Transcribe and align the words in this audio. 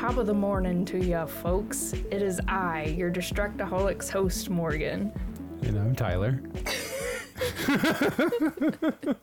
top 0.00 0.16
of 0.16 0.26
the 0.26 0.32
morning 0.32 0.82
to 0.82 0.98
you, 0.98 1.26
folks. 1.26 1.92
It 1.92 2.22
is 2.22 2.40
I, 2.48 2.84
your 2.96 3.10
Distractaholics 3.10 4.08
host, 4.08 4.48
Morgan. 4.48 5.12
And 5.62 5.78
I'm 5.78 5.94
Tyler. 5.94 6.40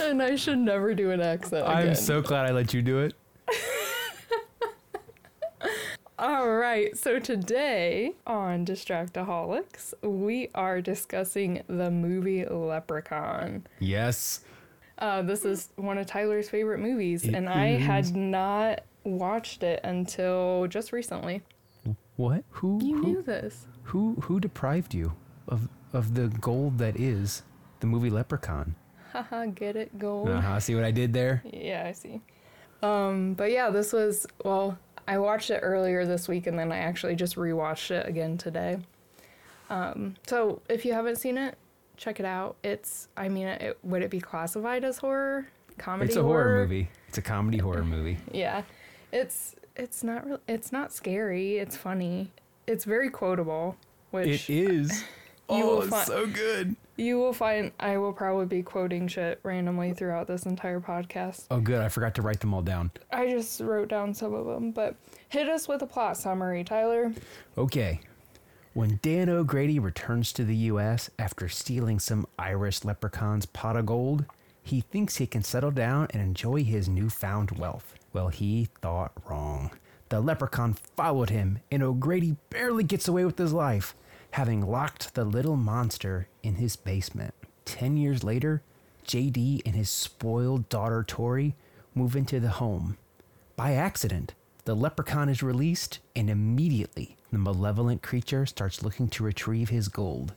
And 0.00 0.20
I 0.20 0.34
should 0.34 0.58
never 0.58 0.94
do 0.94 1.12
an 1.12 1.20
accent 1.20 1.68
I'm 1.68 1.94
so 1.94 2.20
glad 2.22 2.46
I 2.46 2.50
let 2.52 2.74
you 2.74 2.82
do 2.82 2.98
it. 3.00 3.14
All 6.18 6.50
right, 6.50 6.96
so 6.98 7.20
today 7.20 8.14
on 8.26 8.66
Distractaholics, 8.66 9.94
we 10.02 10.48
are 10.56 10.80
discussing 10.80 11.62
the 11.68 11.88
movie 11.90 12.44
Leprechaun. 12.44 13.64
Yes. 13.78 14.40
Uh, 14.98 15.22
this 15.22 15.44
is 15.44 15.68
one 15.76 15.98
of 15.98 16.06
Tyler's 16.06 16.48
favorite 16.48 16.80
movies, 16.80 17.24
It 17.24 17.34
and 17.34 17.48
I 17.48 17.74
is. 17.74 17.86
had 17.86 18.16
not 18.16 18.80
watched 19.04 19.62
it 19.62 19.80
until 19.84 20.66
just 20.68 20.92
recently. 20.92 21.42
What? 22.16 22.44
Who? 22.50 22.78
You 22.82 22.96
who, 22.96 23.06
knew 23.06 23.22
this. 23.22 23.66
who? 23.84 24.16
Who 24.22 24.40
deprived 24.40 24.94
you 24.94 25.12
of 25.48 25.68
of 25.92 26.14
the 26.14 26.28
gold 26.28 26.78
that 26.78 26.98
is 26.98 27.42
the 27.80 27.86
movie 27.86 28.10
Leprechaun? 28.10 28.74
Haha, 29.12 29.46
get 29.46 29.76
it, 29.76 29.98
gold. 29.98 30.28
Uh 30.28 30.40
huh. 30.40 30.60
See 30.60 30.74
what 30.74 30.84
I 30.84 30.90
did 30.90 31.12
there? 31.12 31.42
Yeah, 31.50 31.84
I 31.86 31.92
see. 31.92 32.20
Um, 32.82 33.34
but 33.34 33.50
yeah, 33.50 33.70
this 33.70 33.92
was 33.92 34.26
well, 34.44 34.78
I 35.08 35.18
watched 35.18 35.50
it 35.50 35.60
earlier 35.62 36.06
this 36.06 36.28
week 36.28 36.46
and 36.46 36.58
then 36.58 36.70
I 36.72 36.78
actually 36.78 37.16
just 37.16 37.36
rewatched 37.36 37.90
it 37.90 38.06
again 38.06 38.38
today. 38.38 38.78
Um, 39.68 40.16
so 40.26 40.62
if 40.68 40.84
you 40.84 40.92
haven't 40.92 41.16
seen 41.16 41.38
it, 41.38 41.56
check 41.96 42.20
it 42.20 42.26
out. 42.26 42.56
It's 42.62 43.08
I 43.16 43.28
mean, 43.28 43.46
it, 43.46 43.78
would 43.82 44.02
it 44.02 44.10
be 44.10 44.20
classified 44.20 44.84
as 44.84 44.98
horror? 44.98 45.46
Comedy 45.78 46.08
It's 46.08 46.16
a 46.16 46.22
horror 46.22 46.60
movie. 46.60 46.90
It's 47.08 47.18
a 47.18 47.22
comedy 47.22 47.58
horror 47.58 47.84
movie. 47.84 48.18
Yeah. 48.32 48.62
It's 49.12 49.56
it's 49.76 50.02
not 50.04 50.26
real 50.26 50.40
it's 50.48 50.72
not 50.72 50.92
scary, 50.92 51.58
it's 51.58 51.76
funny. 51.76 52.30
It's 52.66 52.84
very 52.84 53.10
quotable, 53.10 53.76
which 54.10 54.48
It 54.48 54.52
is. 54.54 55.04
You 55.50 55.64
oh, 55.68 55.80
it's 55.80 55.90
fi- 55.90 56.04
so 56.04 56.28
good. 56.28 56.76
you 56.96 57.18
will 57.18 57.32
find 57.32 57.72
I 57.80 57.96
will 57.98 58.12
probably 58.12 58.46
be 58.46 58.62
quoting 58.62 59.08
shit 59.08 59.40
randomly 59.42 59.92
throughout 59.92 60.28
this 60.28 60.46
entire 60.46 60.78
podcast. 60.78 61.46
Oh, 61.50 61.58
good. 61.58 61.80
I 61.82 61.88
forgot 61.88 62.14
to 62.14 62.22
write 62.22 62.38
them 62.38 62.54
all 62.54 62.62
down. 62.62 62.92
I 63.12 63.28
just 63.28 63.60
wrote 63.60 63.88
down 63.88 64.14
some 64.14 64.32
of 64.32 64.46
them, 64.46 64.70
but 64.70 64.94
hit 65.28 65.48
us 65.48 65.66
with 65.66 65.82
a 65.82 65.88
plot 65.88 66.16
summary, 66.16 66.62
Tyler. 66.62 67.12
Okay. 67.58 67.98
When 68.74 69.00
Dan 69.02 69.28
O'Grady 69.28 69.80
returns 69.80 70.32
to 70.34 70.44
the 70.44 70.54
U.S. 70.54 71.10
after 71.18 71.48
stealing 71.48 71.98
some 71.98 72.28
Irish 72.38 72.84
leprechaun's 72.84 73.46
pot 73.46 73.76
of 73.76 73.86
gold, 73.86 74.24
he 74.62 74.82
thinks 74.82 75.16
he 75.16 75.26
can 75.26 75.42
settle 75.42 75.72
down 75.72 76.06
and 76.12 76.22
enjoy 76.22 76.62
his 76.62 76.88
newfound 76.88 77.58
wealth. 77.58 77.96
Well, 78.12 78.28
he 78.28 78.68
thought 78.80 79.12
wrong. 79.28 79.70
The 80.08 80.20
leprechaun 80.20 80.74
followed 80.96 81.30
him, 81.30 81.60
and 81.70 81.82
O'Grady 81.82 82.36
barely 82.50 82.82
gets 82.82 83.06
away 83.06 83.24
with 83.24 83.38
his 83.38 83.52
life, 83.52 83.94
having 84.32 84.68
locked 84.68 85.14
the 85.14 85.24
little 85.24 85.56
monster 85.56 86.26
in 86.42 86.56
his 86.56 86.74
basement. 86.76 87.34
Ten 87.64 87.96
years 87.96 88.24
later, 88.24 88.62
JD 89.06 89.62
and 89.64 89.76
his 89.76 89.90
spoiled 89.90 90.68
daughter 90.68 91.04
Tori 91.06 91.54
move 91.94 92.16
into 92.16 92.40
the 92.40 92.48
home. 92.48 92.96
By 93.54 93.74
accident, 93.74 94.34
the 94.64 94.74
leprechaun 94.74 95.28
is 95.28 95.42
released, 95.42 96.00
and 96.16 96.28
immediately 96.28 97.16
the 97.30 97.38
malevolent 97.38 98.02
creature 98.02 98.46
starts 98.46 98.82
looking 98.82 99.08
to 99.10 99.24
retrieve 99.24 99.68
his 99.68 99.88
gold. 99.88 100.34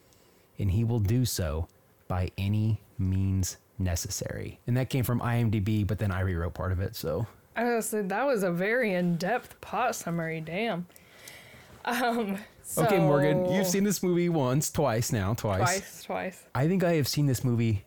And 0.59 0.71
he 0.71 0.83
will 0.83 0.99
do 0.99 1.25
so 1.25 1.67
by 2.07 2.29
any 2.37 2.81
means 2.97 3.57
necessary. 3.79 4.59
And 4.67 4.77
that 4.77 4.89
came 4.89 5.03
from 5.03 5.19
IMDb, 5.19 5.85
but 5.85 5.97
then 5.97 6.11
I 6.11 6.19
rewrote 6.21 6.53
part 6.53 6.71
of 6.71 6.79
it, 6.79 6.95
so. 6.95 7.27
I 7.55 7.75
was 7.75 7.91
that 7.91 8.25
was 8.25 8.43
a 8.43 8.51
very 8.51 8.93
in-depth 8.93 9.59
plot 9.61 9.95
summary. 9.95 10.41
Damn. 10.41 10.87
Um. 11.85 12.37
Okay, 12.77 12.97
Morgan, 12.97 13.51
you've 13.51 13.67
seen 13.67 13.83
this 13.83 14.01
movie 14.01 14.29
once, 14.29 14.71
twice 14.71 15.11
now, 15.11 15.33
twice. 15.33 15.59
twice, 15.59 16.03
twice. 16.03 16.43
I 16.55 16.67
think 16.67 16.83
I 16.83 16.93
have 16.93 17.07
seen 17.07 17.25
this 17.25 17.43
movie 17.43 17.83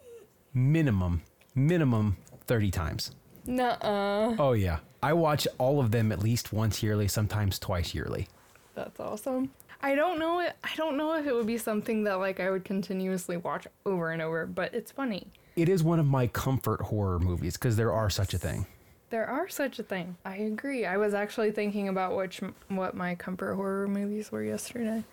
minimum, 0.52 1.22
minimum 1.54 2.16
30 2.46 2.70
times. 2.70 3.10
Nuh-uh. 3.46 4.36
Oh, 4.38 4.52
yeah. 4.52 4.78
I 5.02 5.12
watch 5.14 5.48
all 5.58 5.80
of 5.80 5.90
them 5.90 6.12
at 6.12 6.20
least 6.20 6.52
once 6.52 6.82
yearly, 6.82 7.08
sometimes 7.08 7.58
twice 7.58 7.94
yearly. 7.94 8.28
That's 8.74 9.00
awesome. 9.00 9.50
I 9.80 9.94
don't 9.94 10.18
know 10.18 10.40
it. 10.40 10.54
I 10.62 10.70
don't 10.76 10.96
know 10.96 11.14
if 11.14 11.26
it 11.26 11.34
would 11.34 11.46
be 11.46 11.58
something 11.58 12.04
that 12.04 12.14
like 12.14 12.38
I 12.40 12.50
would 12.50 12.64
continuously 12.64 13.36
watch 13.36 13.66
over 13.84 14.10
and 14.10 14.20
over, 14.20 14.46
but 14.46 14.74
it's 14.74 14.90
funny. 14.90 15.26
It 15.56 15.68
is 15.68 15.82
one 15.82 15.98
of 15.98 16.06
my 16.06 16.26
comfort 16.26 16.80
horror 16.80 17.18
movies 17.18 17.54
because 17.54 17.76
there 17.76 17.92
are 17.92 18.10
such 18.10 18.34
a 18.34 18.38
thing. 18.38 18.66
There 19.10 19.26
are 19.26 19.48
such 19.48 19.78
a 19.78 19.82
thing. 19.82 20.16
I 20.24 20.36
agree. 20.36 20.84
I 20.84 20.96
was 20.96 21.14
actually 21.14 21.52
thinking 21.52 21.88
about 21.88 22.16
which 22.16 22.40
what 22.68 22.94
my 22.96 23.14
comfort 23.14 23.54
horror 23.54 23.86
movies 23.86 24.32
were 24.32 24.42
yesterday. 24.42 25.04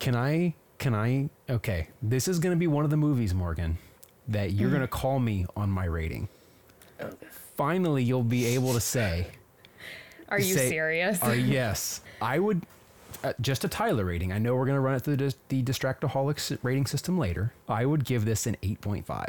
Can 0.00 0.16
I? 0.16 0.54
Can 0.78 0.94
I? 0.94 1.28
Okay, 1.48 1.88
this 2.02 2.26
is 2.26 2.38
going 2.38 2.54
to 2.54 2.58
be 2.58 2.66
one 2.66 2.84
of 2.84 2.90
the 2.90 2.96
movies, 2.96 3.34
Morgan, 3.34 3.76
that 4.28 4.52
you're 4.52 4.70
going 4.70 4.80
to 4.82 4.88
call 4.88 5.18
me 5.20 5.46
on 5.56 5.70
my 5.70 5.84
rating. 5.84 6.28
Okay. 7.00 7.26
Finally, 7.56 8.02
you'll 8.02 8.22
be 8.24 8.46
able 8.46 8.72
to 8.72 8.80
say, 8.80 9.26
Are 10.28 10.40
you 10.40 10.54
say- 10.54 10.70
serious? 10.70 11.22
uh, 11.22 11.30
"Yes, 11.32 12.00
I 12.20 12.38
would." 12.38 12.62
Uh, 13.22 13.32
just 13.40 13.62
a 13.62 13.68
Tyler 13.68 14.04
rating. 14.06 14.32
I 14.32 14.38
know 14.38 14.56
we're 14.56 14.64
going 14.64 14.74
to 14.74 14.80
run 14.80 14.94
it 14.96 15.00
through 15.00 15.16
the, 15.16 15.32
the 15.48 15.62
Distractaholics 15.62 16.58
rating 16.62 16.86
system 16.86 17.16
later. 17.18 17.52
I 17.68 17.86
would 17.86 18.04
give 18.04 18.24
this 18.24 18.46
an 18.48 18.56
8.5. 18.62 19.28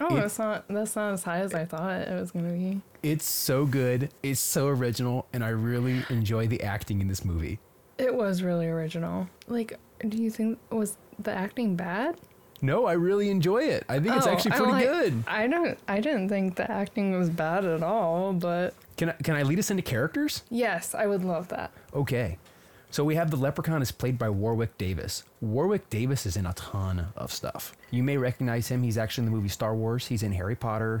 oh, 0.00 0.16
it- 0.16 0.20
that's 0.20 0.38
not 0.38 0.64
that's 0.68 0.96
not 0.96 1.12
as 1.12 1.22
high 1.22 1.38
as 1.40 1.54
I 1.54 1.64
thought 1.64 1.90
it 2.02 2.18
was 2.20 2.30
gonna 2.30 2.52
be. 2.52 2.80
It's 3.02 3.24
so 3.28 3.66
good. 3.66 4.10
It's 4.22 4.40
so 4.40 4.68
original, 4.68 5.26
and 5.32 5.44
I 5.44 5.48
really 5.50 6.04
enjoy 6.10 6.46
the 6.48 6.62
acting 6.62 7.00
in 7.00 7.08
this 7.08 7.24
movie. 7.24 7.58
It 7.98 8.14
was 8.14 8.42
really 8.42 8.66
original. 8.66 9.28
Like, 9.46 9.78
do 10.06 10.16
you 10.18 10.30
think 10.30 10.58
was 10.70 10.96
the 11.18 11.32
acting 11.32 11.76
bad? 11.76 12.16
No, 12.62 12.86
I 12.86 12.94
really 12.94 13.28
enjoy 13.30 13.64
it. 13.64 13.84
I 13.88 13.98
think 14.00 14.16
it's 14.16 14.26
Oh, 14.26 14.30
actually 14.30 14.52
I 14.52 14.56
pretty 14.56 14.72
like- 14.72 14.84
good. 14.86 15.24
I 15.26 15.46
don't. 15.46 15.78
I 15.88 16.00
didn't 16.00 16.28
think 16.30 16.56
the 16.56 16.70
acting 16.70 17.16
was 17.18 17.28
bad 17.30 17.64
at 17.64 17.82
all. 17.82 18.32
But 18.32 18.74
Can 18.96 19.10
I, 19.10 19.12
can 19.12 19.34
I 19.36 19.42
lead 19.42 19.58
us 19.58 19.70
into 19.70 19.82
characters? 19.82 20.42
yes, 20.50 20.94
I 20.94 21.06
would 21.06 21.22
love 21.24 21.48
that. 21.48 21.70
Okay. 21.94 22.38
So 22.90 23.04
we 23.04 23.14
have 23.16 23.30
the 23.30 23.36
leprechaun 23.36 23.82
is 23.82 23.92
played 23.92 24.18
by 24.18 24.30
Warwick 24.30 24.78
Davis. 24.78 25.24
Warwick 25.40 25.90
Davis 25.90 26.24
is 26.24 26.36
in 26.36 26.46
a 26.46 26.52
ton 26.54 27.08
of 27.16 27.30
stuff. 27.32 27.74
You 27.90 28.02
may 28.02 28.16
recognize 28.16 28.68
him. 28.68 28.82
He's 28.82 28.96
actually 28.96 29.26
in 29.26 29.30
the 29.32 29.36
movie 29.36 29.48
Star 29.48 29.74
Wars. 29.74 30.06
He's 30.06 30.22
in 30.22 30.32
Harry 30.32 30.56
Potter. 30.56 31.00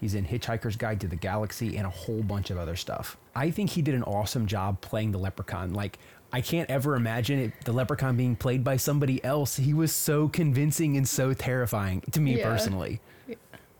He's 0.00 0.14
in 0.14 0.24
Hitchhiker's 0.24 0.76
Guide 0.76 1.00
to 1.00 1.08
the 1.08 1.16
Galaxy 1.16 1.76
and 1.76 1.86
a 1.86 1.90
whole 1.90 2.22
bunch 2.22 2.50
of 2.50 2.58
other 2.58 2.76
stuff. 2.76 3.16
I 3.34 3.50
think 3.50 3.70
he 3.70 3.82
did 3.82 3.94
an 3.94 4.02
awesome 4.04 4.46
job 4.46 4.80
playing 4.80 5.12
the 5.12 5.18
leprechaun. 5.18 5.72
Like 5.74 5.98
I 6.32 6.40
can't 6.40 6.68
ever 6.70 6.96
imagine 6.96 7.38
it, 7.38 7.52
the 7.64 7.72
leprechaun 7.72 8.16
being 8.16 8.36
played 8.36 8.64
by 8.64 8.76
somebody 8.76 9.22
else. 9.24 9.56
He 9.56 9.74
was 9.74 9.92
so 9.94 10.28
convincing 10.28 10.96
and 10.96 11.06
so 11.06 11.32
terrifying 11.34 12.00
to 12.12 12.20
me 12.20 12.38
Yeah. 12.38 12.48
personally. 12.50 13.00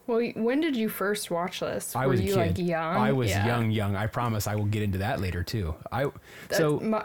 Well, 0.07 0.21
when 0.35 0.61
did 0.61 0.77
you 0.77 0.91
first 0.91 1.31
watch 1.31 1.61
this? 1.61 1.97
I 1.97 2.05
Were 2.07 2.13
was 2.13 2.21
you 2.21 2.33
a 2.33 2.37
kid. 2.37 2.59
like 2.59 2.59
young? 2.59 2.97
I 2.97 3.13
was 3.13 3.31
Yeah. 3.31 3.47
young, 3.47 3.71
young. 3.71 3.97
I 3.97 4.07
promise 4.07 4.47
I 4.47 4.55
will 4.55 4.67
get 4.67 4.83
into 4.83 4.99
that 4.99 5.19
later 5.21 5.43
too. 5.43 5.75
I 5.91 6.05
That- 6.49 6.57
so 6.59 6.79
my- 6.81 7.05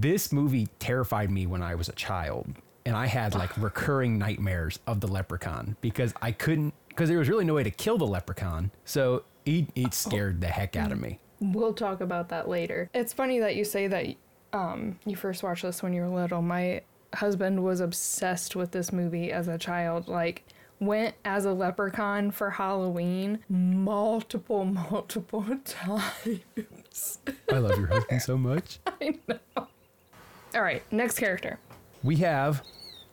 this 0.00 0.32
movie 0.32 0.68
terrified 0.78 1.30
me 1.30 1.46
when 1.46 1.62
I 1.62 1.74
was 1.74 1.88
a 1.88 1.92
child, 1.92 2.46
and 2.84 2.96
I 2.96 3.06
had 3.06 3.34
like 3.34 3.56
recurring 3.56 4.18
nightmares 4.18 4.78
of 4.86 5.00
the 5.00 5.08
leprechaun 5.08 5.76
because 5.80 6.12
I 6.22 6.32
couldn't 6.32 6.74
because 6.88 7.08
there 7.08 7.18
was 7.18 7.28
really 7.28 7.44
no 7.44 7.54
way 7.54 7.62
to 7.62 7.70
kill 7.70 7.98
the 7.98 8.06
leprechaun. 8.06 8.70
So 8.84 9.24
it 9.44 9.68
it 9.74 9.94
scared 9.94 10.40
the 10.40 10.48
heck 10.48 10.76
out 10.76 10.92
of 10.92 11.00
me. 11.00 11.18
We'll 11.40 11.74
talk 11.74 12.00
about 12.00 12.28
that 12.30 12.48
later. 12.48 12.90
It's 12.94 13.12
funny 13.12 13.40
that 13.40 13.56
you 13.56 13.64
say 13.64 13.86
that 13.88 14.06
um, 14.52 14.98
you 15.04 15.16
first 15.16 15.42
watched 15.42 15.62
this 15.62 15.82
when 15.82 15.92
you 15.92 16.02
were 16.02 16.08
little. 16.08 16.40
My 16.40 16.82
husband 17.14 17.62
was 17.62 17.80
obsessed 17.80 18.56
with 18.56 18.70
this 18.70 18.92
movie 18.92 19.32
as 19.32 19.48
a 19.48 19.58
child. 19.58 20.08
Like, 20.08 20.44
went 20.80 21.14
as 21.24 21.44
a 21.44 21.52
leprechaun 21.52 22.30
for 22.30 22.50
Halloween 22.50 23.38
multiple, 23.48 24.64
multiple 24.64 25.44
times. 25.64 27.18
I 27.52 27.58
love 27.58 27.78
your 27.78 27.88
husband 27.88 28.22
so 28.22 28.38
much. 28.38 28.78
I 28.86 29.18
know. 29.28 29.68
All 30.56 30.62
right, 30.62 30.82
next 30.90 31.18
character. 31.18 31.58
We 32.02 32.16
have 32.16 32.62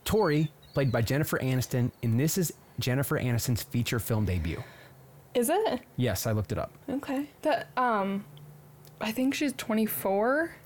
Tori, 0.06 0.50
played 0.72 0.90
by 0.90 1.02
Jennifer 1.02 1.38
Aniston, 1.40 1.90
and 2.02 2.18
this 2.18 2.38
is 2.38 2.54
Jennifer 2.78 3.18
Aniston's 3.20 3.62
feature 3.62 3.98
film 3.98 4.24
debut. 4.24 4.62
Is 5.34 5.50
it? 5.50 5.80
Yes, 5.96 6.26
I 6.26 6.32
looked 6.32 6.52
it 6.52 6.58
up. 6.58 6.72
Okay. 6.88 7.28
That, 7.42 7.68
um, 7.76 8.24
I 8.98 9.12
think 9.12 9.34
she's 9.34 9.52
24. 9.52 10.56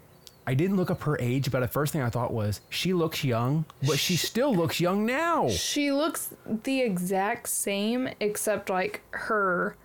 I 0.47 0.55
didn't 0.55 0.77
look 0.77 0.89
up 0.89 1.03
her 1.03 1.19
age, 1.19 1.51
but 1.51 1.61
the 1.61 1.69
first 1.69 1.93
thing 1.93 2.01
I 2.01 2.11
thought 2.11 2.33
was 2.33 2.61
she 2.71 2.93
looks 2.93 3.25
young, 3.25 3.65
but 3.85 3.99
she 3.99 4.15
still 4.17 4.55
looks 4.55 4.81
young 4.81 5.05
now. 5.05 5.49
She 5.49 5.91
looks 5.91 6.33
the 6.47 6.81
exact 6.81 7.49
same, 7.49 8.09
except 8.21 8.71
like 8.71 9.03
her. 9.11 9.77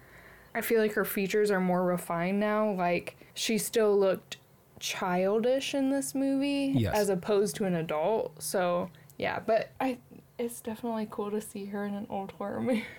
I 0.53 0.61
feel 0.61 0.79
like 0.79 0.93
her 0.93 1.05
features 1.05 1.49
are 1.49 1.59
more 1.59 1.83
refined 1.83 2.39
now. 2.39 2.71
Like 2.71 3.17
she 3.33 3.57
still 3.57 3.99
looked 3.99 4.37
childish 4.79 5.73
in 5.73 5.89
this 5.89 6.13
movie, 6.15 6.73
Yes. 6.75 6.95
as 6.95 7.09
opposed 7.09 7.55
to 7.57 7.65
an 7.65 7.75
adult. 7.75 8.41
So 8.41 8.89
yeah, 9.17 9.39
but 9.39 9.69
I, 9.79 9.97
it's 10.37 10.61
definitely 10.61 11.07
cool 11.11 11.31
to 11.31 11.39
see 11.41 11.65
her 11.65 11.85
in 11.85 11.93
an 11.93 12.07
old 12.09 12.31
horror 12.31 12.61
movie. 12.61 12.85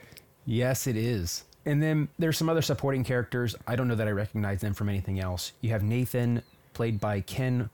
Yes, 0.46 0.86
it 0.86 0.96
is. 0.98 1.44
And 1.64 1.82
then 1.82 2.06
there's 2.18 2.36
some 2.36 2.50
other 2.50 2.60
supporting 2.60 3.02
characters. 3.02 3.56
I 3.66 3.76
don't 3.76 3.88
know 3.88 3.94
that 3.94 4.06
I 4.06 4.10
recognize 4.10 4.60
them 4.60 4.74
from 4.74 4.90
anything 4.90 5.18
else. 5.20 5.52
You 5.62 5.70
have 5.70 5.82
Nathan, 5.82 6.42
played 6.74 7.00
by 7.00 7.22
Ken 7.22 7.70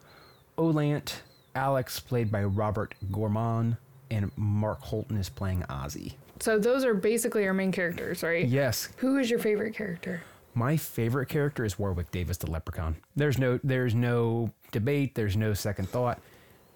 Olandt, 0.56 1.22
Alex, 1.56 1.98
played 1.98 2.30
by 2.30 2.44
Robert 2.44 2.94
Gorman, 3.10 3.76
and 4.12 4.30
Mark 4.36 4.80
Holton 4.82 5.16
is 5.16 5.28
playing 5.28 5.64
Ozzy. 5.68 6.12
So 6.38 6.60
those 6.60 6.84
are 6.84 6.94
basically 6.94 7.44
our 7.46 7.52
main 7.52 7.72
characters, 7.72 8.22
right? 8.22 8.46
Yes, 8.46 8.90
Who 8.98 9.18
is 9.18 9.28
your 9.28 9.40
favorite 9.40 9.74
character? 9.74 10.22
My 10.54 10.76
favorite 10.76 11.26
character 11.28 11.64
is 11.64 11.78
Warwick 11.78 12.10
Davis, 12.10 12.36
the 12.38 12.50
Leprechaun. 12.50 12.96
There's 13.16 13.38
no, 13.38 13.60
there's 13.62 13.94
no 13.94 14.52
debate. 14.72 15.14
There's 15.14 15.36
no 15.36 15.54
second 15.54 15.88
thought. 15.88 16.20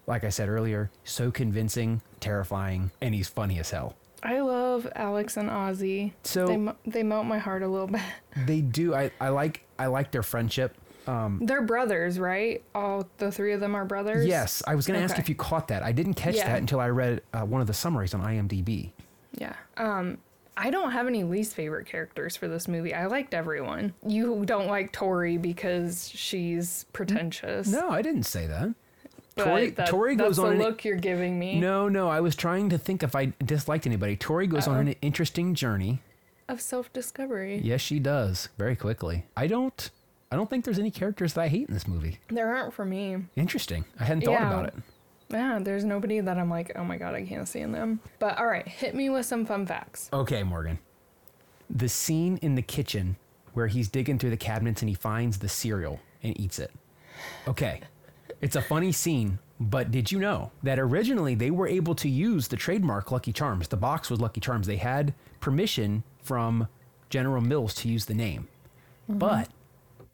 Like 0.07 0.23
I 0.25 0.29
said 0.29 0.49
earlier, 0.49 0.91
so 1.05 1.31
convincing, 1.31 2.03
terrifying, 2.21 2.91
and 3.01 3.15
he's 3.15 3.29
funny 3.29 3.59
as 3.59 3.71
hell. 3.71 3.95
I 4.23 4.41
love 4.41 4.87
Alex 4.95 5.37
and 5.37 5.49
Ozzy. 5.51 6.13
So- 6.25 6.47
they 6.85 6.91
they 6.91 7.03
melt 7.03 7.27
my 7.27 7.39
heart 7.39 7.63
a 7.63 7.69
little 7.69 7.87
bit. 7.89 8.03
They 8.47 8.61
do. 8.61 8.95
I, 8.95 9.11
I 9.21 9.29
like 9.31 9.65
I 9.79 9.87
like 9.87 10.11
their 10.11 10.23
friendship. 10.23 10.77
They're 11.07 11.63
brothers, 11.63 12.19
right? 12.19 12.63
All 12.75 13.07
the 13.19 13.31
three 13.31 13.53
of 13.53 13.61
them 13.61 13.75
are 13.75 13.85
brothers. 13.85 14.27
Yes, 14.27 14.63
I 14.67 14.75
was 14.75 14.87
going 14.87 14.99
to 14.99 15.05
ask 15.05 15.19
if 15.19 15.29
you 15.29 15.35
caught 15.35 15.69
that. 15.69 15.83
I 15.83 15.93
didn't 15.93 16.15
catch 16.15 16.35
Yeah. 16.37 16.47
that 16.49 16.59
until 16.59 16.81
I 16.81 16.89
read 16.89 17.21
uh, 17.35 17.43
one 17.43 17.61
of 17.61 17.67
the 17.67 17.75
summaries 17.75 18.15
on 18.15 18.23
IMDb. 18.23 18.91
Yeah. 19.39 19.53
Um, 19.77 20.19
I 20.57 20.71
don't 20.71 20.93
have 20.93 21.07
any 21.07 21.25
least 21.25 21.55
favorite 21.55 21.87
characters 21.87 22.37
for 22.37 22.47
this 22.49 22.69
movie. 22.69 22.95
I 22.95 23.07
liked 23.07 23.35
everyone. 23.35 23.93
You 24.07 24.45
don't 24.45 24.69
like 24.69 24.93
Tori 24.93 25.37
because 25.37 26.09
she's 26.09 26.85
pretentious. 26.93 27.69
No, 27.69 27.89
I 27.91 28.03
didn't 28.03 28.23
say 28.25 28.47
that. 28.47 28.75
but 29.37 29.45
Tori, 29.45 29.71
that- 29.71 29.89
Tori 29.89 30.15
goes 30.15 30.37
that's 30.37 30.39
on. 30.39 30.57
the 30.59 30.65
an- 30.65 30.71
look 30.71 30.85
you're 30.85 30.97
giving 30.97 31.39
me 31.41 31.59
no, 31.59 31.89
no, 31.89 32.09
I 32.09 32.21
was 32.21 32.37
trying 32.37 32.69
to 32.71 32.79
think 32.79 33.03
if 33.03 33.17
I 33.17 33.33
disliked 33.45 33.85
anybody. 33.87 34.17
Tori 34.17 34.47
goes 34.47 34.69
on 34.69 34.87
an 34.89 34.95
interesting 35.03 35.55
journey. 35.55 36.01
of 36.49 36.61
self-discovery. 36.61 37.61
Yes, 37.65 37.81
she 37.81 37.99
does 37.99 38.49
very 38.59 38.77
quickly. 38.77 39.25
I 39.37 39.47
don't. 39.49 39.91
I 40.31 40.37
don't 40.37 40.51
think 40.51 40.65
there's 40.65 40.79
any 40.81 40.91
characters 40.91 41.35
that 41.35 41.43
I 41.43 41.49
hate 41.49 41.69
in 41.69 41.75
this 41.75 41.87
movie. 41.89 42.19
There 42.29 42.55
aren't 42.55 42.75
for 42.75 42.85
me. 42.85 43.17
Interesting. 43.37 43.85
I 44.01 44.05
hadn't 44.05 44.23
thought 44.25 44.33
Yeah. 44.33 44.49
about 44.49 44.67
it. 44.67 44.75
Yeah, 45.35 45.59
there's 45.61 45.85
nobody 45.85 46.21
that 46.21 46.39
I'm 46.39 46.49
like, 46.49 46.73
oh 46.77 46.85
my 46.85 46.97
god, 46.97 47.15
I 47.15 47.25
can't 47.25 47.49
stand 47.49 47.75
them. 47.75 48.01
But 48.19 48.39
all 48.39 48.47
right, 48.47 48.67
hit 48.67 48.95
me 48.95 49.11
with 49.11 49.27
some 49.27 49.45
fun 49.45 49.67
facts. 49.67 50.09
Okay, 50.13 50.43
Morgan. 50.45 50.79
The 51.69 51.89
scene 51.89 52.39
in 52.41 52.55
the 52.55 52.63
kitchen 52.63 53.17
where 53.53 53.67
he's 53.67 53.89
digging 53.89 54.19
through 54.19 54.31
the 54.31 54.37
cabinets 54.37 54.83
and 54.83 54.89
he 54.89 54.95
finds 54.95 55.39
the 55.39 55.49
cereal 55.49 56.01
and 56.23 56.39
eats 56.39 56.59
it. 56.59 56.71
Okay. 57.49 57.81
It's 58.41 58.57
a 58.57 58.63
funny 58.63 58.93
scene, 58.93 59.39
but 59.59 59.91
did 59.91 60.13
you 60.13 60.19
know 60.19 60.53
that 60.63 60.79
originally 60.79 61.35
they 61.35 61.51
were 61.51 61.67
able 61.67 61.95
to 61.97 62.09
use 62.09 62.49
the 62.49 62.57
trademark 62.57 63.11
Lucky 63.11 63.33
Charms? 63.33 63.69
The 63.69 63.77
box 63.77 64.11
was 64.11 64.21
Lucky 64.21 64.41
Charms. 64.41 64.67
They 64.67 64.77
had 64.77 65.15
permission 65.41 66.05
from 66.23 66.69
General 67.11 67.41
Mills 67.41 67.75
to 67.77 67.89
use 67.89 68.05
the 68.05 68.15
name. 68.15 68.49
Mm-hmm. 69.09 69.19
But 69.19 69.49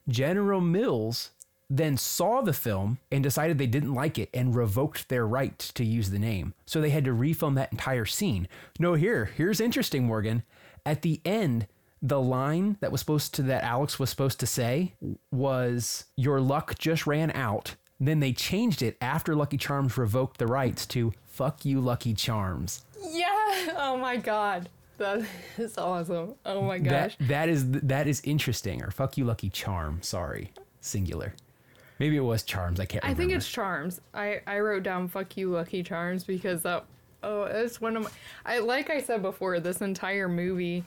General 0.08 0.60
Mills 0.60 1.30
then 1.70 1.96
saw 1.96 2.40
the 2.40 2.52
film 2.52 2.98
and 3.12 3.22
decided 3.22 3.56
they 3.56 3.66
didn't 3.66 3.94
like 3.94 4.18
it 4.18 4.28
and 4.34 4.56
revoked 4.56 5.08
their 5.08 5.26
right 5.26 5.58
to 5.58 5.84
use 5.84 6.10
the 6.10 6.18
name. 6.18 6.52
So 6.66 6.80
they 6.80 6.90
had 6.90 7.04
to 7.04 7.12
refilm 7.12 7.54
that 7.54 7.70
entire 7.70 8.04
scene. 8.04 8.48
No, 8.80 8.94
here, 8.94 9.26
here's 9.36 9.60
interesting, 9.60 10.04
Morgan. 10.04 10.42
At 10.84 11.02
the 11.02 11.20
end, 11.24 11.68
the 12.02 12.20
line 12.20 12.76
that 12.80 12.90
was 12.90 13.00
supposed 13.00 13.34
to 13.34 13.42
that 13.42 13.62
Alex 13.62 13.98
was 13.98 14.10
supposed 14.10 14.40
to 14.40 14.46
say 14.46 14.94
was 15.30 16.06
your 16.16 16.40
luck 16.40 16.76
just 16.78 17.06
ran 17.06 17.30
out. 17.32 17.76
Then 18.00 18.18
they 18.20 18.32
changed 18.32 18.82
it 18.82 18.96
after 19.00 19.36
Lucky 19.36 19.58
Charms 19.58 19.96
revoked 19.96 20.38
the 20.38 20.46
rights 20.46 20.86
to 20.86 21.12
fuck 21.26 21.64
you 21.64 21.80
Lucky 21.80 22.14
Charms. 22.14 22.84
Yeah. 23.00 23.26
Oh 23.76 23.96
my 23.98 24.16
god. 24.16 24.68
That 24.98 25.22
is 25.58 25.76
awesome. 25.76 26.34
Oh 26.46 26.62
my 26.62 26.78
gosh. 26.78 27.16
That 27.18 27.28
that 27.28 27.48
is 27.48 27.70
that 27.72 28.06
is 28.06 28.22
interesting 28.24 28.82
or 28.82 28.90
fuck 28.90 29.18
you 29.18 29.24
Lucky 29.24 29.50
Charm, 29.50 30.00
sorry. 30.02 30.52
Singular. 30.80 31.34
Maybe 32.00 32.16
it 32.16 32.20
was 32.20 32.42
Charms, 32.42 32.80
I 32.80 32.86
can't 32.86 33.04
Remember. 33.04 33.22
I 33.22 33.24
think 33.26 33.36
it's 33.36 33.48
Charms. 33.48 34.00
I 34.14 34.40
I 34.46 34.58
wrote 34.58 34.82
down 34.82 35.06
"fuck 35.06 35.36
you, 35.36 35.50
Lucky 35.50 35.82
Charms" 35.84 36.24
because 36.24 36.62
that. 36.62 36.84
Oh, 37.22 37.42
it's 37.44 37.80
one 37.80 37.96
of 37.98 38.02
my. 38.04 38.10
I 38.46 38.58
like 38.60 38.88
I 38.90 39.00
said 39.02 39.20
before. 39.22 39.60
This 39.60 39.82
entire 39.82 40.26
movie 40.28 40.82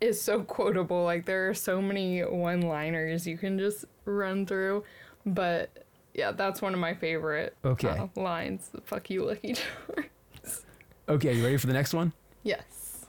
is 0.00 0.20
so 0.20 0.42
quotable. 0.42 1.02
Like 1.04 1.24
there 1.24 1.48
are 1.48 1.54
so 1.54 1.80
many 1.82 2.20
one-liners 2.20 3.26
you 3.26 3.38
can 3.38 3.58
just 3.58 3.86
run 4.04 4.44
through, 4.44 4.84
but 5.24 5.70
yeah, 6.14 6.32
that's 6.32 6.60
one 6.60 6.74
of 6.74 6.80
my 6.80 6.92
favorite 6.94 7.56
Okay. 7.64 7.88
uh, 7.88 8.08
lines. 8.14 8.70
"Fuck 8.84 9.08
you, 9.08 9.24
Lucky 9.24 9.54
Charms." 9.94 10.64
Okay, 11.08 11.32
you 11.32 11.42
ready 11.42 11.56
for 11.56 11.66
the 11.66 11.72
next 11.72 11.94
one? 11.94 12.12
yes. 12.44 13.06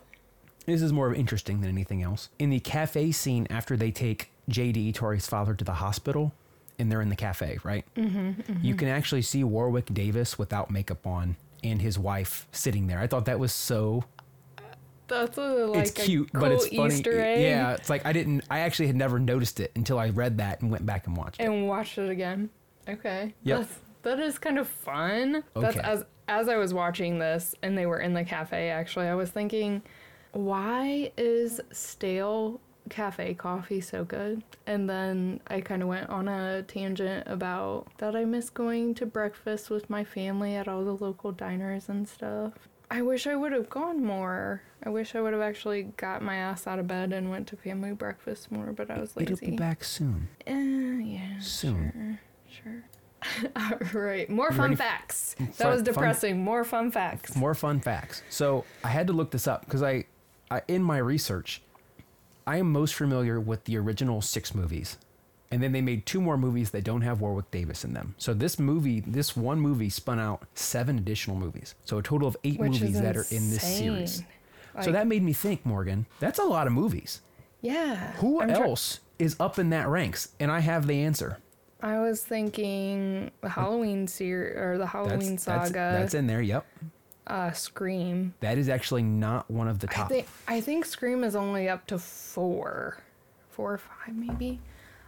This 0.65 0.81
is 0.83 0.93
more 0.93 1.13
interesting 1.15 1.59
than 1.61 1.69
anything 1.71 2.03
else. 2.03 2.29
In 2.37 2.49
the 2.51 2.59
cafe 2.59 3.11
scene 3.11 3.47
after 3.49 3.75
they 3.75 3.89
take 3.91 4.29
JD, 4.49 4.93
Tori's 4.93 5.27
father, 5.27 5.53
to 5.55 5.65
the 5.65 5.73
hospital, 5.73 6.31
and 6.79 6.91
they're 6.91 7.01
in 7.01 7.09
the 7.09 7.15
cafe, 7.15 7.59
right? 7.63 7.85
Mm-hmm, 7.95 8.53
You 8.61 8.75
can 8.75 8.87
actually 8.87 9.21
see 9.21 9.43
Warwick 9.43 9.93
Davis 9.93 10.37
without 10.39 10.71
makeup 10.71 11.05
on 11.05 11.35
and 11.63 11.81
his 11.81 11.99
wife 11.99 12.47
sitting 12.51 12.87
there. 12.87 12.99
I 12.99 13.07
thought 13.07 13.25
that 13.25 13.39
was 13.39 13.51
so. 13.51 14.03
That's 15.07 15.37
a 15.39 15.41
like 15.65 15.87
it's 15.87 15.91
cute, 15.91 16.29
a 16.29 16.31
cool 16.33 16.41
but 16.41 16.51
it's 16.51 16.67
funny. 16.67 16.93
Easter 16.95 17.19
egg. 17.19 17.41
Yeah, 17.41 17.73
it's 17.73 17.89
like 17.89 18.05
I 18.05 18.13
didn't. 18.13 18.43
I 18.49 18.59
actually 18.59 18.87
had 18.87 18.95
never 18.95 19.19
noticed 19.19 19.59
it 19.59 19.71
until 19.75 19.97
I 19.97 20.09
read 20.09 20.37
that 20.37 20.61
and 20.61 20.69
went 20.71 20.85
back 20.85 21.07
and 21.07 21.17
watched 21.17 21.39
it. 21.41 21.45
and 21.45 21.67
watched 21.67 21.97
it 21.97 22.09
again. 22.09 22.49
Okay. 22.87 23.33
Yep. 23.43 23.59
That's, 23.59 23.79
that 24.03 24.19
is 24.19 24.37
kind 24.37 24.59
of 24.59 24.67
fun. 24.67 25.43
That's 25.55 25.77
Okay. 25.77 25.79
as 25.87 26.05
as 26.27 26.47
I 26.47 26.57
was 26.57 26.75
watching 26.75 27.17
this 27.17 27.55
and 27.63 27.75
they 27.75 27.87
were 27.87 27.99
in 27.99 28.13
the 28.13 28.23
cafe 28.23 28.69
actually, 28.69 29.07
I 29.07 29.15
was 29.15 29.31
thinking, 29.31 29.81
why 30.33 31.11
is 31.17 31.59
stale 31.71 32.61
cafe 32.89 33.33
coffee 33.33 33.81
so 33.81 34.03
good? 34.03 34.43
And 34.65 34.89
then 34.89 35.39
I 35.47 35.61
kind 35.61 35.81
of 35.81 35.87
went 35.87 36.09
on 36.09 36.27
a 36.27 36.63
tangent 36.63 37.27
about 37.27 37.87
that 37.97 38.15
I 38.15 38.25
miss 38.25 38.49
going 38.49 38.95
to 38.95 39.05
breakfast 39.05 39.69
with 39.69 39.89
my 39.89 40.03
family 40.03 40.55
at 40.55 40.67
all 40.67 40.83
the 40.83 40.93
local 40.95 41.31
diners 41.31 41.89
and 41.89 42.07
stuff. 42.07 42.53
I 42.91 43.01
wish 43.03 43.27
I 43.27 43.35
would 43.35 43.51
have 43.51 43.69
gone 43.69 44.03
more. 44.03 44.63
I 44.83 44.89
wish 44.89 45.13
I 45.13 45.21
would 45.21 45.33
have 45.33 45.41
actually 45.41 45.83
got 45.83 46.21
my 46.23 46.35
ass 46.37 46.65
out 46.65 46.79
of 46.79 46.87
bed 46.87 47.13
and 47.13 47.29
went 47.29 47.47
to 47.49 47.55
family 47.55 47.91
breakfast 47.93 48.51
more, 48.51 48.71
but 48.73 48.89
I 48.89 48.99
was 48.99 49.15
lazy. 49.15 49.33
It'll 49.33 49.47
be 49.51 49.55
back 49.57 49.83
soon. 49.83 50.27
Uh, 50.47 50.53
yeah. 51.03 51.39
Soon. 51.39 52.17
Sure. 52.49 52.83
All 53.55 53.77
right. 53.93 54.29
More 54.29 54.49
fun 54.51 54.71
ready 54.71 54.73
f- 54.73 54.79
facts. 54.79 55.35
That 55.37 55.53
fun- 55.55 55.71
was 55.71 55.77
fun- 55.81 55.83
depressing. 55.83 56.43
More 56.43 56.63
fun 56.63 56.89
facts. 56.91 57.35
More 57.35 57.53
fun 57.53 57.79
facts. 57.79 58.23
So 58.29 58.65
I 58.83 58.87
had 58.87 59.07
to 59.07 59.13
look 59.13 59.29
this 59.31 59.47
up 59.47 59.65
because 59.65 59.83
I, 59.83 60.05
I, 60.49 60.61
in 60.67 60.81
my 60.81 60.97
research, 60.97 61.61
I 62.49 62.57
am 62.57 62.71
most 62.71 62.95
familiar 62.95 63.39
with 63.39 63.65
the 63.65 63.77
original 63.77 64.23
six 64.23 64.55
movies, 64.55 64.97
and 65.51 65.61
then 65.61 65.71
they 65.71 65.81
made 65.81 66.07
two 66.07 66.19
more 66.19 66.35
movies 66.35 66.71
that 66.71 66.83
don't 66.83 67.01
have 67.01 67.21
Warwick 67.21 67.51
Davis 67.51 67.85
in 67.85 67.93
them. 67.93 68.15
So 68.17 68.33
this 68.33 68.57
movie, 68.57 69.01
this 69.01 69.37
one 69.37 69.59
movie, 69.59 69.91
spun 69.91 70.19
out 70.19 70.41
seven 70.55 70.97
additional 70.97 71.37
movies. 71.37 71.75
So 71.85 71.99
a 71.99 72.01
total 72.01 72.27
of 72.27 72.35
eight 72.43 72.59
Which 72.59 72.81
movies 72.81 72.99
that 73.01 73.15
are 73.15 73.25
in 73.29 73.51
this 73.51 73.61
series. 73.61 74.21
insane. 74.21 74.25
so 74.81 74.91
that 74.91 75.05
made 75.05 75.21
me 75.21 75.31
think, 75.31 75.63
Morgan, 75.63 76.07
that's 76.19 76.39
a 76.39 76.43
lot 76.43 76.65
of 76.65 76.73
movies. 76.73 77.21
Yeah. 77.61 78.13
Who 78.13 78.41
I'm 78.41 78.49
else 78.49 79.01
is 79.19 79.35
up 79.39 79.59
in 79.59 79.69
that 79.69 79.87
ranks? 79.87 80.29
And 80.39 80.51
I 80.51 80.61
have 80.61 80.87
the 80.87 81.03
answer. 81.03 81.37
I 81.83 81.99
was 81.99 82.23
thinking 82.23 83.29
the 83.41 83.49
Halloween 83.49 84.07
series 84.07 84.57
or 84.57 84.79
the 84.79 84.87
Halloween 84.87 85.35
that's, 85.35 85.43
saga. 85.43 85.73
that's 85.73 86.15
in 86.15 86.25
there. 86.25 86.41
Yep. 86.41 86.65
Uh, 87.29 87.51
Scream. 87.51 88.33
That 88.41 88.57
is 88.57 88.67
actually 88.69 89.03
not 89.03 89.49
one 89.49 89.67
of 89.67 89.79
the 89.79 89.87
I 89.91 89.93
top. 89.93 90.09
think 90.09 90.27
I 90.47 90.61
think 90.61 90.85
Scream 90.85 91.23
is 91.23 91.35
only 91.35 91.69
up 91.69 91.85
to 91.87 91.99
four, 91.99 92.97
four 93.51 93.73
or 93.73 93.77
five 93.77 94.15
maybe. 94.15 94.59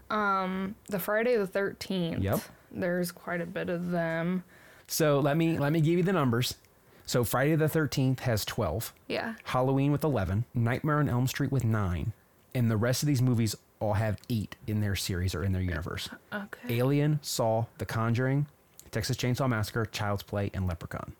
Um, 0.09 0.75
the 0.87 0.99
Friday 0.99 1.35
the 1.37 1.47
Thirteenth. 1.47 2.21
Yep. 2.23 2.39
There's 2.71 3.11
quite 3.11 3.41
a 3.41 3.45
bit 3.45 3.69
of 3.69 3.91
them. 3.91 4.43
So 4.87 5.19
let 5.19 5.37
me 5.37 5.57
let 5.57 5.71
me 5.71 5.81
give 5.81 5.97
you 5.97 6.03
the 6.03 6.13
numbers. 6.13 6.55
So 7.05 7.23
Friday 7.23 7.55
the 7.55 7.67
Thirteenth 7.69 8.21
has 8.21 8.45
twelve, 8.45 8.93
Yeah. 9.07 9.35
Halloween 9.43 9.91
with 9.91 10.03
eleven, 10.03 10.45
Nightmare 10.53 10.99
on 10.99 11.09
Elm 11.09 11.27
Street 11.27 11.51
with 11.51 11.63
nine, 11.65 12.13
and 12.55 12.69
the 12.69 12.77
rest 12.77 13.03
of 13.03 13.07
these 13.07 13.21
movies 13.21 13.55
all 13.79 13.93
have 13.93 14.17
eight 14.29 14.55
in 14.67 14.79
their 14.79 14.95
series 14.95 15.33
or 15.33 15.43
in 15.43 15.53
their 15.53 15.61
universe. 15.61 16.07
Okay. 16.31 16.75
Alien, 16.77 17.19
Saw, 17.23 17.65
The 17.79 17.85
Conjuring, 17.85 18.45
Texas 18.91 19.17
Chainsaw 19.17 19.49
Massacre, 19.49 19.85
Child's 19.85 20.21
Play, 20.23 20.51
and 20.53 20.67
Leprechaun. 20.67 21.13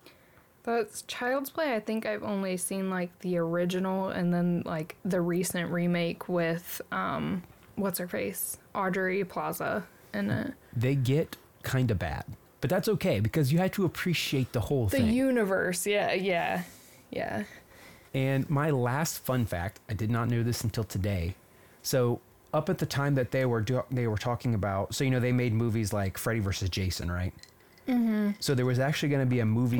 That's 0.64 1.02
Child's 1.02 1.50
Play. 1.50 1.74
I 1.74 1.80
think 1.80 2.06
I've 2.06 2.22
only 2.22 2.56
seen 2.56 2.88
like 2.90 3.16
the 3.20 3.38
original 3.38 4.08
and 4.08 4.32
then 4.32 4.62
like 4.64 4.96
the 5.04 5.20
recent 5.20 5.70
remake 5.70 6.28
with 6.28 6.80
um 6.92 7.42
what's 7.76 7.98
her 7.98 8.08
face? 8.08 8.58
Aubrey 8.74 9.24
Plaza 9.24 9.84
in 10.14 10.30
it. 10.30 10.54
They 10.76 10.94
get 10.94 11.36
kind 11.62 11.90
of 11.90 11.98
bad, 11.98 12.24
but 12.60 12.70
that's 12.70 12.88
okay 12.88 13.20
because 13.20 13.52
you 13.52 13.58
have 13.58 13.72
to 13.72 13.84
appreciate 13.84 14.52
the 14.52 14.60
whole 14.60 14.86
The 14.86 14.98
thing. 14.98 15.06
The 15.06 15.12
universe, 15.12 15.86
yeah, 15.86 16.12
yeah. 16.12 16.62
Yeah. 17.10 17.44
And 18.14 18.48
my 18.50 18.70
last 18.70 19.24
fun 19.24 19.46
fact, 19.46 19.80
I 19.88 19.94
did 19.94 20.10
not 20.10 20.28
know 20.28 20.42
this 20.42 20.62
until 20.64 20.84
today. 20.84 21.34
So 21.82 22.20
up 22.52 22.68
at 22.68 22.78
the 22.78 22.86
time 22.86 23.14
that 23.14 23.30
they 23.30 23.46
were 23.46 23.60
do- 23.60 23.84
they 23.90 24.06
were 24.06 24.18
talking 24.18 24.54
about, 24.54 24.94
so 24.94 25.04
you 25.04 25.10
know 25.10 25.20
they 25.20 25.32
made 25.32 25.52
movies 25.52 25.92
like 25.92 26.18
Freddy 26.18 26.40
versus 26.40 26.68
Jason, 26.68 27.10
right? 27.10 27.32
Mm-hmm. 27.88 28.32
So 28.38 28.54
there 28.54 28.66
was 28.66 28.78
actually 28.78 29.08
going 29.08 29.22
to 29.22 29.30
be 29.30 29.40
a 29.40 29.46
movie. 29.46 29.78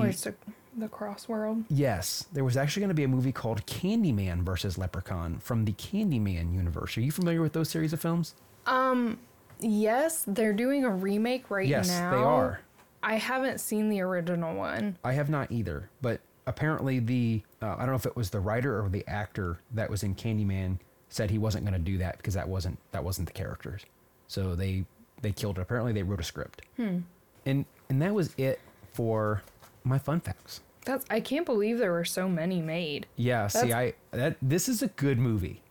The 0.76 0.88
Cross 0.88 1.28
World. 1.28 1.64
Yes, 1.68 2.26
there 2.32 2.44
was 2.44 2.56
actually 2.56 2.80
going 2.80 2.88
to 2.88 2.94
be 2.94 3.04
a 3.04 3.08
movie 3.08 3.32
called 3.32 3.64
Candyman 3.66 4.42
versus 4.42 4.78
Leprechaun 4.78 5.38
from 5.38 5.64
the 5.64 5.72
Candyman 5.72 6.54
universe. 6.54 6.96
Are 6.96 7.02
you 7.02 7.12
familiar 7.12 7.42
with 7.42 7.52
those 7.52 7.68
series 7.68 7.92
of 7.92 8.00
films? 8.00 8.34
Um, 8.66 9.18
yes, 9.60 10.24
they're 10.26 10.52
doing 10.52 10.84
a 10.84 10.90
remake 10.90 11.50
right 11.50 11.68
yes, 11.68 11.88
now. 11.88 12.10
Yes, 12.10 12.12
they 12.12 12.22
are. 12.22 12.60
I 13.02 13.16
haven't 13.16 13.60
seen 13.60 13.88
the 13.88 14.00
original 14.00 14.54
one. 14.54 14.96
I 15.04 15.12
have 15.12 15.28
not 15.28 15.50
either, 15.50 15.90
but 16.00 16.20
apparently 16.46 16.98
the 17.00 17.42
uh, 17.60 17.74
I 17.76 17.78
don't 17.80 17.88
know 17.88 17.94
if 17.94 18.06
it 18.06 18.16
was 18.16 18.30
the 18.30 18.40
writer 18.40 18.82
or 18.82 18.88
the 18.88 19.06
actor 19.06 19.60
that 19.72 19.90
was 19.90 20.02
in 20.02 20.14
Candyman 20.14 20.78
said 21.08 21.30
he 21.30 21.38
wasn't 21.38 21.64
going 21.64 21.74
to 21.74 21.78
do 21.78 21.98
that 21.98 22.16
because 22.16 22.34
that 22.34 22.48
wasn't 22.48 22.78
that 22.92 23.04
wasn't 23.04 23.26
the 23.28 23.34
characters. 23.34 23.82
So 24.28 24.54
they 24.54 24.84
they 25.20 25.32
killed 25.32 25.58
it. 25.58 25.62
Apparently 25.62 25.92
they 25.92 26.02
wrote 26.02 26.20
a 26.20 26.24
script. 26.24 26.62
Hmm. 26.76 26.98
And 27.44 27.64
and 27.88 28.00
that 28.00 28.14
was 28.14 28.34
it 28.36 28.60
for 28.92 29.42
my 29.84 29.98
fun 29.98 30.20
facts. 30.20 30.60
That's 30.84 31.04
I 31.08 31.20
can't 31.20 31.46
believe 31.46 31.78
there 31.78 31.92
were 31.92 32.04
so 32.04 32.28
many 32.28 32.60
made. 32.60 33.06
Yeah, 33.16 33.46
see 33.46 33.72
I 33.72 33.94
that 34.10 34.36
this 34.42 34.68
is 34.68 34.82
a 34.82 34.88
good 34.88 35.18
movie. 35.18 35.62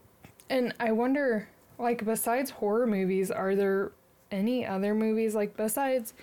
And 0.49 0.73
I 0.79 0.91
wonder, 0.91 1.49
like, 1.77 2.05
besides 2.05 2.49
horror 2.51 2.87
movies, 2.87 3.29
are 3.31 3.55
there 3.55 3.91
any 4.31 4.65
other 4.65 4.93
movies 4.93 5.35
like 5.35 5.57
besides, 5.57 6.13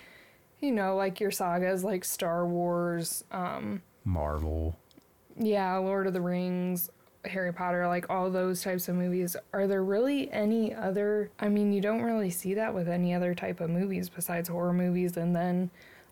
you 0.59 0.71
know, 0.71 0.95
like 0.95 1.19
your 1.19 1.31
sagas 1.31 1.83
like 1.83 2.03
Star 2.03 2.47
Wars, 2.47 3.23
um, 3.31 3.81
Marvel. 4.05 4.75
yeah, 5.37 5.75
Lord 5.77 6.07
of 6.07 6.13
the 6.13 6.21
Rings, 6.21 6.89
Harry 7.25 7.53
Potter, 7.53 7.87
like 7.87 8.09
all 8.09 8.31
those 8.31 8.63
types 8.63 8.87
of 8.87 8.95
movies. 8.95 9.35
Are 9.53 9.67
there 9.67 9.83
really 9.83 10.31
any 10.31 10.73
other? 10.73 11.29
I 11.39 11.49
mean, 11.49 11.71
you 11.71 11.81
don't 11.81 12.01
really 12.01 12.31
see 12.31 12.55
that 12.55 12.73
with 12.73 12.89
any 12.89 13.13
other 13.13 13.35
type 13.35 13.59
of 13.59 13.69
movies 13.69 14.09
besides 14.09 14.49
horror 14.49 14.73
movies, 14.73 15.15
and 15.15 15.35
then. 15.35 15.69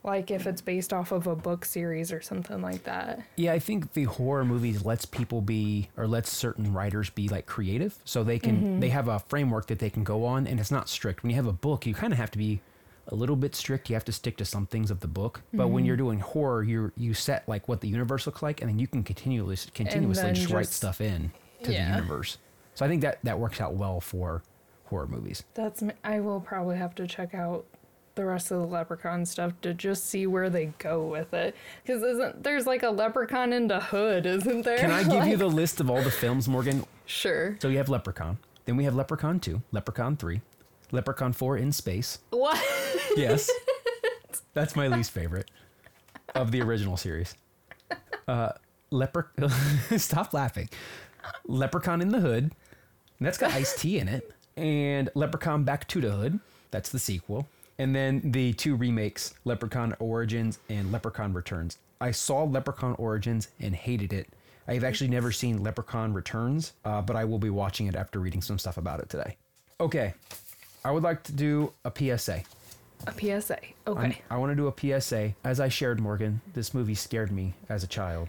Like 0.08 0.32
if 0.32 0.48
it's 0.48 0.62
based 0.62 0.94
off 0.94 1.12
of 1.12 1.28
a 1.28 1.36
book 1.36 1.66
series 1.66 2.14
or 2.14 2.22
something 2.22 2.62
like 2.62 2.86
that. 2.86 3.22
Yeah, 3.36 3.52
I 3.52 3.60
think 3.60 3.92
the 3.92 4.06
horror 4.06 4.46
movies 4.46 4.86
lets 4.86 5.04
people 5.06 5.42
be 5.42 5.90
or 5.98 6.08
lets 6.08 6.32
certain 6.34 6.72
writers 6.74 7.10
be 7.10 7.28
like 7.28 7.46
creative 7.46 7.98
so 8.06 8.24
they 8.24 8.40
can 8.40 8.48
Mm-hmm. 8.58 8.80
they 8.80 8.88
have 8.90 9.10
a 9.10 9.20
framework 9.20 9.68
that 9.68 9.80
they 9.80 9.90
can 9.90 10.06
go 10.06 10.24
on 10.24 10.48
and 10.48 10.62
it's 10.62 10.72
not 10.72 10.88
strict. 10.88 11.24
When 11.24 11.30
you 11.30 11.36
have 11.36 11.46
a 11.46 11.52
book, 11.52 11.86
you 11.86 11.94
kind 11.94 12.14
of 12.14 12.20
have 12.20 12.32
to 12.32 12.38
be 12.38 12.62
a 13.10 13.16
little 13.16 13.36
bit 13.36 13.54
strict. 13.54 13.90
You 13.90 13.96
have 13.96 14.06
to 14.06 14.14
stick 14.14 14.38
to 14.38 14.46
some 14.46 14.66
things 14.66 14.90
of 14.92 15.02
the 15.02 15.08
book. 15.10 15.42
But 15.54 15.64
Mm-hmm. 15.66 15.74
when 15.74 15.84
you're 15.86 15.98
doing 15.98 16.20
horror, 16.22 16.64
you 16.64 16.94
you 16.96 17.14
set 17.14 17.48
like 17.50 17.68
what 17.68 17.82
the 17.82 17.90
universe 17.90 18.26
looks 18.26 18.42
like 18.42 18.62
and 18.62 18.70
then 18.70 18.80
you 18.80 18.88
can 18.88 19.04
continuously 19.04 19.72
continuously 19.74 20.24
then 20.24 20.36
just, 20.36 20.54
write 20.54 20.68
stuff 20.68 21.02
in 21.02 21.32
to 21.64 21.74
Yeah. 21.74 21.92
the 21.92 21.98
universe. 21.98 22.38
So 22.76 22.86
I 22.86 22.88
think 22.88 23.02
that 23.02 23.20
that 23.24 23.38
works 23.40 23.60
out 23.60 23.74
well 23.74 24.00
for 24.00 24.42
horror 24.86 25.08
movies. 25.08 25.44
That's 25.54 25.84
I 26.06 26.22
will 26.22 26.40
probably 26.40 26.78
have 26.78 26.96
to 26.96 27.06
check 27.08 27.36
out 27.36 27.66
the 28.18 28.26
rest 28.26 28.52
of 28.52 28.60
the 28.60 28.66
leprechaun 28.68 29.26
stuff 29.26 29.54
to 29.62 29.74
just 29.74 30.06
see 30.06 30.28
where 30.28 30.50
they 30.50 30.66
go 30.80 31.06
with 31.06 31.34
it 31.34 31.56
because 31.84 32.04
isn't 32.04 32.44
there's 32.44 32.68
like 32.68 32.84
a 32.84 32.90
leprechaun 32.90 33.54
in 33.54 33.68
the 33.68 33.80
hood 33.80 34.26
isn't 34.26 34.64
there 34.64 34.78
Can 34.78 34.92
I 34.92 35.04
give 35.04 35.26
you 35.28 35.38
the 35.46 35.48
list 35.48 35.80
of 35.80 35.90
all 35.90 36.02
the 36.02 36.12
films, 36.12 36.50
Morgan? 36.50 36.86
sure 37.06 37.58
So 37.62 37.70
you 37.70 37.78
have 37.78 37.88
Leprechaun. 37.90 38.38
Then 38.66 38.76
we 38.76 38.84
have 38.84 38.96
Leprechaun 38.96 39.40
2, 39.40 39.62
Leprechaun 39.72 40.18
3, 40.18 40.42
Leprechaun 40.92 41.32
4 41.32 41.58
in 41.58 41.72
space, 41.72 42.20
what 42.32 42.62
Yes. 43.16 43.50
That's 44.54 44.76
my 44.76 44.88
least 44.88 45.12
favorite 45.12 45.50
of 46.36 46.52
the 46.52 46.62
original 46.62 46.98
series. 46.98 47.34
Uh, 48.28 48.50
Lepre. 48.92 49.26
Stop 50.00 50.34
laughing. 50.34 50.68
Leprechaun 51.46 52.02
in 52.02 52.10
the 52.10 52.20
Hood. 52.20 52.52
That's 53.22 53.38
got 53.38 53.52
Ice-T 53.54 53.98
in 54.00 54.08
it. 54.08 54.32
And 54.58 55.10
Leprechaun 55.16 55.64
Back 55.64 55.88
to 55.90 56.02
the 56.02 56.12
Hood. 56.12 56.40
That's 56.72 56.90
the 56.90 57.00
sequel. 57.00 57.48
And 57.80 57.96
then 57.96 58.22
the 58.32 58.54
two 58.54 58.76
remakes, 58.76 59.34
Leprechaun 59.46 59.96
Origins 60.00 60.60
and 60.70 60.92
Leprechaun 60.92 61.34
Returns. 61.34 61.78
I 62.02 62.12
saw 62.12 62.44
Leprechaun 62.44 62.96
Origins 62.98 63.50
and 63.60 63.76
hated 63.76 64.14
it. 64.14 64.28
I've 64.68 64.84
actually 64.84 65.10
never 65.10 65.32
seen 65.32 65.64
Leprechaun 65.64 66.14
Returns, 66.14 66.74
uh, 66.84 67.02
but 67.02 67.16
I 67.16 67.24
will 67.26 67.40
be 67.40 67.50
watching 67.50 67.88
it 67.88 67.96
after 67.96 68.20
reading 68.20 68.42
some 68.42 68.60
stuff 68.60 68.78
about 68.78 69.00
it 69.00 69.10
today. 69.10 69.38
Okay. 69.80 70.14
I 70.84 70.92
would 70.92 71.04
like 71.04 71.24
to 71.24 71.32
do 71.32 71.74
a 71.86 71.92
PSA. 71.96 72.44
a 73.06 73.14
psa 73.42 73.54
I'm- 73.86 73.98
okay 73.98 74.22
I 74.32 74.38
want 74.38 74.52
to 74.52 74.56
do 74.56 74.68
a 74.68 74.72
PSA. 75.00 75.36
As 75.44 75.60
I 75.60 75.68
shared, 75.70 76.00
Morgan, 76.00 76.42
this 76.54 76.74
movie 76.74 76.96
scared 76.96 77.32
me 77.32 77.54
as 77.70 77.84
a 77.84 77.88
child. 77.88 78.28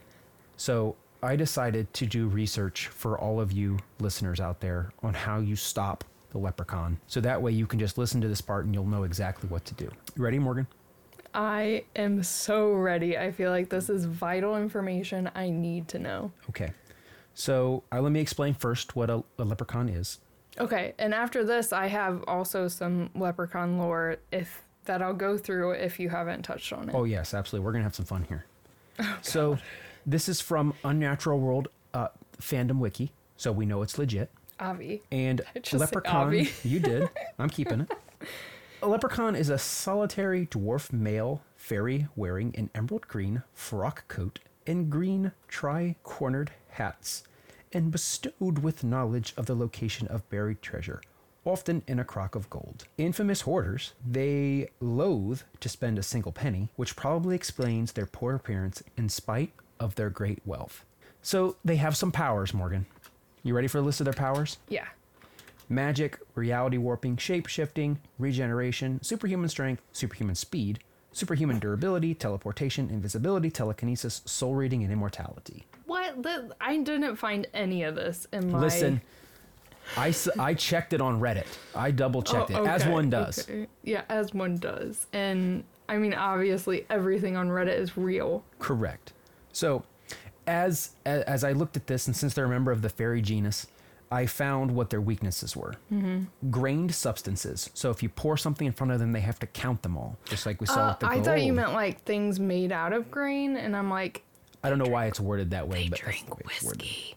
So 0.58 0.94
I 1.22 1.36
decided 1.36 1.92
to 1.94 2.06
do 2.06 2.28
research 2.28 2.88
for 2.88 3.18
all 3.18 3.40
of 3.40 3.50
you 3.50 3.78
listeners 3.98 4.40
out 4.40 4.60
there 4.60 4.92
on 5.02 5.14
how 5.14 5.38
you 5.38 5.56
stop 5.56 6.04
the 6.30 6.38
leprechaun. 6.38 6.98
So 7.06 7.20
that 7.20 7.40
way 7.40 7.52
you 7.52 7.66
can 7.66 7.78
just 7.78 7.98
listen 7.98 8.20
to 8.20 8.28
this 8.28 8.40
part 8.40 8.64
and 8.64 8.74
you'll 8.74 8.86
know 8.86 9.04
exactly 9.04 9.48
what 9.48 9.64
to 9.66 9.74
do. 9.74 9.90
You 10.16 10.22
ready, 10.22 10.38
Morgan? 10.38 10.66
i 11.34 11.84
am 11.94 12.22
so 12.22 12.72
ready 12.72 13.18
i 13.18 13.30
feel 13.30 13.50
like 13.50 13.68
this 13.68 13.90
is 13.90 14.06
vital 14.06 14.56
information 14.56 15.30
i 15.34 15.50
need 15.50 15.86
to 15.86 15.98
know 15.98 16.32
Okay. 16.48 16.72
So 17.34 17.84
uh, 17.92 18.00
let 18.00 18.12
me 18.12 18.18
explain 18.20 18.54
first 18.54 18.96
what 18.96 19.10
a, 19.10 19.22
a 19.38 19.44
leprechaun 19.44 19.90
is. 19.90 20.20
okay 20.58 20.94
and 20.98 21.12
after 21.12 21.44
this 21.44 21.70
i 21.70 21.86
have 21.86 22.24
also 22.26 22.66
some 22.66 23.10
leprechaun 23.14 23.76
lore 23.76 24.16
if 24.32 24.62
that 24.86 25.02
i'll 25.02 25.12
go 25.12 25.36
through 25.36 25.72
if 25.72 26.00
you 26.00 26.08
haven't 26.08 26.44
touched 26.44 26.72
on 26.72 26.88
it 26.88 26.94
Oh, 26.94 27.04
yes, 27.04 27.34
absolutely. 27.34 27.66
We're 27.66 27.72
going 27.72 27.82
to 27.82 27.86
have 27.88 27.94
some 27.94 28.06
fun 28.06 28.24
here. 28.26 28.46
so 29.22 29.58
this 30.06 30.30
is 30.30 30.40
from 30.40 30.72
Unnatural 30.82 31.38
World 31.38 31.68
uh, 31.92 32.08
Fandom 32.40 32.78
Wiki. 32.78 33.12
So 33.36 33.52
we 33.52 33.66
know 33.66 33.82
it's 33.82 33.98
legit. 33.98 34.30
Avi 34.60 35.02
And 35.10 35.40
I 35.54 35.58
just 35.60 35.70
say 35.70 35.78
leprechaun, 35.78 36.28
Avi. 36.28 36.50
you 36.64 36.80
did. 36.80 37.08
I'm 37.38 37.50
keeping 37.50 37.82
it. 37.82 37.92
A 38.82 38.88
leprechaun 38.88 39.34
is 39.34 39.48
a 39.50 39.58
solitary 39.58 40.46
dwarf 40.46 40.92
male 40.92 41.42
fairy 41.56 42.06
wearing 42.16 42.54
an 42.56 42.70
emerald 42.74 43.08
green 43.08 43.42
frock 43.52 44.06
coat 44.08 44.38
and 44.66 44.90
green 44.90 45.32
tri-cornered 45.48 46.50
hats, 46.70 47.24
and 47.72 47.90
bestowed 47.90 48.58
with 48.60 48.84
knowledge 48.84 49.32
of 49.36 49.46
the 49.46 49.54
location 49.56 50.06
of 50.08 50.28
buried 50.30 50.62
treasure, 50.62 51.00
often 51.44 51.82
in 51.86 51.98
a 51.98 52.04
crock 52.04 52.34
of 52.34 52.48
gold. 52.50 52.84
Infamous 52.98 53.40
hoarders, 53.42 53.94
they 54.06 54.68
loathe 54.80 55.40
to 55.60 55.68
spend 55.68 55.98
a 55.98 56.02
single 56.02 56.32
penny, 56.32 56.68
which 56.76 56.96
probably 56.96 57.34
explains 57.34 57.92
their 57.92 58.06
poor 58.06 58.34
appearance 58.34 58.82
in 58.96 59.08
spite 59.08 59.52
of 59.80 59.94
their 59.94 60.10
great 60.10 60.40
wealth. 60.44 60.84
So 61.22 61.56
they 61.64 61.76
have 61.76 61.96
some 61.96 62.12
powers, 62.12 62.54
Morgan. 62.54 62.86
You 63.48 63.54
ready 63.54 63.66
for 63.66 63.78
the 63.78 63.84
list 63.84 64.00
of 64.02 64.04
their 64.04 64.12
powers? 64.12 64.58
yeah 64.68 64.88
magic, 65.70 66.18
reality 66.34 66.76
warping, 66.78 67.16
shape 67.16 67.46
shifting, 67.46 67.98
regeneration, 68.18 69.02
superhuman 69.02 69.48
strength, 69.50 69.82
superhuman 69.92 70.34
speed, 70.34 70.78
superhuman 71.12 71.58
durability, 71.58 72.14
teleportation, 72.14 72.88
invisibility, 72.90 73.50
telekinesis, 73.50 74.22
soul 74.26 74.54
reading, 74.54 74.82
and 74.82 74.90
immortality. 74.92 75.66
What? 75.86 76.22
The, 76.22 76.54
I 76.60 76.76
didn't 76.78 77.16
find 77.16 77.46
any 77.54 77.82
of 77.84 77.94
this 77.96 78.26
in 78.32 78.50
my. 78.50 78.60
Listen, 78.60 79.00
I, 79.96 80.14
I 80.38 80.52
checked 80.54 80.92
it 80.94 81.00
on 81.02 81.20
Reddit. 81.20 81.46
I 81.74 81.90
double 81.90 82.22
checked 82.22 82.50
Oh, 82.50 82.64
it, 82.64 82.68
as 82.68 82.86
one 82.86 83.08
does. 83.10 83.40
okay. 83.48 83.66
Yeah, 83.82 84.02
as 84.10 84.32
one 84.34 84.56
does. 84.56 85.06
And 85.14 85.64
I 85.88 85.96
mean, 85.98 86.12
obviously, 86.14 86.86
everything 86.90 87.36
on 87.36 87.48
Reddit 87.48 87.78
is 87.78 87.96
real. 87.96 88.42
Correct. 88.58 89.12
So, 89.52 89.84
as, 90.48 90.90
as 91.04 91.44
I 91.44 91.52
looked 91.52 91.76
at 91.76 91.86
this, 91.86 92.06
and 92.08 92.16
since 92.16 92.34
they're 92.34 92.46
a 92.46 92.48
member 92.48 92.72
of 92.72 92.82
the 92.82 92.88
fairy 92.88 93.20
genus, 93.22 93.66
I 94.10 94.24
found 94.26 94.74
what 94.74 94.88
their 94.88 95.00
weaknesses 95.02 95.54
were. 95.54 95.74
Mm-hmm. 95.92 96.50
Grained 96.50 96.94
substances. 96.94 97.68
So 97.74 97.90
if 97.90 98.02
you 98.02 98.08
pour 98.08 98.36
something 98.38 98.66
in 98.66 98.72
front 98.72 98.90
of 98.92 98.98
them, 98.98 99.12
they 99.12 99.20
have 99.20 99.38
to 99.40 99.46
count 99.46 99.82
them 99.82 99.96
all, 99.98 100.16
just 100.24 100.46
like 100.46 100.60
we 100.60 100.66
saw 100.66 100.86
Uh, 100.86 100.88
with 100.88 101.00
the 101.00 101.06
I 101.06 101.14
gold. 101.16 101.24
thought 101.26 101.42
you 101.42 101.52
meant 101.52 101.72
like 101.74 102.02
things 102.04 102.40
made 102.40 102.72
out 102.72 102.92
of 102.94 103.10
grain, 103.10 103.56
and 103.56 103.76
I'm 103.76 103.90
like, 103.90 104.24
I 104.64 104.70
don't 104.70 104.78
know 104.78 104.88
why 104.88 105.06
it's 105.06 105.20
worded 105.20 105.50
that 105.50 105.68
way, 105.68 105.84
they 105.84 105.88
but 105.90 106.00
that's 106.00 106.18
drink 106.22 106.34
way 106.36 106.42
whiskey. 106.46 107.14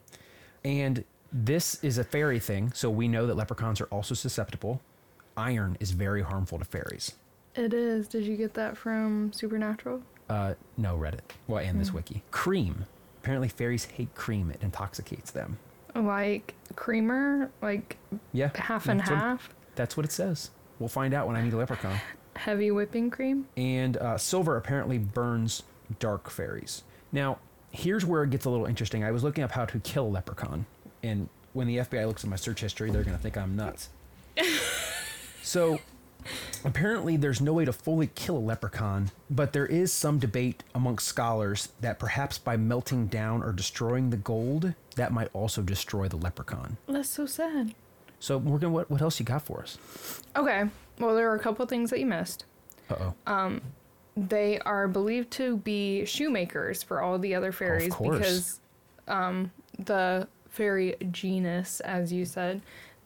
And 0.65 1.03
this 1.31 1.81
is 1.81 1.97
a 1.97 2.03
fairy 2.03 2.39
thing, 2.39 2.73
so 2.73 2.89
we 2.89 3.07
know 3.07 3.25
that 3.25 3.35
leprechauns 3.35 3.79
are 3.79 3.85
also 3.85 4.13
susceptible. 4.13 4.81
Iron 5.37 5.77
is 5.79 5.91
very 5.91 6.21
harmful 6.21 6.59
to 6.59 6.65
fairies. 6.65 7.13
It 7.55 7.73
is. 7.73 8.07
Did 8.09 8.23
you 8.25 8.35
get 8.35 8.53
that 8.55 8.77
from 8.77 9.31
Supernatural? 9.33 10.01
Uh, 10.29 10.53
no, 10.77 10.97
Reddit. 10.97 11.21
Well, 11.47 11.59
and 11.59 11.71
Hmm. 11.71 11.79
this 11.79 11.93
wiki. 11.93 12.21
Cream. 12.31 12.85
Apparently, 13.21 13.47
fairies 13.49 13.85
hate 13.85 14.13
cream. 14.15 14.49
It 14.51 14.61
intoxicates 14.63 15.31
them. 15.31 15.57
Like 15.95 16.55
creamer, 16.75 17.51
like 17.61 17.97
Yeah. 18.33 18.49
half 18.55 18.87
and 18.87 18.99
that's 18.99 19.09
what- 19.09 19.19
half, 19.19 19.49
that's 19.75 19.95
what 19.97 20.05
it 20.05 20.11
says. 20.11 20.49
We'll 20.79 20.89
find 20.89 21.13
out 21.13 21.27
when 21.27 21.35
I 21.35 21.41
meet 21.43 21.53
a 21.53 21.57
leprechaun. 21.57 21.99
heavy 22.35 22.71
whipping 22.71 23.09
cream. 23.11 23.47
And 23.57 23.97
uh, 23.97 24.17
silver 24.17 24.57
apparently 24.57 24.97
burns 24.97 25.63
dark 25.99 26.29
fairies. 26.29 26.83
Now, 27.11 27.37
here's 27.71 28.05
where 28.05 28.23
it 28.23 28.29
gets 28.31 28.45
a 28.45 28.49
little 28.49 28.65
interesting. 28.65 29.03
I 29.03 29.11
was 29.11 29.23
looking 29.23 29.43
up 29.43 29.51
how 29.51 29.65
to 29.65 29.79
kill 29.81 30.07
a 30.07 30.09
leprechaun, 30.09 30.65
and 31.03 31.29
when 31.53 31.67
the 31.67 31.77
FBI 31.77 32.07
looks 32.07 32.23
at 32.23 32.29
my 32.29 32.35
search 32.37 32.61
history, 32.61 32.89
they're 32.89 33.03
going 33.03 33.15
to 33.15 33.21
think 33.21 33.37
I'm 33.37 33.55
nuts. 33.55 33.89
so, 35.43 35.79
apparently, 36.63 37.17
there's 37.17 37.41
no 37.41 37.53
way 37.53 37.65
to 37.65 37.73
fully 37.73 38.07
kill 38.15 38.37
a 38.37 38.39
leprechaun, 38.39 39.11
but 39.29 39.53
there 39.53 39.65
is 39.65 39.91
some 39.91 40.19
debate 40.19 40.63
amongst 40.75 41.07
scholars 41.07 41.69
that 41.81 41.99
perhaps 41.99 42.37
by 42.37 42.57
melting 42.57 43.07
down 43.07 43.43
or 43.43 43.51
destroying 43.51 44.09
the 44.09 44.17
gold, 44.17 44.73
that 44.95 45.11
might 45.11 45.29
also 45.33 45.61
destroy 45.61 46.07
the 46.07 46.17
leprechaun. 46.17 46.77
That's 46.87 47.09
so 47.09 47.25
sad. 47.25 47.73
So, 48.19 48.39
Morgan, 48.39 48.71
what, 48.71 48.89
what 48.89 49.01
else 49.01 49.19
you 49.19 49.25
got 49.25 49.41
for 49.41 49.61
us? 49.61 49.77
Okay. 50.35 50.65
Well, 50.99 51.15
there 51.15 51.29
are 51.31 51.35
a 51.35 51.39
couple 51.39 51.65
things 51.65 51.89
that 51.89 51.99
you 51.99 52.05
missed. 52.05 52.45
Uh 52.89 53.11
oh. 53.27 53.59
they 54.15 54.59
are 54.59 54.87
believed 54.87 55.31
to 55.31 55.57
be 55.57 56.05
shoemakers 56.05 56.83
for 56.83 57.01
all 57.01 57.17
the 57.17 57.33
other 57.33 57.51
fairies 57.51 57.93
course. 57.93 58.17
because 58.17 58.59
um, 59.07 59.51
the 59.79 60.27
fairy 60.49 60.95
genus, 61.11 61.79
as 61.81 62.11
you 62.11 62.25
said, 62.25 62.61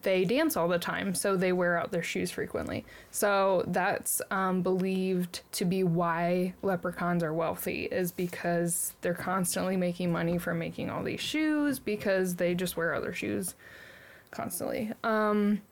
they 0.06 0.24
dance 0.24 0.56
all 0.56 0.68
the 0.68 0.78
time, 0.78 1.16
so 1.16 1.36
they 1.36 1.52
wear 1.52 1.76
out 1.76 1.90
their 1.90 2.02
shoes 2.02 2.30
frequently. 2.30 2.84
So 3.10 3.64
that's 3.66 4.22
um, 4.30 4.62
believed 4.62 5.40
to 5.50 5.64
be 5.64 5.82
why 5.82 6.54
leprechauns 6.62 7.24
are 7.24 7.34
wealthy, 7.34 7.86
is 7.86 8.12
because 8.12 8.94
they're 9.00 9.14
constantly 9.14 9.76
making 9.76 10.12
money 10.12 10.38
from 10.38 10.60
making 10.60 10.90
all 10.90 11.02
these 11.02 11.20
shoes 11.20 11.80
because 11.80 12.36
they 12.36 12.54
just 12.54 12.76
wear 12.76 12.94
other 12.94 13.12
shoes 13.12 13.56
constantly. 14.30 14.92
Um, 15.02 15.62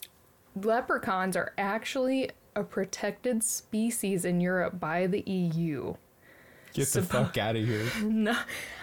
leprechauns 0.61 1.37
are 1.37 1.53
actually 1.57 2.33
a 2.57 2.65
protected 2.65 3.45
species 3.45 4.25
in 4.25 4.41
Europe 4.41 4.81
by 4.81 5.07
the 5.07 5.21
EU. 5.31 5.95
Get 6.75 6.89
the 6.89 7.03
fuck 7.03 7.39
out 7.39 7.55
of 7.55 7.65
here. 7.65 7.87
No, 8.03 8.37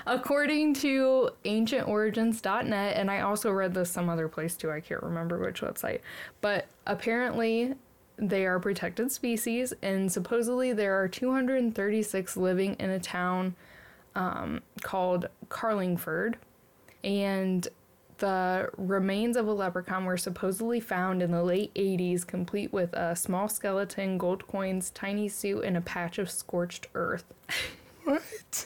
according 0.07 0.75
to 0.75 1.29
ancientorigins.net, 1.43 2.95
and 2.95 3.11
I 3.11 3.19
also 3.19 3.51
read 3.51 3.73
this 3.73 3.91
some 3.91 4.09
other 4.09 4.29
place 4.29 4.55
too, 4.55 4.71
I 4.71 4.79
can't 4.79 5.03
remember 5.03 5.37
which 5.37 5.59
website, 5.59 5.99
but 6.39 6.67
apparently 6.87 7.75
they 8.17 8.45
are 8.45 8.59
protected 8.61 9.11
species, 9.11 9.73
and 9.81 10.09
supposedly 10.09 10.71
there 10.71 11.01
are 11.01 11.09
236 11.09 12.37
living 12.37 12.75
in 12.79 12.89
a 12.89 12.99
town 12.99 13.55
um, 14.15 14.61
called 14.81 15.27
Carlingford, 15.49 16.37
and 17.03 17.67
the 18.19 18.69
remains 18.77 19.35
of 19.35 19.47
a 19.47 19.51
leprechaun 19.51 20.05
were 20.05 20.15
supposedly 20.15 20.79
found 20.79 21.21
in 21.21 21.31
the 21.31 21.43
late 21.43 21.73
80s, 21.73 22.25
complete 22.25 22.71
with 22.71 22.93
a 22.93 23.15
small 23.17 23.49
skeleton, 23.49 24.17
gold 24.17 24.47
coins, 24.47 24.91
tiny 24.91 25.27
suit, 25.27 25.63
and 25.65 25.75
a 25.75 25.81
patch 25.81 26.19
of 26.19 26.29
scorched 26.29 26.87
earth. 26.93 27.25
What? 28.03 28.65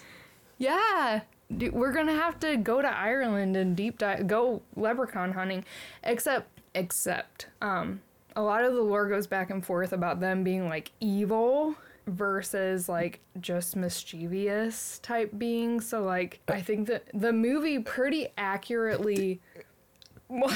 Yeah. 0.58 1.22
Dude, 1.56 1.74
we're 1.74 1.92
gonna 1.92 2.16
have 2.16 2.40
to 2.40 2.58
go 2.58 2.82
to 2.82 2.88
Ireland 2.88 3.56
and 3.56 3.76
deep 3.76 3.98
dive, 4.00 4.28
go 4.28 4.62
leprechaun 4.76 5.34
hunting. 5.34 5.64
Except, 6.04 6.48
except, 6.74 7.48
um, 7.62 8.02
a 8.36 8.42
lot 8.42 8.66
of 8.66 8.74
the 8.74 8.82
lore 8.82 9.08
goes 9.08 9.28
back 9.28 9.50
and 9.50 9.66
forth 9.66 9.94
about 9.94 10.20
them 10.20 10.44
being 10.44 10.68
like 10.68 10.92
evil 11.00 11.76
versus 12.08 12.90
like 12.90 13.20
just 13.40 13.76
mischievous 13.76 15.00
type 15.00 15.32
beings. 15.38 15.88
So 15.88 16.04
like, 16.04 16.40
I 16.48 16.62
think 16.62 16.88
that 16.88 17.06
the 17.14 17.32
movie 17.32 17.80
pretty 17.80 18.28
accurately. 18.38 19.40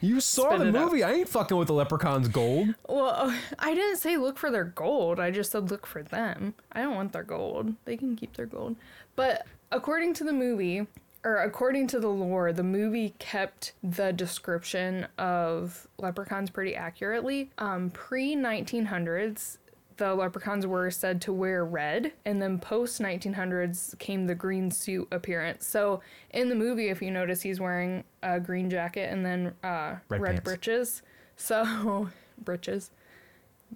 You 0.00 0.20
saw 0.20 0.58
the 0.58 0.66
movie. 0.70 1.02
I 1.02 1.12
ain't 1.12 1.30
fucking 1.30 1.56
with 1.56 1.68
the 1.68 1.72
leprechaun's 1.72 2.28
gold. 2.28 2.74
Well, 2.86 3.34
I 3.58 3.74
didn't 3.74 3.96
say 3.96 4.18
look 4.18 4.36
for 4.36 4.50
their 4.50 4.64
gold. 4.64 5.18
I 5.18 5.30
just 5.30 5.52
said 5.52 5.70
look 5.70 5.86
for 5.86 6.02
them. 6.02 6.52
I 6.72 6.82
don't 6.82 6.94
want 6.94 7.14
their 7.14 7.22
gold. 7.22 7.74
They 7.86 7.96
can 7.96 8.14
keep 8.14 8.36
their 8.36 8.44
gold. 8.44 8.76
But 9.16 9.46
according 9.72 10.12
to 10.14 10.24
the 10.24 10.34
movie, 10.34 10.86
or 11.24 11.36
according 11.38 11.86
to 11.88 12.00
the 12.00 12.08
lore, 12.08 12.52
the 12.52 12.62
movie 12.62 13.14
kept 13.18 13.72
the 13.82 14.12
description 14.12 15.06
of 15.16 15.88
leprechauns 15.96 16.50
pretty 16.50 16.76
accurately. 16.76 17.50
Um, 17.56 17.88
Pre 17.88 18.36
1900s, 18.36 19.56
the 19.96 20.14
leprechauns 20.14 20.66
were 20.66 20.90
said 20.90 21.20
to 21.22 21.32
wear 21.32 21.64
red, 21.64 22.12
and 22.24 22.40
then 22.40 22.58
post 22.58 23.00
1900s 23.00 23.98
came 23.98 24.26
the 24.26 24.34
green 24.34 24.70
suit 24.70 25.08
appearance. 25.12 25.66
So 25.66 26.00
in 26.30 26.48
the 26.48 26.54
movie, 26.54 26.88
if 26.88 27.00
you 27.00 27.10
notice, 27.10 27.42
he's 27.42 27.60
wearing 27.60 28.04
a 28.22 28.40
green 28.40 28.70
jacket 28.70 29.12
and 29.12 29.24
then 29.24 29.54
uh, 29.62 29.96
Red 30.08 30.20
red, 30.20 30.44
breeches. 30.44 31.02
So 31.36 32.10
breeches, 32.38 32.90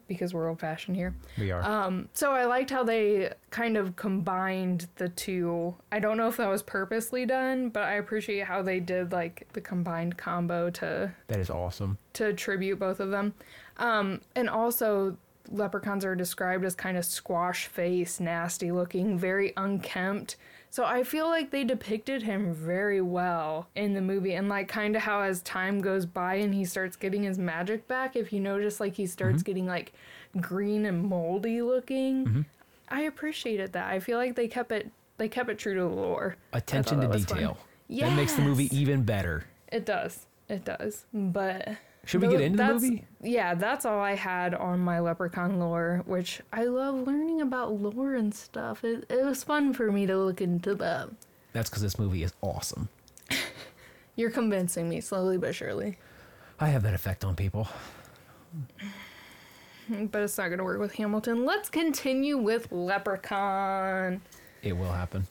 because 0.06 0.32
we're 0.32 0.48
old 0.48 0.60
fashioned 0.60 0.96
here. 0.96 1.14
We 1.38 1.50
are. 1.50 1.62
Um, 1.62 2.08
so 2.12 2.32
I 2.32 2.44
liked 2.44 2.70
how 2.70 2.84
they 2.84 3.32
kind 3.50 3.76
of 3.76 3.96
combined 3.96 4.88
the 4.96 5.08
two. 5.08 5.74
I 5.90 5.98
don't 5.98 6.16
know 6.16 6.28
if 6.28 6.36
that 6.36 6.48
was 6.48 6.62
purposely 6.62 7.26
done, 7.26 7.70
but 7.70 7.84
I 7.84 7.94
appreciate 7.94 8.44
how 8.44 8.62
they 8.62 8.80
did 8.80 9.12
like 9.12 9.48
the 9.52 9.60
combined 9.60 10.16
combo 10.16 10.70
to 10.70 11.12
that 11.28 11.40
is 11.40 11.50
awesome. 11.50 11.98
to 12.14 12.26
attribute 12.26 12.78
both 12.78 13.00
of 13.00 13.10
them. 13.10 13.34
Um, 13.78 14.20
and 14.34 14.48
also, 14.48 15.16
leprechauns 15.50 16.04
are 16.04 16.14
described 16.14 16.64
as 16.64 16.74
kind 16.74 16.96
of 16.96 17.04
squash 17.04 17.66
face, 17.66 18.20
nasty 18.20 18.70
looking, 18.70 19.18
very 19.18 19.52
unkempt. 19.56 20.36
So 20.70 20.84
I 20.84 21.02
feel 21.02 21.26
like 21.28 21.50
they 21.50 21.64
depicted 21.64 22.22
him 22.22 22.52
very 22.52 23.00
well 23.00 23.68
in 23.74 23.94
the 23.94 24.02
movie, 24.02 24.34
and 24.34 24.48
like 24.48 24.68
kind 24.68 24.96
of 24.96 25.02
how 25.02 25.22
as 25.22 25.40
time 25.42 25.80
goes 25.80 26.04
by 26.04 26.34
and 26.34 26.54
he 26.54 26.64
starts 26.64 26.96
getting 26.96 27.22
his 27.22 27.38
magic 27.38 27.88
back, 27.88 28.16
if 28.16 28.32
you 28.32 28.40
notice, 28.40 28.78
like 28.78 28.94
he 28.94 29.06
starts 29.06 29.38
mm-hmm. 29.38 29.46
getting 29.46 29.66
like 29.66 29.92
green 30.40 30.84
and 30.84 31.04
moldy 31.04 31.62
looking. 31.62 32.26
Mm-hmm. 32.26 32.40
I 32.90 33.02
appreciated 33.02 33.72
that. 33.72 33.90
I 33.90 34.00
feel 34.00 34.18
like 34.18 34.34
they 34.34 34.48
kept 34.48 34.72
it 34.72 34.90
they 35.16 35.28
kept 35.28 35.50
it 35.50 35.58
true 35.58 35.74
to 35.74 35.80
the 35.80 35.86
lore. 35.86 36.36
Attention 36.52 37.00
to 37.00 37.06
detail. 37.06 37.12
was 37.12 37.24
fun. 37.24 37.38
detail. 37.38 37.58
That 37.88 38.16
makes 38.16 38.34
the 38.34 38.42
movie 38.42 38.74
even 38.76 39.02
better. 39.02 39.44
It 39.72 39.84
does. 39.84 40.26
It 40.48 40.64
does. 40.64 41.04
But 41.12 41.76
Should 42.08 42.22
we 42.22 42.28
get 42.28 42.40
into 42.40 42.56
the 42.56 42.62
that's- 42.62 42.82
movie? 42.82 43.04
Yeah, 43.20 43.54
that's 43.54 43.84
all 43.84 44.00
I 44.00 44.14
had 44.14 44.54
on 44.54 44.80
my 44.80 44.98
leprechaun 44.98 45.58
lore, 45.58 46.02
which 46.06 46.40
I 46.50 46.64
love 46.64 47.06
learning 47.06 47.42
about 47.42 47.72
lore 47.74 48.14
and 48.14 48.34
stuff. 48.34 48.82
It, 48.82 49.04
it 49.10 49.26
was 49.26 49.44
fun 49.44 49.74
for 49.74 49.92
me 49.92 50.06
to 50.06 50.16
look 50.16 50.40
into 50.40 50.74
that. 50.76 51.10
That's 51.52 51.68
because 51.68 51.82
this 51.82 51.98
movie 51.98 52.22
is 52.22 52.32
awesome. 52.40 52.88
You're 54.16 54.30
convincing 54.30 54.88
me 54.88 55.02
slowly 55.02 55.36
but 55.36 55.54
surely. 55.54 55.98
I 56.58 56.68
have 56.68 56.82
that 56.84 56.94
effect 56.94 57.26
on 57.26 57.36
people. 57.36 57.68
But 59.90 60.22
it's 60.22 60.38
not 60.38 60.48
going 60.48 60.58
to 60.58 60.64
work 60.64 60.80
with 60.80 60.94
Hamilton. 60.94 61.44
Let's 61.44 61.68
continue 61.68 62.38
with 62.38 62.72
Leprechaun. 62.72 64.22
It 64.62 64.72
will 64.72 64.92
happen. 64.92 65.26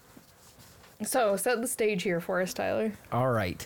So, 1.04 1.38
set 1.38 1.60
the 1.60 1.68
stage 1.68 2.04
here 2.04 2.20
for 2.22 2.40
us, 2.40 2.54
Tyler. 2.54 2.92
All 3.12 3.32
right. 3.32 3.66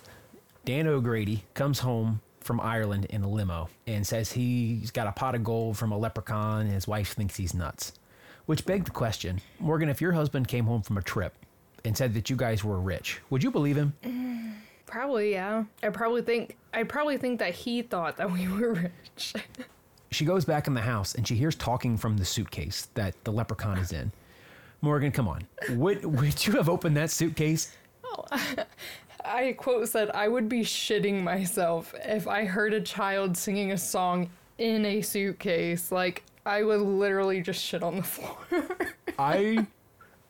Dan 0.63 0.87
O'Grady 0.87 1.43
comes 1.53 1.79
home 1.79 2.21
from 2.43 2.59
Ireland 2.59 3.05
in 3.05 3.23
a 3.23 3.29
limo 3.29 3.69
and 3.87 4.05
says 4.05 4.31
he's 4.31 4.91
got 4.91 5.07
a 5.07 5.11
pot 5.11 5.35
of 5.35 5.43
gold 5.43 5.77
from 5.77 5.91
a 5.91 5.97
leprechaun 5.97 6.61
and 6.61 6.73
his 6.73 6.87
wife 6.87 7.13
thinks 7.13 7.37
he's 7.37 7.53
nuts. 7.53 7.93
Which 8.45 8.65
begged 8.65 8.87
the 8.87 8.91
question 8.91 9.41
Morgan, 9.59 9.89
if 9.89 10.01
your 10.01 10.11
husband 10.11 10.47
came 10.47 10.65
home 10.65 10.81
from 10.81 10.97
a 10.97 11.01
trip 11.01 11.33
and 11.85 11.95
said 11.95 12.13
that 12.15 12.29
you 12.29 12.35
guys 12.35 12.63
were 12.63 12.79
rich, 12.79 13.19
would 13.29 13.43
you 13.43 13.51
believe 13.51 13.77
him? 13.77 13.93
Probably, 14.85 15.31
yeah. 15.31 15.63
I 15.81 15.87
probably 15.87 16.21
think 16.21 16.57
I 16.73 16.83
probably 16.83 17.17
think 17.17 17.39
that 17.39 17.53
he 17.53 17.81
thought 17.81 18.17
that 18.17 18.29
we 18.29 18.47
were 18.49 18.73
rich. 18.73 19.33
She 20.11 20.25
goes 20.25 20.43
back 20.43 20.67
in 20.67 20.73
the 20.73 20.81
house 20.81 21.15
and 21.15 21.25
she 21.25 21.35
hears 21.35 21.55
talking 21.55 21.95
from 21.95 22.17
the 22.17 22.25
suitcase 22.25 22.89
that 22.95 23.15
the 23.23 23.31
leprechaun 23.31 23.77
is 23.77 23.93
in. 23.93 24.11
Morgan, 24.81 25.11
come 25.13 25.29
on. 25.29 25.43
Would, 25.69 26.03
would 26.19 26.45
you 26.45 26.53
have 26.53 26.67
opened 26.67 26.97
that 26.97 27.09
suitcase? 27.09 27.77
Oh, 28.03 28.25
I 29.23 29.53
quote 29.53 29.87
said, 29.89 30.09
I 30.13 30.27
would 30.27 30.49
be 30.49 30.61
shitting 30.61 31.21
myself 31.23 31.93
if 32.05 32.27
I 32.27 32.45
heard 32.45 32.73
a 32.73 32.81
child 32.81 33.37
singing 33.37 33.71
a 33.71 33.77
song 33.77 34.29
in 34.57 34.85
a 34.85 35.01
suitcase. 35.01 35.91
Like, 35.91 36.23
I 36.45 36.63
would 36.63 36.81
literally 36.81 37.41
just 37.41 37.63
shit 37.63 37.83
on 37.83 37.97
the 37.97 38.03
floor. 38.03 38.37
I 39.19 39.67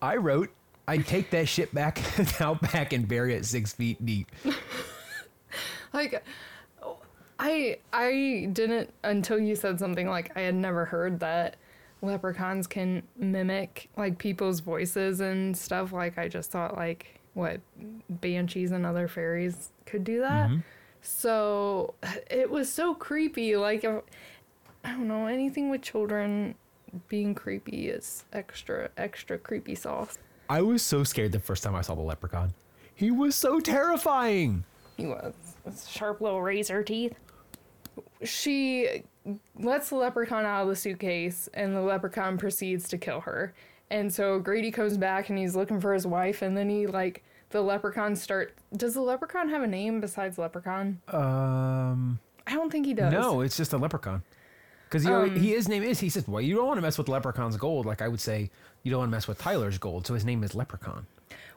I 0.00 0.16
wrote 0.16 0.50
I'd 0.88 1.06
take 1.06 1.30
that 1.30 1.48
shit 1.48 1.72
back 1.74 2.00
out 2.40 2.60
back 2.60 2.92
and 2.92 3.06
bury 3.06 3.34
it 3.34 3.44
six 3.44 3.72
feet 3.72 4.04
deep. 4.04 4.30
like, 5.92 6.22
I 7.38 7.78
I 7.92 8.48
didn't 8.52 8.92
until 9.04 9.38
you 9.38 9.54
said 9.54 9.78
something 9.78 10.08
like 10.08 10.36
I 10.36 10.40
had 10.40 10.54
never 10.54 10.84
heard 10.84 11.20
that 11.20 11.56
leprechauns 12.02 12.66
can 12.66 13.04
mimic 13.16 13.88
like 13.96 14.18
people's 14.18 14.60
voices 14.60 15.20
and 15.20 15.56
stuff. 15.56 15.92
Like, 15.92 16.18
I 16.18 16.28
just 16.28 16.50
thought 16.50 16.76
like 16.76 17.20
what 17.34 17.60
banshees 18.08 18.72
and 18.72 18.84
other 18.84 19.08
fairies 19.08 19.70
could 19.86 20.04
do 20.04 20.20
that. 20.20 20.50
Mm-hmm. 20.50 20.60
So 21.00 21.94
it 22.30 22.50
was 22.50 22.72
so 22.72 22.94
creepy. 22.94 23.56
Like, 23.56 23.84
if- 23.84 24.02
I 24.84 24.90
don't 24.92 25.08
know, 25.08 25.26
anything 25.26 25.70
with 25.70 25.82
children 25.82 26.56
being 27.08 27.34
creepy 27.34 27.88
is 27.88 28.24
extra, 28.32 28.90
extra 28.96 29.38
creepy 29.38 29.74
sauce. 29.74 30.18
I 30.50 30.60
was 30.60 30.82
so 30.82 31.04
scared 31.04 31.32
the 31.32 31.38
first 31.38 31.62
time 31.62 31.74
I 31.74 31.82
saw 31.82 31.94
the 31.94 32.02
leprechaun. 32.02 32.52
He 32.94 33.10
was 33.10 33.34
so 33.34 33.60
terrifying. 33.60 34.64
He 34.96 35.06
was. 35.06 35.34
Sharp 35.88 36.20
little 36.20 36.42
razor 36.42 36.82
teeth. 36.82 37.14
She 38.22 39.02
lets 39.58 39.88
the 39.88 39.96
leprechaun 39.96 40.44
out 40.44 40.62
of 40.62 40.68
the 40.68 40.76
suitcase, 40.76 41.48
and 41.54 41.74
the 41.74 41.80
leprechaun 41.80 42.36
proceeds 42.38 42.88
to 42.88 42.98
kill 42.98 43.20
her. 43.20 43.54
And 43.92 44.12
so 44.12 44.38
Grady 44.40 44.70
comes 44.70 44.96
back 44.96 45.28
and 45.28 45.38
he's 45.38 45.54
looking 45.54 45.80
for 45.80 45.92
his 45.92 46.06
wife, 46.06 46.40
and 46.42 46.56
then 46.56 46.68
he, 46.70 46.86
like, 46.86 47.22
the 47.50 47.60
leprechaun 47.60 48.16
start. 48.16 48.54
Does 48.74 48.94
the 48.94 49.02
leprechaun 49.02 49.50
have 49.50 49.62
a 49.62 49.66
name 49.66 50.00
besides 50.00 50.38
leprechaun? 50.38 51.00
Um 51.08 52.18
I 52.46 52.54
don't 52.54 52.72
think 52.72 52.86
he 52.86 52.94
does. 52.94 53.12
no, 53.12 53.40
it's 53.42 53.56
just 53.56 53.72
a 53.72 53.78
leprechaun. 53.78 54.22
Because 54.88 55.06
Um, 55.06 55.36
he, 55.36 55.50
his 55.50 55.68
name 55.68 55.82
is 55.82 56.00
he 56.00 56.08
says, 56.08 56.26
Well, 56.26 56.40
you 56.40 56.56
don't 56.56 56.66
want 56.66 56.78
to 56.78 56.82
mess 56.82 56.98
with 56.98 57.08
leprechaun's 57.08 57.56
gold. 57.56 57.86
Like 57.86 58.02
I 58.02 58.08
would 58.08 58.20
say, 58.20 58.50
you 58.82 58.90
don't 58.90 59.00
want 59.00 59.10
to 59.10 59.16
mess 59.16 59.28
with 59.28 59.38
Tyler's 59.38 59.78
gold. 59.78 60.06
So 60.06 60.14
his 60.14 60.24
name 60.24 60.42
is 60.42 60.54
Leprechaun. 60.54 61.06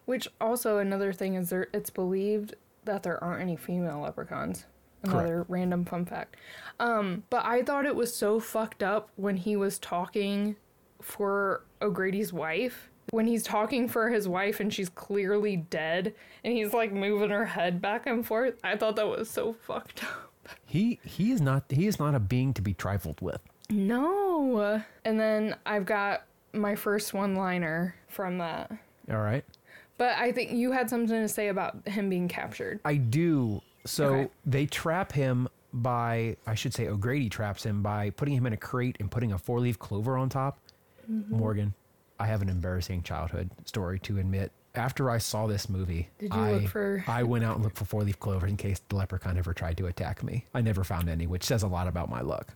Which 0.05 0.27
also 0.39 0.77
another 0.77 1.11
thing 1.13 1.33
is 1.35 1.49
there 1.49 1.67
it's 1.73 1.89
believed 1.89 2.55
that 2.83 3.01
there 3.03 3.21
aren't 3.23 3.41
any 3.41 3.55
female 3.55 4.01
leprechauns. 4.01 4.65
Another 5.03 5.45
random 5.47 5.85
fun 5.85 6.05
fact. 6.05 6.35
Um, 6.79 7.23
but 7.29 7.45
I 7.45 7.61
thought 7.63 7.85
it 7.85 7.95
was 7.95 8.13
so 8.15 8.39
fucked 8.39 8.81
up 8.83 9.09
when 9.15 9.37
he 9.37 9.55
was 9.55 9.77
talking 9.79 10.55
for 11.01 11.63
O'Grady's 11.85 12.33
wife 12.33 12.89
when 13.11 13.27
he's 13.27 13.43
talking 13.43 13.87
for 13.87 14.09
his 14.09 14.27
wife 14.27 14.59
and 14.59 14.73
she's 14.73 14.89
clearly 14.89 15.55
dead 15.57 16.13
and 16.43 16.53
he's 16.53 16.73
like 16.73 16.91
moving 16.91 17.29
her 17.29 17.45
head 17.45 17.81
back 17.81 18.05
and 18.07 18.25
forth. 18.25 18.55
I 18.63 18.75
thought 18.75 18.95
that 18.97 19.07
was 19.07 19.29
so 19.29 19.53
fucked 19.53 20.03
up. 20.03 20.31
He 20.65 20.99
he 21.03 21.31
is 21.31 21.41
not 21.41 21.63
he 21.69 21.87
is 21.87 21.97
not 21.99 22.13
a 22.15 22.19
being 22.19 22.53
to 22.55 22.61
be 22.61 22.73
trifled 22.73 23.21
with. 23.21 23.41
No. 23.69 24.81
And 25.03 25.19
then 25.19 25.55
I've 25.65 25.85
got 25.85 26.23
my 26.53 26.75
first 26.75 27.13
one 27.13 27.35
liner 27.35 27.95
from 28.07 28.37
that. 28.39 28.71
All 29.09 29.17
right. 29.21 29.43
But 29.97 30.17
I 30.17 30.31
think 30.31 30.51
you 30.51 30.71
had 30.71 30.89
something 30.89 31.07
to 31.21 31.27
say 31.27 31.47
about 31.47 31.87
him 31.87 32.09
being 32.09 32.27
captured. 32.27 32.79
I 32.83 32.95
do. 32.95 33.61
So 33.85 34.05
Okay. 34.13 34.29
they 34.45 34.65
trap 34.65 35.11
him 35.11 35.47
by, 35.73 36.37
I 36.47 36.55
should 36.55 36.73
say, 36.73 36.87
O'Grady 36.87 37.29
traps 37.29 37.63
him 37.65 37.81
by 37.81 38.09
putting 38.11 38.33
him 38.33 38.45
in 38.45 38.53
a 38.53 38.57
crate 38.57 38.97
and 38.99 39.09
putting 39.11 39.31
a 39.33 39.37
four 39.37 39.59
leaf 39.59 39.77
clover 39.79 40.17
on 40.17 40.29
top. 40.29 40.57
Mm-hmm. 41.09 41.37
Morgan, 41.37 41.73
I 42.19 42.27
have 42.27 42.41
an 42.41 42.49
embarrassing 42.49 43.03
childhood 43.03 43.49
story 43.65 43.99
to 43.99 44.17
admit. 44.19 44.51
After 44.73 45.09
I 45.09 45.19
saw 45.19 45.47
this 45.47 45.69
movie, 45.69 46.09
Did 46.19 46.33
you 46.33 46.39
I, 46.39 46.51
look 46.53 46.67
for- 46.69 47.03
I 47.07 47.23
went 47.23 47.45
out 47.45 47.55
and 47.55 47.63
looked 47.63 47.77
for 47.77 47.85
four 47.85 48.03
leaf 48.03 48.19
clover 48.19 48.45
in 48.45 48.57
case 48.57 48.81
the 48.89 48.97
leprechaun 48.97 49.37
ever 49.37 49.53
tried 49.53 49.77
to 49.77 49.85
attack 49.87 50.21
me. 50.21 50.45
I 50.53 50.59
never 50.61 50.83
found 50.83 51.07
any, 51.09 51.27
which 51.27 51.43
says 51.43 51.63
a 51.63 51.67
lot 51.67 51.87
about 51.87 52.09
my 52.09 52.19
luck. 52.21 52.53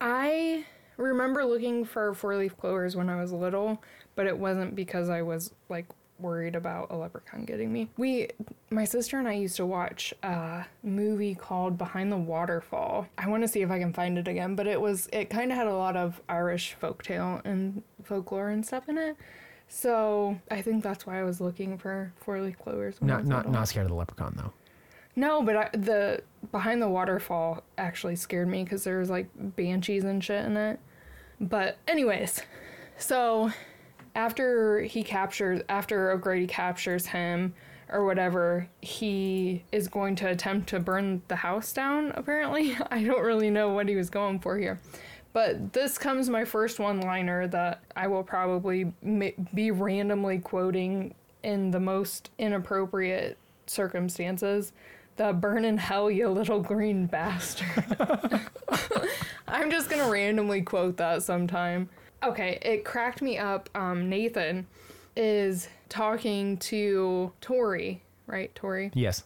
I 0.00 0.64
remember 0.96 1.44
looking 1.44 1.84
for 1.84 2.14
four 2.14 2.36
leaf 2.36 2.56
clovers 2.56 2.96
when 2.96 3.08
I 3.10 3.20
was 3.20 3.32
little, 3.32 3.82
but 4.14 4.26
it 4.26 4.38
wasn't 4.38 4.74
because 4.74 5.08
I 5.10 5.22
was 5.22 5.52
like 5.68 5.86
worried 6.20 6.54
about 6.54 6.90
a 6.90 6.96
leprechaun 6.96 7.44
getting 7.44 7.72
me. 7.72 7.88
We, 7.96 8.28
my 8.70 8.84
sister 8.84 9.18
and 9.18 9.28
I 9.28 9.34
used 9.34 9.56
to 9.56 9.66
watch 9.66 10.12
a 10.22 10.64
movie 10.82 11.34
called 11.34 11.78
Behind 11.78 12.10
the 12.10 12.16
Waterfall. 12.16 13.06
I 13.16 13.28
want 13.28 13.42
to 13.42 13.48
see 13.48 13.62
if 13.62 13.70
I 13.70 13.78
can 13.78 13.92
find 13.92 14.18
it 14.18 14.28
again, 14.28 14.54
but 14.54 14.66
it 14.66 14.80
was, 14.80 15.08
it 15.12 15.30
kind 15.30 15.50
of 15.50 15.58
had 15.58 15.66
a 15.66 15.74
lot 15.74 15.96
of 15.96 16.20
Irish 16.28 16.76
folktale 16.80 17.44
and 17.44 17.82
folklore 18.04 18.48
and 18.48 18.64
stuff 18.64 18.88
in 18.88 18.98
it. 18.98 19.16
So 19.68 20.40
I 20.50 20.62
think 20.62 20.82
that's 20.82 21.06
why 21.06 21.20
I 21.20 21.24
was 21.24 21.40
looking 21.40 21.76
for 21.78 22.12
four 22.16 22.40
leaf 22.40 22.58
clovers. 22.58 22.96
Not 23.02 23.26
not 23.26 23.50
not 23.50 23.68
scared 23.68 23.84
of 23.84 23.90
the 23.90 23.96
leprechaun 23.96 24.34
though. 24.34 24.52
No, 25.14 25.42
but 25.42 25.56
I, 25.56 25.68
the 25.76 26.22
behind 26.52 26.80
the 26.80 26.88
waterfall 26.88 27.62
actually 27.76 28.16
scared 28.16 28.48
me 28.48 28.64
because 28.64 28.84
there 28.84 28.98
was 28.98 29.10
like 29.10 29.28
banshees 29.36 30.04
and 30.04 30.24
shit 30.24 30.44
in 30.46 30.56
it. 30.56 30.80
But 31.40 31.78
anyways, 31.86 32.40
so 32.96 33.52
after 34.18 34.80
he 34.80 35.04
captures, 35.04 35.62
after 35.68 36.10
O'Grady 36.10 36.48
captures 36.48 37.06
him 37.06 37.54
or 37.88 38.04
whatever, 38.04 38.68
he 38.82 39.62
is 39.70 39.86
going 39.86 40.16
to 40.16 40.28
attempt 40.28 40.68
to 40.70 40.80
burn 40.80 41.22
the 41.28 41.36
house 41.36 41.72
down. 41.72 42.10
Apparently, 42.16 42.76
I 42.90 43.04
don't 43.04 43.22
really 43.22 43.48
know 43.48 43.68
what 43.68 43.88
he 43.88 43.94
was 43.94 44.10
going 44.10 44.40
for 44.40 44.58
here. 44.58 44.80
But 45.32 45.72
this 45.72 45.98
comes 45.98 46.28
my 46.28 46.44
first 46.44 46.80
one-liner 46.80 47.46
that 47.48 47.84
I 47.94 48.08
will 48.08 48.24
probably 48.24 48.92
be 49.54 49.70
randomly 49.70 50.40
quoting 50.40 51.14
in 51.44 51.70
the 51.70 51.78
most 51.78 52.30
inappropriate 52.38 53.38
circumstances. 53.68 54.72
The 55.14 55.32
burn 55.32 55.64
in 55.64 55.78
hell, 55.78 56.10
you 56.10 56.28
little 56.28 56.60
green 56.60 57.06
bastard. 57.06 57.96
I'm 59.46 59.70
just 59.70 59.88
gonna 59.88 60.10
randomly 60.10 60.62
quote 60.62 60.96
that 60.96 61.22
sometime. 61.22 61.88
Okay, 62.22 62.58
it 62.62 62.84
cracked 62.84 63.22
me 63.22 63.38
up. 63.38 63.68
Um, 63.74 64.08
Nathan 64.08 64.66
is 65.16 65.68
talking 65.88 66.56
to 66.58 67.32
Tori, 67.40 68.02
right? 68.26 68.54
Tori 68.54 68.90
Yes. 68.94 69.24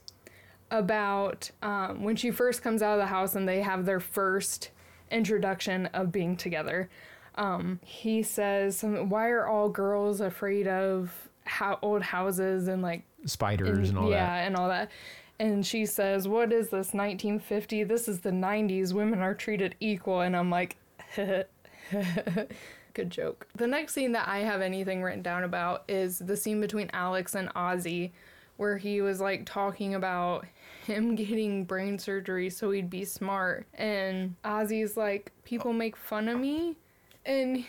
about 0.70 1.50
um, 1.62 2.02
when 2.02 2.16
she 2.16 2.30
first 2.30 2.62
comes 2.62 2.82
out 2.82 2.94
of 2.94 2.98
the 2.98 3.06
house 3.06 3.34
and 3.34 3.48
they 3.48 3.62
have 3.62 3.84
their 3.84 4.00
first 4.00 4.70
introduction 5.10 5.86
of 5.86 6.12
being 6.12 6.36
together. 6.36 6.88
Um, 7.34 7.80
he 7.84 8.22
says, 8.22 8.82
"Why 8.84 9.28
are 9.30 9.46
all 9.46 9.68
girls 9.70 10.20
afraid 10.20 10.68
of 10.68 11.28
how 11.44 11.78
old 11.82 12.02
houses 12.02 12.68
and 12.68 12.82
like 12.82 13.02
Spiders 13.24 13.88
and 13.88 13.98
all 13.98 14.10
yeah, 14.10 14.26
that. 14.26 14.46
and 14.46 14.56
all 14.56 14.68
that?" 14.68 14.90
And 15.38 15.66
she 15.66 15.86
says, 15.86 16.28
"What 16.28 16.52
is 16.52 16.66
this 16.66 16.92
1950? 16.92 17.84
This 17.84 18.06
is 18.06 18.20
the 18.20 18.30
90s. 18.30 18.92
Women 18.92 19.20
are 19.20 19.34
treated 19.34 19.74
equal." 19.80 20.20
And 20.20 20.36
I'm 20.36 20.50
like, 20.50 20.76
Good 22.94 23.10
joke. 23.10 23.46
The 23.54 23.66
next 23.66 23.94
scene 23.94 24.12
that 24.12 24.28
I 24.28 24.40
have 24.40 24.60
anything 24.60 25.02
written 25.02 25.22
down 25.22 25.44
about 25.44 25.84
is 25.88 26.18
the 26.18 26.36
scene 26.36 26.60
between 26.60 26.90
Alex 26.92 27.34
and 27.34 27.48
Ozzy, 27.54 28.10
where 28.56 28.76
he 28.76 29.00
was 29.00 29.20
like 29.20 29.46
talking 29.46 29.94
about 29.94 30.46
him 30.84 31.14
getting 31.16 31.64
brain 31.64 31.98
surgery 31.98 32.50
so 32.50 32.70
he'd 32.70 32.90
be 32.90 33.04
smart. 33.04 33.66
And 33.74 34.36
Ozzy's 34.44 34.96
like, 34.96 35.32
people 35.44 35.72
make 35.72 35.96
fun 35.96 36.28
of 36.28 36.38
me. 36.38 36.76
And 37.24 37.64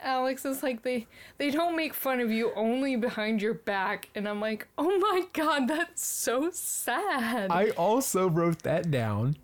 Alex 0.00 0.44
is 0.44 0.62
like, 0.62 0.82
they 0.82 1.06
they 1.38 1.50
don't 1.50 1.74
make 1.74 1.94
fun 1.94 2.20
of 2.20 2.30
you 2.30 2.52
only 2.54 2.96
behind 2.96 3.42
your 3.42 3.54
back. 3.54 4.08
And 4.14 4.28
I'm 4.28 4.40
like, 4.40 4.68
oh 4.76 4.98
my 4.98 5.24
god, 5.32 5.66
that's 5.68 6.06
so 6.06 6.50
sad. 6.52 7.50
I 7.50 7.70
also 7.70 8.28
wrote 8.28 8.62
that 8.62 8.90
down. 8.90 9.36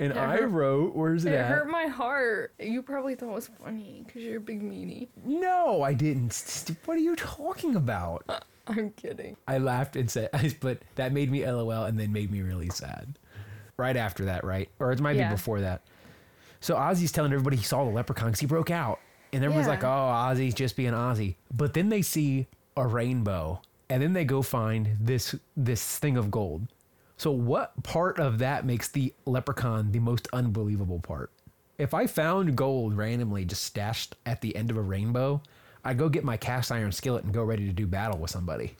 And 0.00 0.12
I 0.12 0.36
hurt- 0.36 0.50
wrote, 0.50 0.94
where's 0.94 1.24
it, 1.24 1.32
it 1.32 1.36
at? 1.36 1.48
hurt 1.48 1.68
my 1.68 1.86
heart. 1.86 2.52
You 2.60 2.82
probably 2.82 3.14
thought 3.16 3.30
it 3.30 3.34
was 3.34 3.50
funny 3.62 4.04
because 4.06 4.22
you're 4.22 4.36
a 4.36 4.40
big 4.40 4.62
meanie. 4.62 5.08
No, 5.24 5.82
I 5.82 5.92
didn't. 5.94 6.32
St- 6.32 6.78
What 6.84 6.96
are 6.96 7.00
you 7.00 7.16
talking 7.16 7.74
about? 7.74 8.22
Uh, 8.28 8.38
I'm 8.68 8.90
kidding. 8.90 9.36
I 9.48 9.58
laughed 9.58 9.96
and 9.96 10.08
said, 10.10 10.30
but 10.60 10.78
that 10.94 11.12
made 11.12 11.30
me 11.30 11.44
LOL 11.44 11.84
and 11.84 11.98
then 11.98 12.12
made 12.12 12.30
me 12.30 12.42
really 12.42 12.68
sad. 12.70 13.18
Right 13.76 13.96
after 13.96 14.24
that, 14.26 14.44
right? 14.44 14.68
Or 14.78 14.92
it 14.92 15.00
might 15.00 15.16
Yeah. 15.16 15.28
be 15.30 15.34
before 15.34 15.60
that. 15.62 15.82
So 16.60 16.74
Ozzy's 16.76 17.12
telling 17.12 17.32
everybody 17.32 17.56
he 17.56 17.62
saw 17.64 17.84
the 17.84 17.90
leprechaun 17.90 18.28
because 18.28 18.40
he 18.40 18.46
broke 18.46 18.70
out. 18.70 19.00
And 19.32 19.44
everyone's 19.44 19.66
Yeah. 19.66 19.72
like, 19.74 19.84
oh, 19.84 19.86
Ozzy's 19.86 20.54
just 20.54 20.76
being 20.76 20.92
Ozzy. 20.92 21.34
But 21.56 21.74
then 21.74 21.88
they 21.88 22.02
see 22.02 22.46
a 22.76 22.86
rainbow. 22.86 23.62
And 23.90 24.02
then 24.02 24.12
they 24.12 24.24
go 24.24 24.42
find 24.42 24.96
this 25.00 25.34
this 25.56 25.98
thing 25.98 26.16
of 26.16 26.30
gold. 26.30 26.66
So 27.18 27.32
what 27.32 27.82
part 27.82 28.20
of 28.20 28.38
that 28.38 28.64
makes 28.64 28.88
the 28.88 29.12
leprechaun 29.26 29.90
the 29.90 29.98
most 29.98 30.28
unbelievable 30.32 31.00
part? 31.00 31.32
If 31.76 31.92
I 31.92 32.06
found 32.06 32.56
gold 32.56 32.96
randomly 32.96 33.44
just 33.44 33.64
stashed 33.64 34.14
at 34.24 34.40
the 34.40 34.54
end 34.54 34.70
of 34.70 34.76
a 34.76 34.82
rainbow, 34.82 35.42
I'd 35.84 35.98
go 35.98 36.08
get 36.08 36.22
my 36.22 36.36
cast 36.36 36.70
iron 36.70 36.92
skillet 36.92 37.24
and 37.24 37.34
go 37.34 37.42
ready 37.42 37.66
to 37.66 37.72
do 37.72 37.86
battle 37.86 38.18
with 38.18 38.30
somebody. 38.30 38.76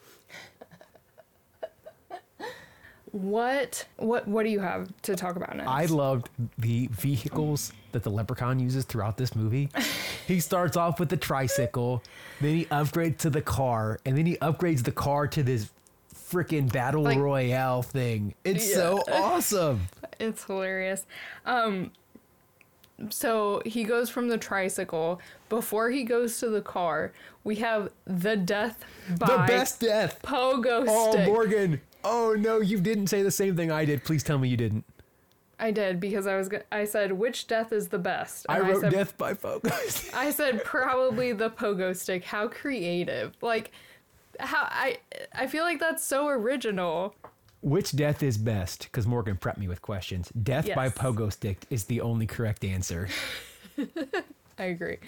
What 3.13 3.87
what 3.97 4.29
what 4.29 4.45
do 4.45 4.51
you 4.51 4.61
have 4.61 4.93
to 5.03 5.17
talk 5.17 5.37
about 5.37 5.57
next? 5.57 5.69
I 5.69 5.87
loved 5.87 6.29
the 6.59 6.89
vehicles 6.89 7.73
that 7.93 8.03
the 8.03 8.11
leprechaun 8.11 8.61
uses 8.61 8.85
throughout 8.85 9.17
this 9.17 9.35
movie. 9.35 9.71
he 10.27 10.41
starts 10.41 10.77
off 10.77 11.01
with 11.01 11.09
the 11.09 11.17
tricycle, 11.17 12.03
then 12.41 12.55
he 12.55 12.65
upgrades 12.67 13.17
to 13.19 13.31
the 13.31 13.41
car, 13.41 13.99
and 14.05 14.17
then 14.17 14.27
he 14.27 14.37
upgrades 14.37 14.85
the 14.85 14.93
car 14.93 15.27
to 15.29 15.43
this 15.43 15.71
freaking 16.31 16.73
battle 16.73 17.03
Like- 17.03 17.19
royale 17.19 17.83
thing. 17.83 18.35
It's 18.45 18.73
so 18.73 19.03
awesome. 19.13 19.89
it's 20.21 20.45
hilarious. 20.45 21.07
Um 21.47 21.93
so 23.11 23.63
he 23.65 23.85
goes 23.85 24.11
from 24.11 24.29
the 24.29 24.39
tricycle 24.39 25.21
before 25.49 25.91
he 25.91 26.03
goes 26.03 26.39
to 26.41 26.49
the 26.49 26.61
car. 26.63 27.13
We 27.45 27.57
have 27.57 27.91
the 28.07 28.37
death 28.37 28.85
by 29.19 29.27
The 29.27 29.45
best 29.47 29.81
death. 29.81 30.21
pogo 30.23 30.85
Oh, 30.89 31.11
stick. 31.13 31.29
Oh 31.29 31.33
Morgan. 31.33 31.81
Oh 32.05 32.35
no, 32.39 32.61
you 32.61 32.81
didn't 32.81 33.07
say 33.07 33.23
the 33.23 33.31
same 33.31 33.55
thing 33.57 33.71
I 33.71 33.85
did. 33.85 34.03
Please 34.05 34.23
tell 34.23 34.39
me 34.39 34.49
you 34.49 34.57
didn't. 34.57 34.85
I 35.61 35.71
did 35.73 35.99
because 36.01 36.27
I 36.27 36.37
was 36.37 36.49
go- 36.49 36.63
I 36.71 36.85
said 36.85 37.13
which 37.13 37.47
death 37.49 37.73
is 37.73 37.89
the 37.89 37.99
best. 37.99 38.47
I 38.49 38.61
wrote 38.61 38.81
said, 38.81 38.93
death 38.93 39.17
by 39.17 39.35
focus. 39.35 40.09
I 40.15 40.31
said 40.31 40.63
probably 40.65 41.33
the 41.33 41.51
pogo 41.51 41.97
stick. 41.97 42.25
How 42.25 42.47
creative! 42.49 43.37
Like 43.41 43.73
how 44.39 44.69
I 44.71 44.99
I 45.33 45.47
feel 45.47 45.65
like 45.65 45.81
that's 45.81 46.05
so 46.05 46.29
original. 46.29 47.15
Which 47.61 47.97
death 47.97 48.23
is 48.23 48.39
best? 48.39 48.85
Because 48.85 49.07
Morgan 49.07 49.37
prepped 49.37 49.59
me 49.59 49.67
with 49.67 49.83
questions. 49.83 50.31
Death 50.43 50.73
by 50.75 50.89
pogo 50.91 51.33
stick 51.33 51.59
is 51.71 51.85
the 51.85 52.01
only 52.01 52.27
correct 52.27 52.65
answer. 52.65 53.09
I 54.59 54.65
agree. 54.65 54.99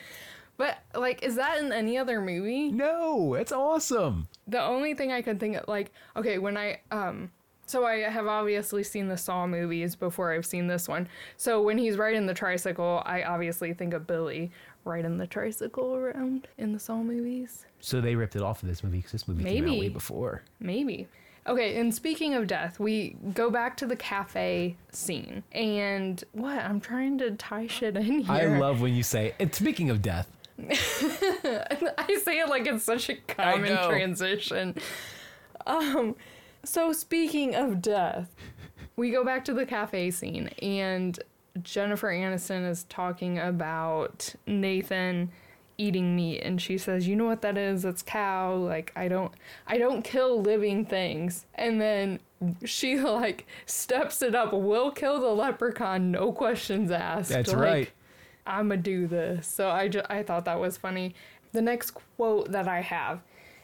But 0.57 0.79
like 0.95 1.23
is 1.23 1.37
that 1.37 1.59
in 1.59 1.73
any 1.73 1.97
other 1.97 2.21
movie? 2.21 2.71
No, 2.71 3.35
it's 3.35 3.53
awesome. 3.53 4.29
The 4.47 4.63
only 4.63 4.95
thing 4.95 5.13
I 5.13 5.23
could 5.23 5.41
think 5.41 5.57
of 5.57 5.69
like 5.69 5.93
okay, 6.17 6.39
when 6.39 6.57
I 6.57 6.81
um 6.91 7.31
so 7.71 7.87
I 7.87 7.99
have 7.99 8.27
obviously 8.27 8.83
seen 8.83 9.07
the 9.07 9.17
Saw 9.17 9.47
movies 9.47 9.95
before 9.95 10.33
I've 10.33 10.45
seen 10.45 10.67
this 10.67 10.89
one. 10.89 11.07
So 11.37 11.63
when 11.63 11.79
he's 11.79 11.97
riding 11.97 12.27
the 12.27 12.35
tricycle, 12.35 13.01
I 13.07 13.23
obviously 13.23 13.75
think 13.75 13.95
of 13.95 14.09
Billy 14.09 14.51
riding 14.85 15.19
the 15.19 15.27
tricycle 15.29 15.95
around 15.95 16.49
in 16.59 16.73
the 16.73 16.81
Saw 16.81 16.97
movies. 16.97 17.67
So 17.81 18.01
they 18.01 18.15
ripped 18.15 18.37
it 18.37 18.43
off 18.43 18.63
of 18.63 18.69
this 18.69 18.85
movie 18.85 18.99
because 18.99 19.13
this 19.13 19.29
movie 19.29 19.45
came 19.45 19.65
out 19.65 19.71
way 19.71 19.77
Maybe. 19.81 19.89
before. 19.89 20.43
Maybe. 20.59 21.09
Okay, 21.47 21.79
and 21.81 21.95
speaking 21.95 22.35
of 22.35 22.47
death, 22.47 22.79
we 22.79 23.17
go 23.33 23.51
back 23.51 23.77
to 23.79 23.87
the 23.87 23.97
cafe 23.97 24.77
scene. 24.93 25.43
And 25.53 26.23
what? 26.33 26.59
I'm 26.59 26.81
trying 26.81 27.19
to 27.19 27.31
tie 27.33 27.67
shit 27.67 27.97
in 27.97 28.21
here. 28.21 28.27
I 28.29 28.59
love 28.59 28.81
when 28.83 28.95
you 28.95 29.03
say. 29.03 29.35
And 29.41 29.55
speaking 29.55 29.89
of 29.89 30.03
death, 30.03 30.31
I 30.61 32.21
say 32.23 32.41
it 32.41 32.49
like 32.49 32.67
it's 32.67 32.85
such 32.85 33.09
a 33.09 33.17
common 33.17 33.77
transition. 33.89 34.77
Um, 35.67 36.15
so 36.65 36.93
speaking 36.93 37.55
of 37.55 37.81
death, 37.81 38.35
we 38.97 39.11
go 39.11 39.25
back 39.25 39.45
to 39.47 39.55
the 39.55 39.65
cafe 39.65 40.11
scene, 40.11 40.49
and 40.61 41.19
Jennifer 41.63 42.09
Aniston 42.09 42.69
is 42.69 42.85
talking 42.85 43.39
about 43.39 44.35
Nathan 44.47 45.31
eating 45.81 46.15
meat 46.15 46.41
and 46.41 46.61
she 46.61 46.77
says, 46.77 47.09
"You 47.09 47.17
know 47.17 47.25
what 47.25 47.41
that 47.43 47.57
is? 47.57 47.85
It's 47.85 48.03
cow. 48.03 48.55
Like 48.55 48.93
I 48.95 49.09
don't 49.09 49.33
I 49.67 49.79
don't 49.79 50.03
kill 50.03 50.41
living 50.41 50.85
things." 50.85 51.47
And 51.55 51.81
then 51.81 52.21
she 52.65 52.99
like 53.01 53.47
steps 53.67 54.23
it 54.23 54.35
up, 54.35 54.53
will 54.53 54.91
kill 54.91 55.21
the 55.21 55.29
leprechaun, 55.29 56.11
no 56.11 56.33
questions 56.33 56.91
asked. 56.91 57.31
That's 57.31 57.53
Like, 57.53 57.63
right. 57.63 57.91
I'm 58.47 58.69
gonna 58.69 58.81
do 58.81 59.07
this. 59.07 59.47
So 59.47 59.71
I 59.71 59.89
just 59.89 60.07
I 60.11 60.23
thought 60.23 60.45
that 60.45 60.61
was 60.61 60.77
funny. 60.77 61.15
The 61.53 61.63
next 61.63 61.93
quote 62.17 62.53
that 62.53 62.69
I 62.69 62.81
have 62.81 63.21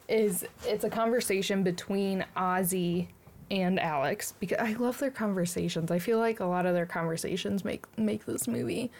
is 0.09 0.47
it's 0.65 0.85
a 0.85 0.91
conversation 0.91 1.63
between 1.63 2.25
Ozzy 2.37 3.09
and 3.51 3.79
Alex 3.79 4.35
because 4.41 4.59
I 4.59 4.73
love 4.75 4.99
their 4.99 5.11
conversations. 5.11 5.91
I 5.91 5.99
feel 5.99 6.19
like 6.19 6.41
a 6.41 6.47
lot 6.47 6.67
of 6.67 6.75
their 6.75 6.87
conversations 6.87 7.65
make 7.65 7.85
make 7.99 8.25
this 8.25 8.49
movie. 8.49 8.91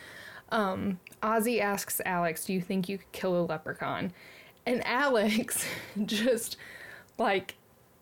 Um, 0.51 1.01
Ozzy 1.23 1.61
asks 1.61 2.01
Alex, 2.05 2.45
"Do 2.47 2.53
you 2.53 2.61
think 2.61 2.89
you 2.89 2.99
could 2.99 3.13
kill 3.13 3.41
a 3.41 3.43
leprechaun?" 3.45 4.13
And 4.65 4.85
Alex 4.87 5.65
just 6.05 6.57
like 7.19 7.55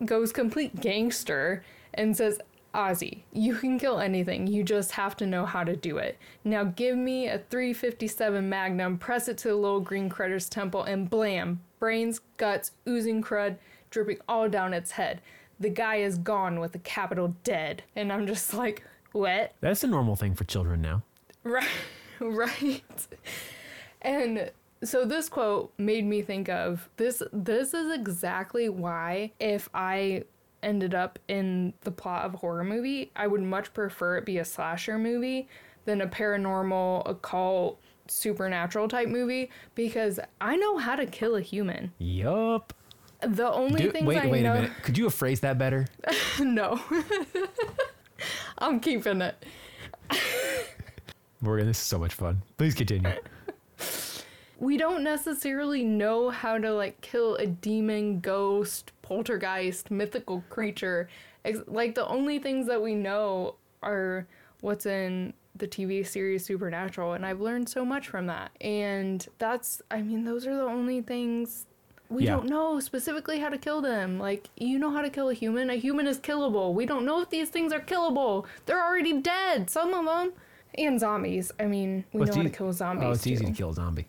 goes 0.05 0.33
complete 0.33 0.81
gangster 0.81 1.63
and 1.93 2.17
says, 2.17 2.41
Ozzy, 2.75 3.23
you 3.33 3.55
can 3.55 3.79
kill 3.79 4.01
anything. 4.01 4.49
You 4.49 4.65
just 4.65 4.93
have 4.93 5.17
to 5.19 5.27
know 5.27 5.47
how 5.47 5.63
to 5.63 5.77
do 5.77 5.99
it. 5.99 6.19
Now 6.43 6.65
give 6.65 6.97
me 6.97 7.29
a 7.29 7.39
357 7.39 8.49
Magnum, 8.49 8.99
press 8.99 9.29
it 9.29 9.39
to 9.39 9.49
the 9.49 9.55
little 9.55 9.81
green 9.81 10.09
critter's 10.09 10.49
temple, 10.49 10.83
and 10.83 11.09
blam! 11.09 11.61
Brains, 11.79 12.21
guts, 12.37 12.73
oozing 12.89 13.23
crud, 13.23 13.57
dripping 13.91 14.19
all 14.29 14.49
down 14.49 14.75
its 14.75 14.93
head. 14.93 15.21
The 15.61 15.69
guy 15.69 15.97
is 15.97 16.19
gone 16.19 16.59
with 16.59 16.73
the 16.73 16.81
capital 16.81 17.37
dead. 17.45 17.85
And 17.95 18.13
I'm 18.13 18.27
just 18.27 18.53
like, 18.55 18.83
what? 19.13 19.53
That's 19.61 19.85
a 19.85 19.87
normal 19.87 20.17
thing 20.17 20.35
for 20.35 20.45
children 20.45 20.81
now. 20.83 21.03
Right, 21.45 21.69
right. 22.21 22.83
And 24.03 24.51
so 24.83 25.05
this 25.05 25.29
quote 25.29 25.73
made 25.79 26.05
me 26.05 26.23
think 26.23 26.49
of 26.49 26.89
this 26.97 27.23
this 27.33 27.73
is 27.75 27.91
exactly 27.93 28.69
why 28.69 29.33
if 29.41 29.69
I 29.73 30.25
ended 30.63 30.95
up 30.95 31.19
in 31.29 31.75
the 31.83 31.91
plot 31.91 32.25
of 32.25 32.35
a 32.35 32.37
horror 32.39 32.65
movie, 32.65 33.11
I 33.15 33.27
would 33.27 33.43
much 33.43 33.73
prefer 33.75 34.17
it 34.17 34.25
be 34.25 34.39
a 34.39 34.45
slasher 34.45 34.99
movie 34.99 35.49
than 35.85 36.01
a 36.01 36.07
paranormal, 36.07 37.09
occult, 37.09 37.79
supernatural 38.09 38.89
type 38.89 39.09
movie 39.09 39.51
because 39.75 40.19
I 40.41 40.57
know 40.57 40.79
how 40.79 40.97
to 40.97 41.07
kill 41.07 41.37
a 41.37 41.41
human. 41.41 41.93
Yup. 41.99 42.73
The 43.21 43.51
only 43.51 43.91
things 43.91 44.07
wait, 44.07 44.19
I 44.19 44.27
wait 44.27 44.43
know 44.43 44.53
a 44.53 44.55
minute. 44.57 44.73
Could 44.83 44.99
you 44.99 45.05
have 45.05 45.15
phrased 45.15 45.43
that 45.43 45.59
better? 45.59 45.87
no. 46.41 46.81
I'm 48.59 48.81
keeping 48.81 49.23
it. 49.23 49.45
Morgan, 51.45 51.67
this 51.67 51.79
is 51.79 51.85
so 51.85 51.99
much 51.99 52.15
fun. 52.15 52.43
Please 52.57 52.75
continue. 52.75 53.11
we 54.59 54.77
don't 54.79 55.05
necessarily 55.05 55.85
know 55.85 56.31
how 56.31 56.57
to 56.57 56.73
like 56.73 57.01
kill 57.03 57.37
a 57.37 57.47
demon, 57.47 58.21
ghost, 58.21 58.93
poltergeist, 59.03 59.91
mythical 59.91 60.43
creature. 60.49 61.09
Like 61.67 61.95
the 61.95 62.07
only 62.09 62.39
things 62.39 62.67
that 62.69 62.81
we 62.81 62.95
know 62.95 63.57
are 63.83 64.27
what's 64.63 64.87
in 64.87 65.35
the 65.57 65.69
TV 65.69 66.05
series 66.07 66.45
Supernatural, 66.47 67.13
and 67.13 67.25
I've 67.27 67.41
learned 67.41 67.69
so 67.69 67.85
much 67.85 68.09
from 68.09 68.27
that. 68.27 68.51
And 68.63 69.25
that's, 69.39 69.83
I 69.91 70.01
mean, 70.01 70.25
those 70.25 70.47
are 70.47 70.57
the 70.57 70.63
only 70.65 71.03
things 71.03 71.67
we 72.09 72.25
Yeah. 72.25 72.37
don't 72.37 72.49
know 72.49 72.81
specifically 72.81 73.39
how 73.39 73.51
to 73.51 73.59
kill 73.59 73.81
them. 73.83 74.19
Like, 74.19 74.49
you 74.57 74.79
know 74.79 74.91
how 74.91 75.03
to 75.03 75.11
kill 75.11 75.29
a 75.29 75.35
human. 75.35 75.69
A 75.71 75.75
human 75.75 76.07
is 76.07 76.19
killable. 76.19 76.73
We 76.73 76.87
don't 76.87 77.05
know 77.05 77.21
if 77.21 77.29
these 77.29 77.51
things 77.51 77.73
are 77.73 77.81
killable. 77.81 78.47
They're 78.67 78.83
already 78.83 79.21
dead, 79.21 79.69
some 79.69 79.93
of 79.93 80.07
them. 80.07 80.33
And 80.77 80.99
zombies. 80.99 81.53
I 81.61 81.67
mean, 81.67 82.05
we 82.13 82.21
Well, 82.21 82.29
know 82.29 82.35
how 82.37 82.43
to 82.43 82.51
kill 82.51 82.73
zombies. 82.73 83.05
Oh, 83.07 83.13
it's 83.13 83.27
easy 83.27 83.45
to 83.45 83.53
kill 83.53 83.71
a 83.71 83.75
zombie. 83.75 84.07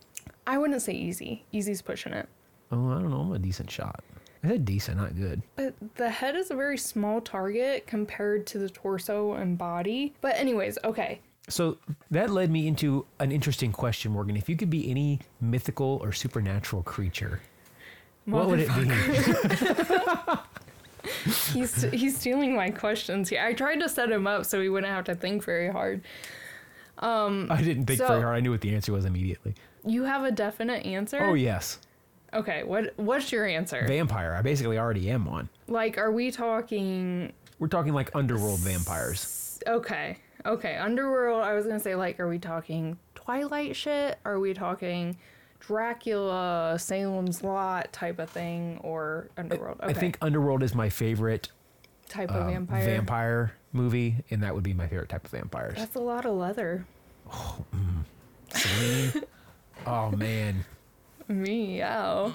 I 0.48 0.58
wouldn't 0.58 0.82
say 0.82 0.94
easy. 0.94 1.44
Easy's 1.52 1.82
pushing 1.82 2.14
it. 2.14 2.28
Oh, 2.72 2.90
I 2.92 2.94
don't 3.02 3.10
know. 3.10 3.22
I'm 3.22 3.34
a 3.34 3.40
decent 3.40 3.70
shot. 3.70 4.04
I 4.44 4.50
said 4.50 4.66
decent, 4.66 4.98
not 4.98 5.16
good. 5.16 5.42
But 5.56 5.74
the 5.96 6.10
head 6.10 6.36
is 6.36 6.52
a 6.52 6.56
very 6.56 6.78
small 6.78 7.20
target 7.22 7.88
compared 7.88 8.46
to 8.48 8.60
the 8.60 8.70
torso 8.70 9.34
and 9.34 9.58
body. 9.58 10.14
But 10.22 10.36
anyways, 10.38 10.78
okay. 10.84 11.20
So 11.48 11.78
that 12.12 12.30
led 12.30 12.52
me 12.52 12.68
into 12.68 13.06
an 13.20 13.32
interesting 13.32 13.72
question, 13.72 14.12
Morgan. 14.12 14.36
If 14.38 14.50
you 14.50 14.56
could 14.56 14.70
be 14.70 14.90
any 14.90 15.20
mythical 15.42 16.00
or 16.02 16.12
supernatural 16.12 16.84
creature, 16.84 17.42
what 18.26 18.48
would 18.48 18.60
it 18.60 18.70
be? 18.76 18.90
He's 21.54 21.84
he's 21.92 22.18
stealing 22.18 22.56
my 22.56 22.72
questions 22.72 23.30
here. 23.30 23.42
I 23.44 23.54
tried 23.54 23.80
to 23.80 23.90
set 23.90 24.12
him 24.12 24.26
up 24.26 24.46
so 24.46 24.60
he 24.60 24.70
wouldn't 24.70 24.92
have 24.92 25.06
to 25.06 25.14
think 25.16 25.44
very 25.44 25.70
hard. 25.70 26.02
Um, 27.00 27.48
I 27.50 27.62
didn't 27.62 27.86
think 27.86 28.00
So- 28.00 28.08
very 28.08 28.22
hard. 28.22 28.36
I 28.36 28.40
knew 28.40 28.52
what 28.52 28.62
the 28.62 28.74
answer 28.74 28.92
was 28.94 29.06
immediately. 29.06 29.54
You 29.86 30.04
have 30.04 30.24
a 30.24 30.32
definite 30.32 30.86
answer? 30.86 31.20
Oh 31.22 31.34
yes, 31.36 31.80
Okay, 32.34 32.64
what 32.64 32.94
what's 32.98 33.32
your 33.32 33.46
answer? 33.46 33.86
vampire. 33.88 34.34
I 34.34 34.42
basically 34.42 34.78
already 34.78 35.10
am 35.10 35.26
one. 35.26 35.50
like 35.68 35.98
are 35.98 36.12
we 36.12 36.32
talking 36.32 37.32
We're 37.60 37.68
talking 37.68 37.94
like 37.94 38.14
underworld 38.16 38.60
vampires. 38.60 39.60
Okay. 39.68 40.18
Okay, 40.46 40.76
Underworld, 40.78 41.44
I 41.44 41.54
was 41.54 41.66
going 41.66 41.78
to 41.78 41.84
say 41.84 41.96
like 41.96 42.20
are 42.20 42.28
we 42.28 42.38
talking 42.38 42.98
Twilight 43.16 43.76
shit? 43.76 44.20
Are 44.26 44.40
we 44.40 44.54
talking 44.54 45.18
Dracula, 45.60 46.76
Salem's 46.80 47.44
Lot 47.44 47.92
type 47.92 48.20
of 48.20 48.30
thing 48.30 48.80
or 48.84 49.30
Underworld? 49.38 49.80
Okay. 49.82 49.90
I 49.90 49.94
think 49.94 50.18
underworld 50.22 50.62
is 50.64 50.76
my 50.76 50.90
favorite 50.90 51.50
type 52.16 52.32
um, 52.32 52.42
of 52.42 52.48
vampire. 52.48 52.86
vampire 52.86 53.54
movie, 53.74 54.16
and 54.30 54.42
that 54.44 54.54
would 54.56 54.64
be 54.64 54.74
my 54.74 54.88
favorite 54.88 55.10
type 55.10 55.26
of 55.26 55.32
vampires. 55.32 55.78
That's 55.78 55.96
a 55.96 56.00
lot 56.00 56.26
of 56.26 56.36
leather. 56.36 56.86
Selene. 58.54 59.24
oh 59.86 60.12
man, 60.12 60.66
Meow. 61.28 62.34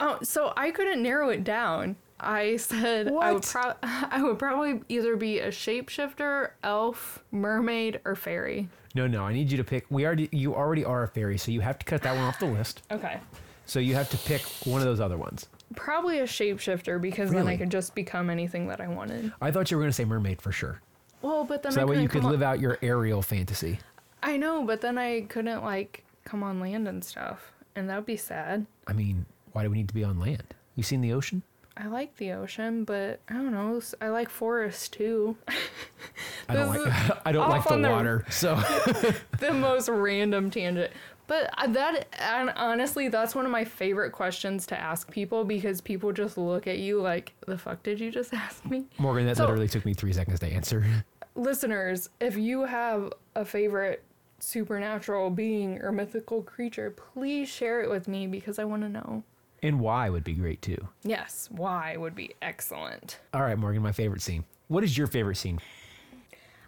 Oh, 0.00 0.18
so 0.22 0.52
I 0.56 0.70
couldn't 0.70 1.02
narrow 1.02 1.30
it 1.30 1.44
down. 1.44 1.96
I 2.20 2.56
said 2.56 3.08
I 3.08 3.32
would 3.32 3.42
pro- 3.42 3.74
I 3.82 4.22
would 4.22 4.38
probably 4.38 4.80
either 4.88 5.16
be 5.16 5.38
a 5.40 5.48
shapeshifter, 5.48 6.50
elf, 6.62 7.22
mermaid, 7.30 8.00
or 8.04 8.14
fairy. 8.16 8.68
no, 8.94 9.06
no. 9.06 9.22
I 9.24 9.32
need 9.32 9.50
you 9.50 9.56
to 9.56 9.64
pick. 9.64 9.86
We 9.88 10.04
already, 10.04 10.28
you 10.32 10.54
already 10.54 10.84
are 10.84 11.04
a 11.04 11.08
fairy, 11.08 11.38
so 11.38 11.52
you 11.52 11.60
have 11.60 11.78
to 11.78 11.86
cut 11.86 12.02
that 12.02 12.14
one 12.14 12.24
off 12.24 12.38
the 12.38 12.46
list. 12.46 12.82
Okay. 12.90 13.20
So 13.66 13.78
you 13.80 13.94
have 13.94 14.10
to 14.10 14.16
pick 14.18 14.42
one 14.64 14.80
of 14.80 14.86
those 14.86 15.00
other 15.00 15.16
ones. 15.16 15.46
Probably 15.76 16.18
a 16.20 16.24
shapeshifter 16.24 17.00
because 17.00 17.30
then 17.30 17.40
I 17.40 17.44
Really? 17.44 17.58
could 17.58 17.70
just 17.70 17.94
become 17.94 18.30
anything 18.30 18.68
that 18.68 18.80
I 18.80 18.88
wanted. 18.88 19.32
I 19.40 19.50
thought 19.50 19.70
you 19.70 19.76
were 19.76 19.82
going 19.82 19.90
to 19.90 19.94
say 19.94 20.04
mermaid 20.04 20.40
for 20.40 20.50
sure. 20.52 20.80
Well, 21.22 21.44
but 21.44 21.62
then 21.62 21.72
So 21.72 21.80
I 21.80 21.84
that 21.84 21.90
way 21.90 22.00
you 22.02 22.08
could 22.08 22.22
come 22.22 22.30
live 22.30 22.42
on- 22.42 22.48
out 22.54 22.60
your 22.60 22.78
Ariel 22.82 23.22
fantasy. 23.22 23.80
I 24.22 24.36
know, 24.36 24.64
but 24.64 24.80
then 24.80 24.98
I 24.98 25.22
couldn't 25.22 25.62
like 25.62 26.04
come 26.24 26.42
on 26.42 26.58
land 26.60 26.88
and 26.88 27.04
stuff, 27.04 27.52
and 27.76 27.88
that 27.88 27.96
would 27.96 28.06
be 28.06 28.16
sad. 28.16 28.66
I 28.86 28.92
mean, 28.92 29.26
why 29.52 29.62
do 29.62 29.70
we 29.70 29.76
need 29.78 29.88
to 29.88 29.94
be 29.94 30.04
on 30.04 30.18
land? 30.18 30.42
You 30.74 30.82
seen 30.82 31.00
the 31.00 31.12
ocean? 31.12 31.42
I 31.76 31.86
like 31.86 32.16
the 32.16 32.32
ocean, 32.32 32.82
but 32.84 33.20
I 33.28 33.34
don't 33.34 33.52
know. 33.52 33.76
s- 33.76 33.94
I 34.00 34.08
like 34.08 34.28
forests 34.30 34.88
too. 34.88 35.36
I 36.48 36.54
don't 36.54 36.72
This 36.72 36.86
like. 36.86 37.18
I 37.26 37.32
don't 37.32 37.42
off 37.44 37.50
like 37.50 37.64
the 37.64 37.74
on 37.74 37.82
the- 37.82 37.90
water. 37.90 38.24
So 38.30 38.56
the 39.38 39.52
most 39.52 39.88
random 39.88 40.50
tangent. 40.50 40.92
But 41.28 41.52
that, 41.68 42.06
and 42.18 42.50
honestly, 42.56 43.08
that's 43.08 43.34
one 43.34 43.44
of 43.44 43.52
my 43.52 43.64
favorite 43.64 44.10
questions 44.12 44.66
to 44.68 44.80
ask 44.80 45.10
people 45.10 45.44
because 45.44 45.80
people 45.80 46.10
just 46.10 46.36
look 46.38 46.66
at 46.66 46.78
you 46.78 47.00
like, 47.00 47.34
the 47.46 47.56
fuck 47.58 47.82
did 47.84 48.00
you 48.00 48.10
just 48.10 48.32
ask 48.34 48.64
me? 48.64 48.86
Morgan, 48.98 49.26
that 49.26 49.36
So- 49.36 49.44
literally 49.44 49.68
took 49.68 49.84
me 49.84 49.94
three 49.94 50.12
seconds 50.12 50.40
to 50.40 50.46
answer. 50.46 50.84
Listeners, 51.36 52.08
if 52.18 52.36
you 52.36 52.62
have 52.62 53.12
a 53.36 53.44
favorite 53.44 54.02
supernatural 54.40 55.30
being 55.30 55.78
or 55.82 55.92
mythical 55.92 56.42
creature, 56.42 56.90
please 56.90 57.48
share 57.48 57.82
it 57.82 57.90
with 57.90 58.08
me 58.08 58.26
because 58.26 58.58
I 58.58 58.64
want 58.64 58.82
to 58.82 58.88
know. 58.88 59.22
And 59.62 59.80
why 59.80 60.08
would 60.08 60.24
be 60.24 60.34
great 60.34 60.62
too. 60.62 60.88
Yes, 61.02 61.48
why 61.50 61.96
would 61.96 62.14
be 62.14 62.34
excellent. 62.40 63.18
All 63.34 63.42
right, 63.42 63.58
Morgan, 63.58 63.82
my 63.82 63.92
favorite 63.92 64.22
scene. 64.22 64.44
What 64.68 64.82
is 64.84 64.96
your 64.96 65.06
favorite 65.08 65.36
scene? 65.36 65.60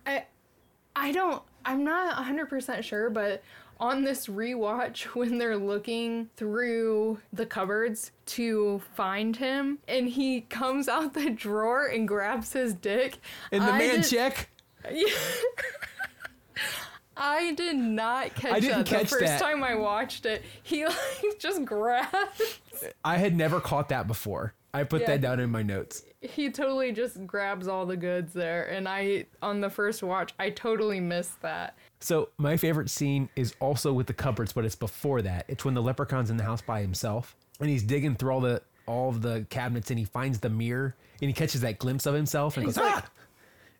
I 0.06 0.24
I 0.94 1.12
don't 1.12 1.42
I'm 1.64 1.84
not 1.84 2.16
100% 2.24 2.82
sure, 2.82 3.08
but 3.10 3.42
on 3.80 4.04
this 4.04 4.26
rewatch 4.26 5.02
when 5.16 5.38
they're 5.38 5.56
looking 5.56 6.28
through 6.36 7.18
the 7.32 7.46
cupboards 7.46 8.12
to 8.26 8.80
find 8.94 9.36
him 9.36 9.78
and 9.88 10.08
he 10.08 10.42
comes 10.42 10.86
out 10.88 11.14
the 11.14 11.30
drawer 11.30 11.86
and 11.86 12.06
grabs 12.06 12.52
his 12.52 12.74
dick. 12.74 13.18
In 13.50 13.64
the 13.64 13.72
I 13.72 13.78
man 13.78 14.00
did- 14.02 14.10
check. 14.10 14.50
I 17.16 17.52
did 17.52 17.76
not 17.76 18.34
catch 18.34 18.52
I 18.52 18.60
didn't 18.60 18.78
that 18.78 18.86
catch 18.86 19.02
the 19.02 19.08
first 19.08 19.24
that. 19.26 19.40
time 19.40 19.62
I 19.62 19.74
watched 19.74 20.24
it. 20.24 20.42
He 20.62 20.86
like 20.86 21.38
just 21.38 21.64
grabbed 21.64 22.14
I 23.04 23.18
had 23.18 23.36
never 23.36 23.60
caught 23.60 23.90
that 23.90 24.06
before. 24.06 24.54
I 24.72 24.84
put 24.84 25.02
Yeah. 25.02 25.08
that 25.08 25.20
down 25.20 25.40
in 25.40 25.50
my 25.50 25.62
notes. 25.62 26.04
he 26.22 26.48
totally 26.50 26.92
just 26.92 27.26
grabs 27.26 27.68
all 27.68 27.84
the 27.84 27.96
goods 27.96 28.32
there 28.32 28.64
and 28.70 28.88
I 28.88 29.26
on 29.42 29.60
the 29.60 29.68
first 29.68 30.02
watch 30.02 30.32
I 30.38 30.48
totally 30.50 31.00
missed 31.00 31.42
that. 31.42 31.76
So 32.00 32.30
my 32.38 32.56
favorite 32.56 32.88
scene 32.90 33.28
is 33.36 33.54
also 33.60 33.92
with 33.92 34.06
the 34.06 34.14
cupboards, 34.14 34.52
but 34.52 34.64
it's 34.64 34.74
before 34.74 35.20
that. 35.22 35.44
It's 35.48 35.64
when 35.64 35.74
the 35.74 35.82
leprechaun's 35.82 36.30
in 36.30 36.36
the 36.38 36.44
house 36.44 36.62
by 36.62 36.80
himself 36.80 37.36
and 37.60 37.68
he's 37.68 37.82
digging 37.82 38.16
through 38.16 38.30
all 38.32 38.40
the 38.40 38.62
all 38.86 39.10
of 39.10 39.22
the 39.22 39.46
cabinets 39.50 39.90
and 39.90 39.98
he 39.98 40.04
finds 40.04 40.40
the 40.40 40.48
mirror 40.50 40.96
and 41.20 41.28
he 41.28 41.34
catches 41.34 41.60
that 41.60 41.78
glimpse 41.78 42.06
of 42.06 42.14
himself 42.14 42.56
and 42.56 42.66
He's 42.66 42.76
goes 42.76 42.84
like- 42.84 43.04
ah! 43.04 43.10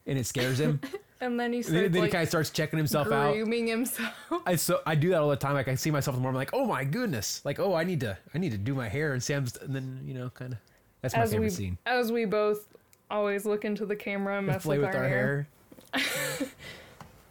and 0.07 0.19
it 0.19 0.27
scares 0.27 0.61
him. 0.61 0.81
And 1.23 1.39
then 1.39 1.53
he 1.53 1.59
And 1.59 1.67
starts 1.67 1.83
then, 1.83 1.93
then 1.93 2.01
like 2.01 2.09
he 2.09 2.13
kind 2.13 2.23
of 2.23 2.29
starts 2.31 2.49
checking 2.49 2.79
himself 2.79 3.13
out. 3.13 3.35
grooming 3.35 3.67
himself. 3.67 4.15
I 4.47 4.57
so 4.57 4.81
I 4.87 4.95
do 4.95 5.11
that 5.11 5.21
all 5.21 5.29
the 5.29 5.37
time. 5.37 5.53
Like 5.53 5.69
I 5.69 5.75
see 5.75 5.91
myself 5.91 6.17
in 6.17 6.21
the 6.21 6.23
morning, 6.23 6.37
I'm 6.39 6.41
like, 6.41 6.55
oh 6.55 6.65
my 6.65 6.83
goodness, 6.83 7.43
like 7.45 7.59
oh 7.61 7.75
I 7.75 7.85
need 7.85 8.01
to 8.01 8.17
I 8.35 8.39
need 8.39 8.53
to 8.53 8.57
do 8.59 8.75
my 8.75 8.89
hair. 8.89 9.13
And 9.13 9.23
Sam's 9.23 9.55
and 9.59 9.77
then 9.77 10.01
you 10.07 10.15
know 10.15 10.31
kind 10.31 10.55
of 10.55 10.59
that's 11.03 11.15
my 11.15 11.21
as 11.21 11.31
favorite 11.33 11.45
we 11.45 11.51
scene. 11.51 11.77
as 11.85 12.11
we 12.11 12.25
both 12.25 12.69
always 13.11 13.45
look 13.45 13.67
into 13.67 13.85
the 13.85 13.97
camera 13.97 14.39
and 14.39 14.47
mess 14.47 14.63
Play 14.63 14.79
with, 14.79 14.87
with 14.87 14.97
our, 14.97 15.03
our 15.03 15.09
hair. 15.11 15.47
hair. 15.93 16.03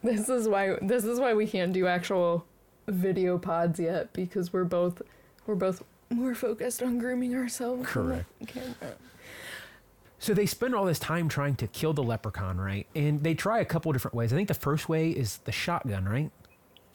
This 0.03 0.29
is 0.29 0.47
why 0.47 0.77
this 0.81 1.03
is 1.03 1.19
why 1.19 1.33
we 1.33 1.45
can't 1.45 1.73
do 1.73 1.87
actual 1.87 2.45
video 2.87 3.37
pods 3.37 3.79
yet 3.79 4.13
because 4.13 4.53
we're 4.53 4.63
both 4.63 5.01
we're 5.45 5.55
both 5.55 5.83
more 6.09 6.33
focused 6.33 6.81
on 6.81 6.97
grooming 6.97 7.35
ourselves. 7.35 7.87
Correct. 7.87 8.25
So 10.19 10.33
they 10.33 10.45
spend 10.45 10.75
all 10.75 10.85
this 10.85 10.99
time 10.99 11.29
trying 11.29 11.55
to 11.55 11.67
kill 11.67 11.93
the 11.93 12.03
leprechaun, 12.03 12.57
right? 12.57 12.85
And 12.93 13.23
they 13.23 13.33
try 13.33 13.59
a 13.59 13.65
couple 13.65 13.91
different 13.93 14.15
ways. 14.15 14.33
I 14.33 14.35
think 14.35 14.49
the 14.49 14.53
first 14.53 14.89
way 14.89 15.11
is 15.11 15.37
the 15.45 15.51
shotgun, 15.51 16.07
right? 16.07 16.29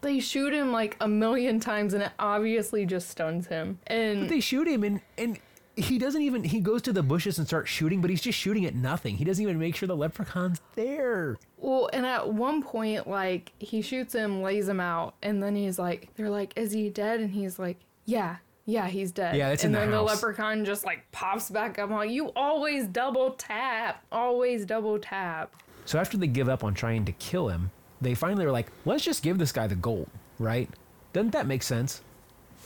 They 0.03 0.21
shoot 0.21 0.53
him 0.53 0.73
like 0.73 0.99
a 1.01 1.09
million 1.09 1.59
times 1.59 1.95
and 1.95 2.03
it 2.03 2.13
obviously 2.19 2.85
just 2.85 3.09
stuns 3.09 3.47
him. 3.47 3.79
And 3.87 4.29
They 4.29 4.41
shoot 4.41 4.69
him 4.69 4.85
and 4.85 5.01
and 5.17 5.39
he 5.77 5.99
doesn't 5.99 6.23
even 6.23 6.45
he 6.45 6.61
goes 6.61 6.83
to 6.83 6.93
the 6.93 7.03
bushes 7.03 7.39
and 7.39 7.47
starts 7.47 7.69
shooting, 7.71 8.01
but 8.01 8.11
he's 8.11 8.21
just 8.21 8.39
shooting 8.39 8.65
at 8.65 8.75
nothing. 8.75 9.17
He 9.17 9.25
doesn't 9.25 9.43
even 9.43 9.59
make 9.59 9.75
sure 9.77 9.87
the 9.87 9.97
leprechaun's 9.97 10.61
there. 10.75 11.37
Well, 11.59 11.91
and 11.93 12.05
at 12.07 12.33
one 12.33 12.63
point, 12.63 13.09
like, 13.09 13.53
he 13.59 13.83
shoots 13.83 14.15
him, 14.15 14.43
lays 14.43 14.69
him 14.69 14.81
out, 14.81 15.15
and 15.23 15.43
then 15.43 15.57
he's 15.57 15.79
like, 15.79 16.09
they're 16.15 16.31
like, 16.31 16.53
is 16.57 16.73
he 16.73 16.91
dead? 16.91 17.21
And 17.21 17.31
he's 17.31 17.59
like, 17.59 17.79
yeah, 18.05 18.37
yeah, 18.67 18.87
he's 18.87 19.11
dead. 19.13 19.37
Yeah, 19.37 19.49
it's 19.51 19.65
in 19.65 19.69
and 19.69 19.75
the 19.75 19.79
then 19.81 19.91
the 19.91 19.97
house. 19.97 20.23
leprechaun 20.23 20.65
just 20.65 20.85
like 20.85 21.11
pops 21.13 21.51
back 21.51 21.79
up. 21.79 21.91
I'm 21.91 21.97
like, 21.97 22.11
you 22.11 22.29
always 22.37 22.87
double 22.87 23.33
tap, 23.33 24.05
always 24.13 24.65
double 24.67 24.99
tap. 24.99 25.55
So 25.87 25.99
after 25.99 26.17
they 26.17 26.27
give 26.27 26.49
up 26.49 26.65
on 26.65 26.75
trying 26.75 27.05
to 27.07 27.13
kill 27.13 27.49
him, 27.49 27.71
they 28.01 28.15
finally 28.15 28.45
are 28.45 28.53
like, 28.53 28.69
let's 28.85 29.05
just 29.05 29.23
give 29.23 29.39
this 29.39 29.53
guy 29.53 29.67
the 29.67 29.75
gold, 29.75 30.09
right? 30.39 30.69
Doesn't 31.13 31.33
that 31.33 31.47
make 31.47 31.63
sense? 31.63 32.03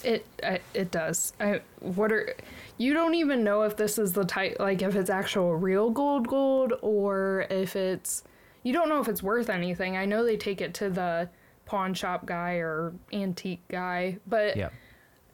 It 0.04 0.26
it 0.74 0.90
does. 0.90 1.32
I 1.40 1.60
what 1.80 2.12
are 2.12 2.34
you 2.76 2.94
don't 2.94 3.14
even 3.14 3.42
know 3.44 3.62
if 3.62 3.76
this 3.76 3.98
is 3.98 4.12
the 4.12 4.24
type 4.24 4.56
like 4.60 4.82
if 4.82 4.94
it's 4.94 5.10
actual 5.10 5.56
real 5.56 5.90
gold 5.90 6.28
gold 6.28 6.74
or 6.82 7.46
if 7.50 7.74
it's 7.76 8.22
you 8.62 8.72
don't 8.72 8.88
know 8.88 9.00
if 9.00 9.08
it's 9.08 9.22
worth 9.22 9.50
anything. 9.50 9.96
I 9.96 10.04
know 10.04 10.24
they 10.24 10.36
take 10.36 10.60
it 10.60 10.74
to 10.74 10.90
the 10.90 11.28
pawn 11.64 11.94
shop 11.94 12.26
guy 12.26 12.54
or 12.54 12.92
antique 13.12 13.62
guy, 13.68 14.18
but 14.26 14.56
Yeah. 14.56 14.70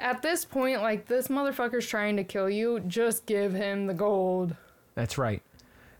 at 0.00 0.22
this 0.22 0.44
point 0.44 0.82
like 0.82 1.06
this 1.06 1.28
motherfucker's 1.28 1.86
trying 1.86 2.16
to 2.16 2.24
kill 2.24 2.48
you, 2.50 2.80
just 2.80 3.26
give 3.26 3.52
him 3.54 3.86
the 3.86 3.94
gold. 3.94 4.56
That's 4.94 5.18
right. 5.18 5.42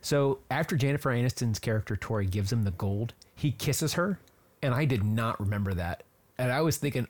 So 0.01 0.39
after 0.51 0.77
Jennifer 0.77 1.11
Aniston's 1.11 1.59
character 1.59 1.97
Tori 1.97 2.27
gives 2.27 2.53
him 2.53 2.65
the 2.65 2.71
gold, 2.73 3.15
he 3.35 3.51
kisses 3.53 3.95
her, 3.95 4.19
and 4.63 4.75
I 4.75 4.85
did 4.85 5.03
not 5.03 5.41
remember 5.41 5.73
that. 5.75 6.03
And 6.37 6.53
I 6.53 6.61
was 6.61 6.77
thinking, 6.77 7.07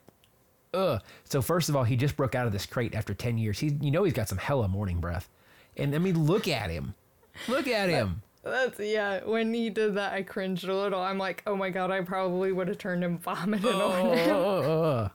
ugh. 0.74 1.02
So 1.24 1.40
first 1.40 1.68
of 1.68 1.76
all, 1.76 1.84
he 1.84 1.96
just 1.96 2.16
broke 2.16 2.34
out 2.34 2.46
of 2.46 2.52
this 2.52 2.66
crate 2.66 2.94
after 2.94 3.14
ten 3.14 3.38
years. 3.38 3.58
He, 3.58 3.76
you 3.80 3.90
know, 3.90 4.04
he's 4.04 4.12
got 4.12 4.28
some 4.28 4.38
hella 4.38 4.68
morning 4.68 5.00
breath. 5.00 5.28
And 5.76 5.94
I 5.94 5.98
mean, 5.98 6.24
look 6.24 6.46
at 6.48 6.70
him, 6.70 6.94
look 7.48 7.66
at 7.66 7.88
him. 7.88 8.22
That's 8.44 8.78
yeah. 8.78 9.24
When 9.24 9.54
he 9.54 9.70
did 9.70 9.94
that, 9.94 10.12
I 10.12 10.22
cringed 10.22 10.64
a 10.64 10.76
little. 10.76 11.00
I'm 11.00 11.18
like, 11.18 11.42
oh 11.46 11.56
my 11.56 11.70
god, 11.70 11.90
I 11.90 12.02
probably 12.02 12.52
would 12.52 12.68
have 12.68 12.78
turned 12.78 13.02
him 13.02 13.18
vomited 13.18 13.74
on 13.74 14.18
him. 14.18 14.36
Uh, 14.36 15.08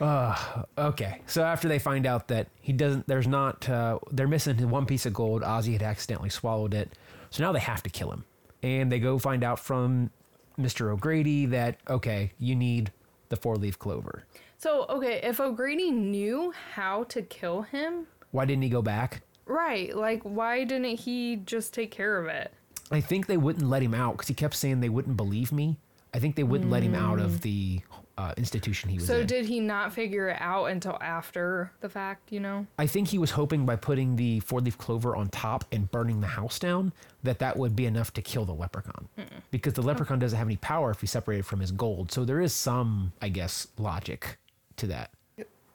uh, 0.04 0.62
okay. 0.78 1.20
So 1.26 1.44
after 1.44 1.68
they 1.68 1.78
find 1.78 2.06
out 2.06 2.28
that 2.28 2.48
he 2.62 2.72
doesn't, 2.72 3.06
there's 3.06 3.28
not, 3.28 3.68
uh, 3.68 3.98
they're 4.10 4.28
missing 4.28 4.70
one 4.70 4.86
piece 4.86 5.04
of 5.04 5.12
gold. 5.12 5.42
Ozzy 5.42 5.72
had 5.72 5.82
accidentally 5.82 6.30
swallowed 6.30 6.72
it. 6.72 6.92
So 7.30 7.42
now 7.42 7.52
they 7.52 7.60
have 7.60 7.82
to 7.82 7.90
kill 7.90 8.10
him. 8.10 8.24
And 8.62 8.90
they 8.90 8.98
go 8.98 9.18
find 9.18 9.44
out 9.44 9.58
from 9.58 10.10
Mr. 10.58 10.90
O'Grady 10.90 11.46
that, 11.46 11.76
okay, 11.88 12.32
you 12.38 12.54
need 12.54 12.92
the 13.32 13.36
four 13.36 13.56
leaf 13.56 13.78
clover. 13.78 14.24
So 14.58 14.86
okay, 14.88 15.20
if 15.24 15.40
O'Grady 15.40 15.90
knew 15.90 16.52
how 16.74 17.04
to 17.04 17.22
kill 17.22 17.62
him, 17.62 18.06
Why 18.30 18.44
didn't 18.44 18.62
he 18.62 18.68
go 18.68 18.82
back? 18.82 19.22
right? 19.46 19.94
Like, 19.96 20.22
why 20.22 20.64
didn't 20.64 21.00
he 21.00 21.36
just 21.36 21.74
take 21.74 21.90
care 21.90 22.18
of 22.18 22.26
it? 22.26 22.52
I 22.90 23.00
think 23.00 23.26
they 23.26 23.36
wouldn't 23.36 23.68
let 23.68 23.82
him 23.82 23.94
out 23.94 24.12
because 24.12 24.28
he 24.28 24.34
kept 24.34 24.54
saying 24.54 24.80
they 24.80 24.88
wouldn't 24.88 25.16
believe 25.16 25.50
me. 25.50 25.78
I 26.14 26.18
think 26.18 26.36
they 26.36 26.42
wouldn't 26.42 26.70
let 26.70 26.82
him 26.82 26.94
out 26.94 27.18
of 27.18 27.32
mm. 27.32 27.40
the 27.40 27.80
uh, 28.18 28.34
institution 28.36 28.90
he 28.90 28.96
was 28.98 29.06
So 29.06 29.20
in. 29.20 29.26
did 29.26 29.46
he 29.46 29.60
not 29.60 29.92
figure 29.92 30.28
it 30.28 30.36
out 30.40 30.66
until 30.66 30.98
after 31.00 31.72
the 31.80 31.88
fact? 31.88 32.30
You 32.32 32.40
know? 32.40 32.66
I 32.78 32.86
think 32.86 33.08
he 33.08 33.18
was 33.18 33.30
hoping 33.32 33.64
by 33.66 33.76
putting 33.76 34.16
the 34.16 34.40
four 34.40 34.60
leaf 34.60 34.76
clover 34.78 35.16
on 35.16 35.28
top 35.28 35.64
and 35.72 35.90
burning 35.90 36.20
the 36.20 36.26
house 36.26 36.58
down 36.58 36.92
that 37.22 37.38
that 37.38 37.56
would 37.56 37.74
be 37.76 37.86
enough 37.86 38.12
to 38.14 38.22
kill 38.22 38.44
the 38.44 38.54
leprechaun. 38.54 39.08
Because 39.50 39.74
the 39.74 39.82
leprechaun 39.82 40.18
doesn't 40.18 40.38
have 40.38 40.48
any 40.48 40.56
power 40.56 40.90
if 40.90 41.00
he's 41.00 41.10
separated 41.10 41.46
from 41.46 41.60
his 41.60 41.72
gold. 41.72 42.12
So 42.12 42.24
there 42.24 42.40
is 42.40 42.52
some, 42.52 43.12
I 43.22 43.28
guess, 43.28 43.68
logic 43.78 44.38
to 44.76 44.86
that. 44.88 45.10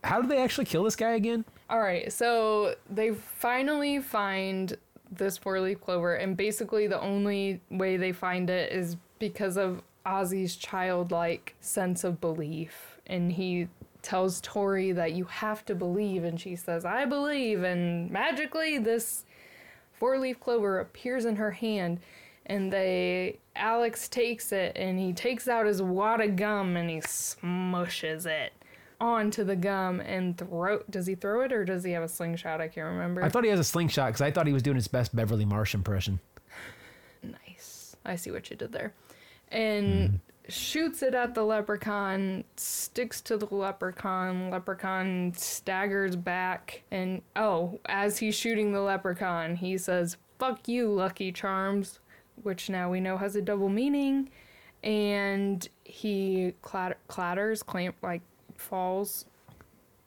How 0.04 0.22
did 0.22 0.30
they 0.30 0.38
actually 0.42 0.66
kill 0.66 0.84
this 0.84 0.96
guy 0.96 1.12
again? 1.12 1.44
All 1.70 1.80
right, 1.80 2.12
so 2.14 2.76
they 2.90 3.12
finally 3.14 4.00
find 4.00 4.78
this 5.12 5.38
four 5.38 5.60
leaf 5.60 5.82
clover, 5.82 6.16
and 6.16 6.38
basically 6.38 6.88
the 6.88 7.00
only 7.02 7.62
way 7.72 7.98
they 7.98 8.12
find 8.12 8.50
it 8.50 8.72
is 8.72 8.96
because 9.20 9.58
of 9.58 9.82
Ozzy's 10.08 10.56
childlike 10.56 11.56
sense 11.60 12.04
of 12.04 12.22
belief. 12.22 12.98
And 13.06 13.32
he 13.32 13.68
tells 14.02 14.40
Tori 14.42 14.94
that 14.94 15.14
you 15.14 15.26
have 15.26 15.66
to 15.66 15.76
believe, 15.76 16.24
and 16.24 16.40
she 16.40 16.56
says, 16.56 16.86
I 16.86 17.06
believe, 17.06 17.64
and 17.64 18.10
magically 18.10 18.78
this 18.78 19.26
four 19.92 20.18
leaf 20.18 20.40
clover 20.40 20.80
appears 20.80 21.26
in 21.26 21.36
her 21.36 21.52
hand. 21.52 22.00
And 22.46 22.72
they 22.72 23.40
Alex 23.58 24.08
takes 24.08 24.54
it 24.54 24.78
and 24.78 24.98
he 24.98 25.12
takes 25.12 25.50
out 25.50 25.66
his 25.66 25.82
wad 25.82 26.22
of 26.22 26.38
gum 26.38 26.78
and 26.78 26.90
he 26.90 26.98
smushes 26.98 28.26
it 28.26 28.54
onto 29.02 29.44
the 29.44 29.56
gum 29.56 30.00
and 30.00 30.38
throw 30.38 30.82
does 30.90 31.06
he 31.06 31.16
throw 31.16 31.42
it 31.42 31.52
or 31.52 31.66
does 31.66 31.84
he 31.84 31.92
have 31.92 32.04
a 32.04 32.08
slingshot? 32.08 32.62
I 32.62 32.70
can't 32.70 32.88
remember. 32.88 33.22
I 33.22 33.28
thought 33.28 33.44
he 33.44 33.50
has 33.50 33.60
a 33.60 33.66
slingshot 33.66 34.08
because 34.08 34.22
I 34.22 34.32
thought 34.32 34.48
he 34.48 34.54
was 34.54 34.64
doing 34.64 34.76
his 34.76 34.88
best 34.88 35.14
Beverly 35.14 35.44
Marsh 35.44 35.74
impression. 35.74 36.22
nice. 37.22 37.98
I 38.06 38.16
see 38.16 38.32
what 38.32 38.50
you 38.50 38.56
did 38.56 38.72
there. 38.72 38.94
And 39.52 40.10
hmm. 40.10 40.16
shoots 40.50 41.02
it 41.02 41.14
at 41.14 41.36
the 41.36 41.44
leprechaun, 41.44 42.44
sticks 42.56 43.22
to 43.22 43.38
the 43.38 43.48
leprechaun. 43.54 44.50
Leprechaun 44.50 45.34
staggers 45.36 46.16
back 46.16 46.84
and 46.92 47.22
oh, 47.36 47.80
as 47.86 48.18
he's 48.20 48.36
shooting 48.36 48.72
the 48.72 48.82
leprechaun, 48.82 49.56
he 49.56 49.78
says, 49.78 50.18
"Fuck 50.40 50.68
you, 50.68 50.92
Lucky 50.92 51.32
Charms," 51.32 52.00
which 52.44 52.70
now 52.70 52.90
we 52.90 53.00
know 53.00 53.18
has 53.18 53.36
a 53.36 53.42
double 53.42 53.70
meaning. 53.70 54.30
And 54.84 55.68
he 55.84 56.54
clatter- 56.62 56.98
clatters, 57.08 57.64
clamp 57.64 57.96
like 58.02 58.22
falls 58.58 59.26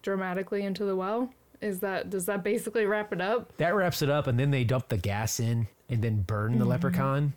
dramatically 0.03 0.63
into 0.63 0.85
the 0.85 0.97
well. 0.97 1.31
Is 1.61 1.81
that 1.81 2.09
does 2.09 2.27
that 2.27 2.43
basically 2.43 2.87
wrap 2.87 3.13
it 3.13 3.21
up? 3.21 3.57
That 3.59 3.75
wraps 3.75 4.01
it 4.03 4.09
up, 4.09 4.27
and 4.27 4.39
then 4.39 4.51
they 4.51 4.65
dump 4.65 4.89
the 4.89 4.97
gas 4.97 5.41
in 5.41 5.69
and 5.89 6.03
then 6.03 6.23
burn 6.23 6.53
the 6.53 6.59
mm-hmm. 6.61 6.71
leprechaun. 6.71 7.33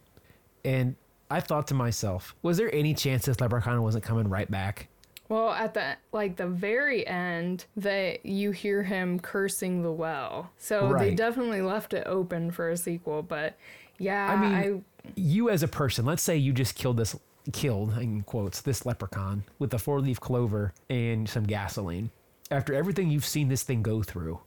And 0.63 0.95
I 1.33 1.39
thought 1.39 1.65
to 1.69 1.73
myself, 1.73 2.35
was 2.43 2.57
there 2.57 2.73
any 2.75 2.93
chance 2.93 3.25
this 3.25 3.41
leprechaun 3.41 3.81
wasn't 3.81 4.03
coming 4.03 4.29
right 4.29 4.49
back? 4.51 4.87
Well, 5.29 5.49
at 5.49 5.73
the 5.73 5.95
like 6.11 6.35
the 6.35 6.45
very 6.45 7.07
end, 7.07 7.65
that 7.75 8.23
you 8.23 8.51
hear 8.51 8.83
him 8.83 9.19
cursing 9.19 9.81
the 9.81 9.91
well. 9.91 10.51
So 10.59 10.95
they 10.95 11.15
definitely 11.15 11.63
left 11.63 11.95
it 11.95 12.03
open 12.05 12.51
for 12.51 12.69
a 12.69 12.77
sequel. 12.77 13.23
But 13.23 13.57
yeah, 13.97 14.31
I 14.31 14.35
mean, 14.35 14.53
I, 14.53 15.11
you 15.15 15.49
as 15.49 15.63
a 15.63 15.67
person, 15.67 16.05
let's 16.05 16.21
say 16.21 16.37
you 16.37 16.53
just 16.53 16.75
killed 16.75 16.97
this, 16.97 17.15
killed 17.51 17.97
in 17.97 18.21
quotes, 18.21 18.61
this 18.61 18.85
leprechaun 18.85 19.43
with 19.57 19.73
a 19.73 19.79
four 19.79 20.01
leaf 20.01 20.19
clover 20.19 20.71
and 20.91 21.27
some 21.27 21.45
gasoline. 21.45 22.11
After 22.51 22.75
everything 22.75 23.09
you've 23.09 23.25
seen 23.25 23.47
this 23.47 23.63
thing 23.63 23.81
go 23.81 24.03
through, 24.03 24.39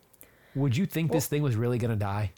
would 0.55 0.77
you 0.77 0.87
think 0.87 1.11
this 1.11 1.27
thing 1.27 1.43
was 1.43 1.57
really 1.57 1.79
gonna 1.79 1.97
die? 1.97 2.31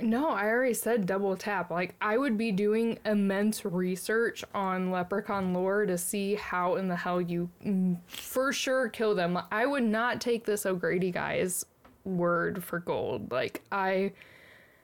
No, 0.00 0.28
I 0.30 0.46
already 0.48 0.74
said 0.74 1.06
double 1.06 1.36
tap. 1.36 1.70
Like 1.70 1.94
I 2.00 2.16
would 2.18 2.36
be 2.38 2.52
doing 2.52 2.98
immense 3.04 3.64
research 3.64 4.44
on 4.54 4.90
leprechaun 4.90 5.52
lore 5.54 5.86
to 5.86 5.96
see 5.98 6.34
how 6.34 6.76
in 6.76 6.88
the 6.88 6.96
hell 6.96 7.20
you 7.20 7.48
mm, 7.64 7.96
for 8.06 8.52
sure 8.52 8.88
kill 8.88 9.14
them. 9.14 9.38
I 9.50 9.66
would 9.66 9.82
not 9.84 10.20
take 10.20 10.44
this 10.44 10.66
O'Grady 10.66 11.10
guy's 11.10 11.64
word 12.04 12.62
for 12.64 12.78
gold. 12.80 13.30
Like 13.32 13.62
I. 13.72 14.12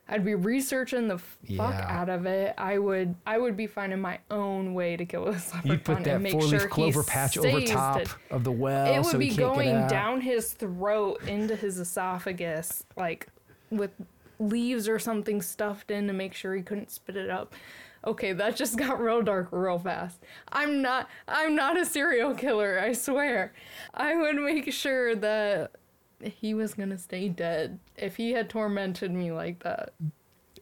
I'd 0.09 0.25
be 0.25 0.37
researching 0.37 1.09
the 1.09 1.19
fuck 1.19 1.75
Yeah. 1.75 1.87
out 2.01 2.09
of 2.09 2.27
it. 2.27 2.55
I 2.57 2.79
would 2.79 3.17
I 3.27 3.39
would 3.39 3.57
be 3.57 3.67
finding 3.67 4.01
my 4.01 4.21
own 4.31 4.73
way 4.73 4.97
to 4.97 5.05
kill 5.05 5.25
this 5.25 5.53
leprechaun 5.53 5.73
You'd 5.73 5.85
put 5.85 6.05
that 6.05 6.15
and 6.15 6.23
make 6.23 6.31
four 6.33 6.43
leaf 6.43 6.61
sure 6.61 6.69
clover 6.69 7.03
patch 7.03 7.37
over 7.37 7.61
top 7.63 7.99
dead. 7.99 8.09
of 8.31 8.45
the 8.45 8.53
well. 8.53 8.87
It 8.87 8.99
would 8.99 9.07
so 9.07 9.19
be 9.19 9.31
going 9.35 9.89
down 9.89 10.21
his 10.21 10.53
throat 10.53 11.21
into 11.27 11.57
his 11.57 11.81
esophagus, 11.81 12.85
like 12.97 13.27
with 13.71 13.91
leaves 14.39 14.89
or 14.89 14.99
something 14.99 15.41
stuffed 15.43 15.91
in 15.91 16.07
to 16.07 16.13
make 16.13 16.35
sure 16.35 16.55
he 16.55 16.63
couldn't 16.63 16.91
spit 16.91 17.17
it 17.17 17.31
up. 17.31 17.55
Okay, 18.07 18.33
that 18.35 18.57
just 18.57 18.77
got 18.79 19.01
real 19.01 19.23
dark 19.23 19.49
real 19.51 19.79
fast. 19.79 20.21
I'm 20.53 20.83
not 20.83 21.09
I'm 21.27 21.55
not 21.57 21.79
a 21.79 21.85
serial 21.87 22.35
killer, 22.35 22.79
I 22.79 22.93
swear. 22.93 23.53
I 23.95 24.15
would 24.15 24.37
make 24.37 24.73
sure 24.73 25.15
that 25.17 25.73
he 26.23 26.55
was 26.55 26.75
gonna 26.75 26.99
stay 26.99 27.29
dead 27.29 27.79
if 27.97 28.17
he 28.17 28.33
had 28.33 28.49
tormented 28.49 29.11
me 29.13 29.33
like 29.33 29.63
that. 29.65 29.93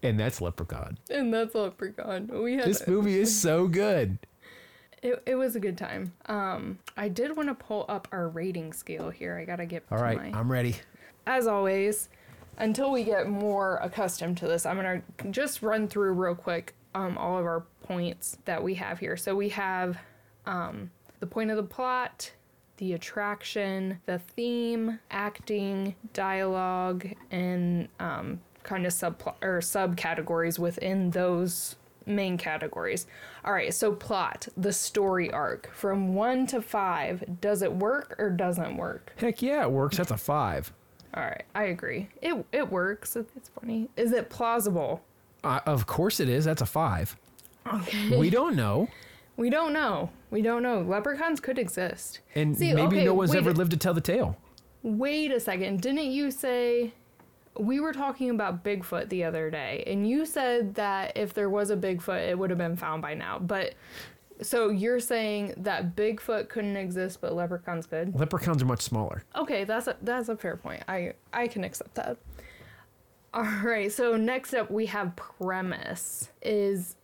and 0.03 0.18
that's 0.18 0.41
Leprechaun. 0.41 0.99
and 1.11 1.33
that's 1.33 1.55
Leprechaun. 1.55 2.29
We 2.43 2.55
had 2.55 2.64
This 2.66 2.87
movie 2.87 3.18
is 3.18 3.39
so 3.41 3.68
good. 3.68 4.18
it, 5.03 5.22
it 5.27 5.35
was 5.35 5.55
a 5.55 5.61
good 5.61 5.77
time. 5.79 6.12
Um, 6.27 6.79
I 6.97 7.09
did 7.09 7.37
want 7.37 7.51
to 7.51 7.55
pull 7.55 7.85
up 7.89 8.09
our 8.11 8.29
rating 8.29 8.72
scale 8.72 9.11
here. 9.11 9.37
I 9.39 9.45
gotta 9.45 9.66
get 9.66 9.85
All 9.91 9.99
right, 9.99 10.33
my- 10.33 10.39
I'm 10.39 10.51
ready. 10.51 10.77
as 11.27 11.47
always, 11.47 12.09
until 12.59 12.90
we 12.90 13.05
get 13.05 13.28
more 13.28 13.76
accustomed 13.82 14.36
to 14.38 14.46
this, 14.46 14.66
I'm 14.66 14.76
gonna 14.76 15.02
just 15.30 15.62
run 15.62 15.88
through 15.88 16.12
real 16.12 16.34
quick 16.34 16.74
um, 16.94 17.18
all 17.18 17.38
of 17.38 17.44
our 17.44 17.64
points 17.82 18.38
that 18.44 18.62
we 18.62 18.74
have 18.74 18.98
here. 18.98 19.16
So 19.16 19.34
we 19.34 19.48
have 19.50 19.98
um, 20.46 20.90
the 21.20 21.26
point 21.26 21.50
of 21.50 21.57
the 21.57 21.62
plot, 21.62 22.30
the 22.76 22.92
attraction, 22.92 24.00
the 24.07 24.18
theme, 24.18 24.98
acting, 25.11 25.94
dialogue, 26.12 27.07
and 27.30 27.88
um, 28.00 28.40
kind 28.62 28.86
of 28.86 28.92
subplot 28.92 29.34
or 29.42 29.61
subcategories 29.61 30.59
within 30.59 31.11
those 31.11 31.76
main 32.07 32.36
categories. 32.36 33.07
All 33.44 33.52
right, 33.52 33.72
so 33.72 33.92
plot, 33.92 34.48
the 34.57 34.72
story 34.72 35.30
arc 35.30 35.70
from 35.72 36.14
one 36.14 36.46
to 36.48 36.61
five. 36.61 37.24
Does 37.40 37.62
it 37.62 37.72
work 37.72 38.14
or 38.18 38.30
doesn't 38.30 38.76
work? 38.76 39.12
Heck 39.16 39.42
yeah, 39.42 39.62
it 39.62 39.70
works. 39.70 39.96
That's 39.96 40.11
a 40.11 40.16
five. 40.16 40.72
All 41.16 41.22
right, 41.22 41.44
I 41.54 41.64
agree. 41.64 42.08
It 42.22 42.44
it 42.52 42.70
works. 42.70 43.14
It- 43.16 43.28
It's 43.36 43.48
funny. 43.48 43.88
Is 43.96 44.12
it 44.12 44.30
plausible? 44.30 45.02
Uh, 45.44 45.60
of 45.66 45.86
course 45.86 46.20
it 46.20 46.28
is. 46.28 46.44
That's 46.44 46.62
a 46.62 46.66
five. 46.66 47.16
Okay. 47.72 48.16
We 48.18 48.30
don't 48.30 48.56
know, 48.56 48.88
We 49.36 49.50
don't 49.50 49.72
know. 49.72 50.10
We 50.30 50.42
don't 50.42 50.62
know. 50.62 50.80
Leprechauns 50.82 51.40
could 51.40 51.58
exist. 51.58 52.20
and 52.34 52.56
See, 52.56 52.72
maybe 52.72 52.96
okay, 52.98 53.04
no 53.04 53.14
one's 53.14 53.30
wait 53.32 53.38
ever 53.38 53.52
lived 53.52 53.70
to 53.72 53.76
tell 53.76 53.94
the 53.94 54.00
tale. 54.00 54.36
Wait 54.82 55.30
a 55.32 55.40
second. 55.40 55.80
Didn't 55.80 56.10
you 56.12 56.30
say 56.30 56.92
we 57.58 57.78
were 57.80 57.92
talking 57.92 58.30
about 58.30 58.62
Bigfoot 58.64 59.08
the 59.08 59.24
other 59.24 59.50
day, 59.50 59.84
and 59.86 60.08
you 60.08 60.26
said 60.26 60.74
that 60.74 61.16
if 61.16 61.32
there 61.34 61.48
was 61.48 61.70
a 61.70 61.76
Bigfoot, 61.76 62.28
it 62.28 62.38
would 62.38 62.50
have 62.50 62.58
been 62.58 62.76
found 62.76 63.00
by 63.02 63.14
now. 63.14 63.38
But 63.38 63.74
so 64.43 64.68
you're 64.68 65.01
saying 65.01 65.55
that 65.59 65.95
Bigfoot 65.97 66.49
couldn't 66.49 66.76
exist, 66.76 67.20
but 67.20 67.35
leprechauns 67.35 67.87
could? 67.87 68.14
Leprechauns 68.18 68.62
are 68.62 68.66
much 68.66 68.82
smaller. 68.82 69.22
Okay, 69.37 69.64
that's 69.64 69.87
a 69.87 69.97
that's 70.03 70.28
a 70.28 70.37
fair 70.37 70.57
point. 70.57 70.82
I 70.89 71.12
I 71.32 71.47
can 71.49 71.64
accept 71.64 71.95
that. 71.95 72.16
All 73.32 73.43
right, 73.64 73.91
so 73.91 74.16
next 74.16 74.55
up 74.55 74.70
we 74.70 74.87
have 74.87 75.14
premise 75.16 76.30
is 76.43 76.97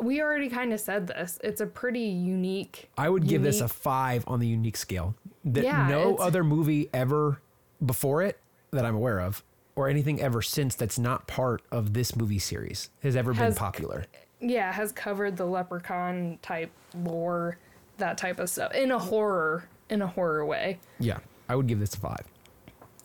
we 0.00 0.20
already 0.20 0.48
kind 0.48 0.72
of 0.72 0.80
said 0.80 1.06
this. 1.06 1.38
It's 1.42 1.60
a 1.60 1.66
pretty 1.66 2.00
unique. 2.00 2.90
I 2.98 3.08
would 3.08 3.26
give 3.26 3.42
this 3.42 3.60
a 3.60 3.68
five 3.68 4.24
on 4.26 4.40
the 4.40 4.46
unique 4.46 4.76
scale. 4.76 5.14
That 5.44 5.64
Yeah, 5.64 5.88
no 5.88 6.16
other 6.16 6.44
movie 6.44 6.88
ever 6.92 7.40
before 7.84 8.22
it 8.22 8.38
that 8.72 8.84
I'm 8.84 8.94
aware 8.94 9.20
of, 9.20 9.42
or 9.74 9.88
anything 9.88 10.20
ever 10.20 10.42
since 10.42 10.74
that's 10.74 10.98
not 10.98 11.26
part 11.26 11.62
of 11.70 11.92
this 11.94 12.16
movie 12.16 12.38
series 12.38 12.90
has 13.02 13.16
ever 13.16 13.32
been 13.32 13.42
Has- 13.44 13.58
popular. 13.58 14.04
Yeah 14.48 14.72
has 14.72 14.92
covered 14.92 15.36
the 15.36 15.44
leprechaun 15.44 16.38
type 16.42 16.70
lore, 16.94 17.58
that 17.98 18.16
type 18.18 18.38
of 18.38 18.48
stuff 18.48 18.72
in 18.74 18.90
a 18.90 18.98
horror 18.98 19.68
in 19.90 20.02
a 20.02 20.06
horror 20.06 20.44
way. 20.46 20.78
Yeah, 20.98 21.18
I 21.48 21.56
would 21.56 21.66
give 21.66 21.78
this 21.80 21.94
a 21.94 21.98
five. 21.98 22.24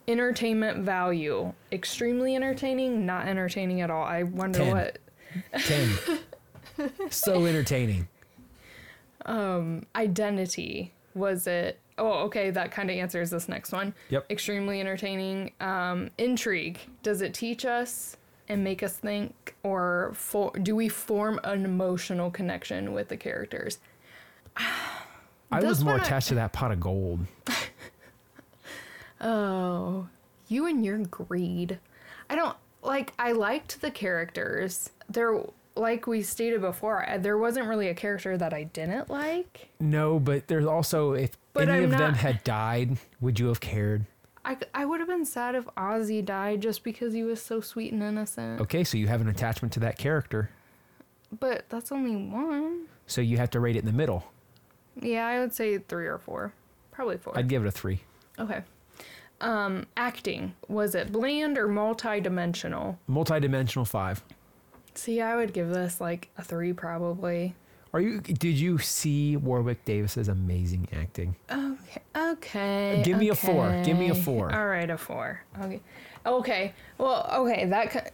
Entertainment 0.07 0.83
value, 0.83 1.53
extremely 1.71 2.35
entertaining, 2.35 3.05
not 3.05 3.27
entertaining 3.27 3.81
at 3.81 3.89
all. 3.91 4.03
I 4.03 4.23
wonder 4.23 4.59
Ten. 4.59 4.71
what 4.71 4.97
Ten. 5.65 5.89
so 7.09 7.45
entertaining. 7.45 8.07
Um, 9.25 9.85
identity 9.95 10.93
was 11.13 11.45
it 11.45 11.77
oh 11.97 12.23
okay 12.23 12.49
that 12.51 12.71
kind 12.71 12.89
of 12.89 12.95
answers 12.95 13.29
this 13.29 13.49
next 13.49 13.71
one 13.73 13.93
Yep. 14.09 14.31
extremely 14.31 14.79
entertaining 14.79 15.51
um 15.59 16.09
intrigue 16.17 16.79
does 17.03 17.21
it 17.21 17.33
teach 17.33 17.65
us 17.65 18.15
and 18.51 18.63
make 18.65 18.83
us 18.83 18.97
think 18.97 19.55
or 19.63 20.11
for 20.13 20.51
do 20.61 20.75
we 20.75 20.89
form 20.89 21.39
an 21.45 21.63
emotional 21.65 22.29
connection 22.29 22.91
with 22.93 23.07
the 23.07 23.15
characters 23.17 23.79
I 24.57 25.61
was 25.61 25.83
more 25.83 25.93
one 25.93 26.01
I- 26.01 26.03
attached 26.03 26.27
to 26.29 26.35
that 26.35 26.51
pot 26.51 26.71
of 26.73 26.79
gold. 26.81 27.21
oh 29.21 30.07
you 30.47 30.65
and 30.67 30.83
your 30.83 30.97
greed 30.99 31.79
i 32.29 32.35
don't 32.35 32.57
like 32.81 33.13
i 33.19 33.31
liked 33.31 33.79
the 33.81 33.91
characters 33.91 34.89
there 35.09 35.39
like 35.75 36.07
we 36.07 36.21
stated 36.21 36.59
before 36.61 37.07
I- 37.07 37.17
there 37.19 37.37
wasn't 37.37 37.67
really 37.67 37.87
a 37.87 37.93
character 37.93 38.37
that 38.37 38.53
i 38.53 38.63
didn't 38.63 39.09
like 39.09 39.69
No, 39.79 40.19
but 40.19 40.47
there's 40.47 40.65
also 40.65 41.13
if 41.13 41.31
But 41.53 41.69
any 41.69 41.79
I'm 41.79 41.83
of 41.85 41.91
them 41.91 42.13
had 42.15 42.43
died, 42.43 42.97
would 43.21 43.39
you 43.39 43.47
have 43.47 43.59
cared? 43.61 44.05
I, 44.43 44.57
I 44.73 44.85
would 44.85 44.99
have 44.99 45.07
been 45.09 45.25
sad 45.25 45.55
if 45.55 45.65
Ozzy 45.77 46.23
died 46.25 46.61
just 46.61 46.83
because 46.83 47.13
he 47.13 47.23
was 47.23 47.41
so 47.41 47.61
sweet 47.61 47.93
and 47.93 48.01
innocent. 48.01 48.59
Okay, 48.61 48.83
so 48.83 48.97
you 48.97 49.07
have 49.07 49.21
an 49.21 49.27
attachment 49.29 49.71
to 49.73 49.79
that 49.81 49.97
character. 49.97 50.49
But 51.39 51.65
that's 51.69 51.91
only 51.91 52.15
one. 52.15 52.85
So 53.07 53.21
you 53.21 53.37
have 53.37 53.51
to 53.51 53.59
rate 53.59 53.75
it 53.75 53.79
in 53.79 53.85
the 53.85 53.91
middle. 53.91 54.25
Yeah, 54.99 55.25
I 55.27 55.39
would 55.39 55.53
say 55.53 55.77
three 55.77 56.07
or 56.07 56.17
four. 56.17 56.53
Probably 56.91 57.17
4 57.17 57.37
I'd 57.37 57.47
give 57.47 57.63
it 57.63 57.67
a 57.67 57.71
three. 57.71 58.01
okay. 58.39 58.61
Um, 59.39 59.87
acting. 59.97 60.53
Was 60.67 60.93
it 60.93 61.11
bland 61.11 61.57
or 61.57 61.67
multi-dimensional? 61.67 62.99
Multi-dimensional 63.07 63.85
five. 63.85 64.23
See, 64.93 65.19
I 65.21 65.35
would 65.35 65.51
give 65.53 65.69
this 65.69 65.99
like 66.01 66.29
a 66.37 66.43
three 66.43 66.73
probably. 66.73 67.55
Are 67.93 67.99
you? 67.99 68.21
Did 68.21 68.57
you 68.57 68.77
see 68.77 69.35
Warwick 69.35 69.83
Davis's 69.83 70.29
amazing 70.29 70.87
acting? 70.93 71.35
Okay. 71.51 72.01
Okay. 72.15 73.01
Give 73.03 73.17
me 73.17 73.29
a 73.29 73.35
four. 73.35 73.81
Give 73.83 73.97
me 73.97 74.09
a 74.09 74.15
four. 74.15 74.53
All 74.53 74.67
right, 74.67 74.89
a 74.89 74.97
four. 74.97 75.43
Okay. 75.61 75.81
Okay. 76.25 76.73
Well, 76.97 77.29
okay. 77.33 77.65
That. 77.65 78.13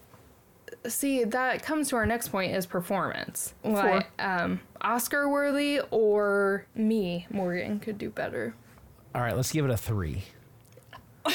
See, 0.87 1.23
that 1.25 1.63
comes 1.63 1.89
to 1.89 1.95
our 1.95 2.05
next 2.05 2.29
point 2.29 2.55
is 2.55 2.65
performance. 2.65 3.53
Like, 3.63 4.07
um, 4.19 4.59
Oscar 4.81 5.29
worthy 5.29 5.81
or 5.91 6.65
me, 6.75 7.27
Morgan, 7.29 7.79
could 7.79 7.97
do 7.97 8.09
better. 8.09 8.53
All 9.13 9.21
right, 9.21 9.35
let's 9.35 9.51
give 9.51 9.65
it 9.65 9.71
a 9.71 9.77
three. 9.77 10.23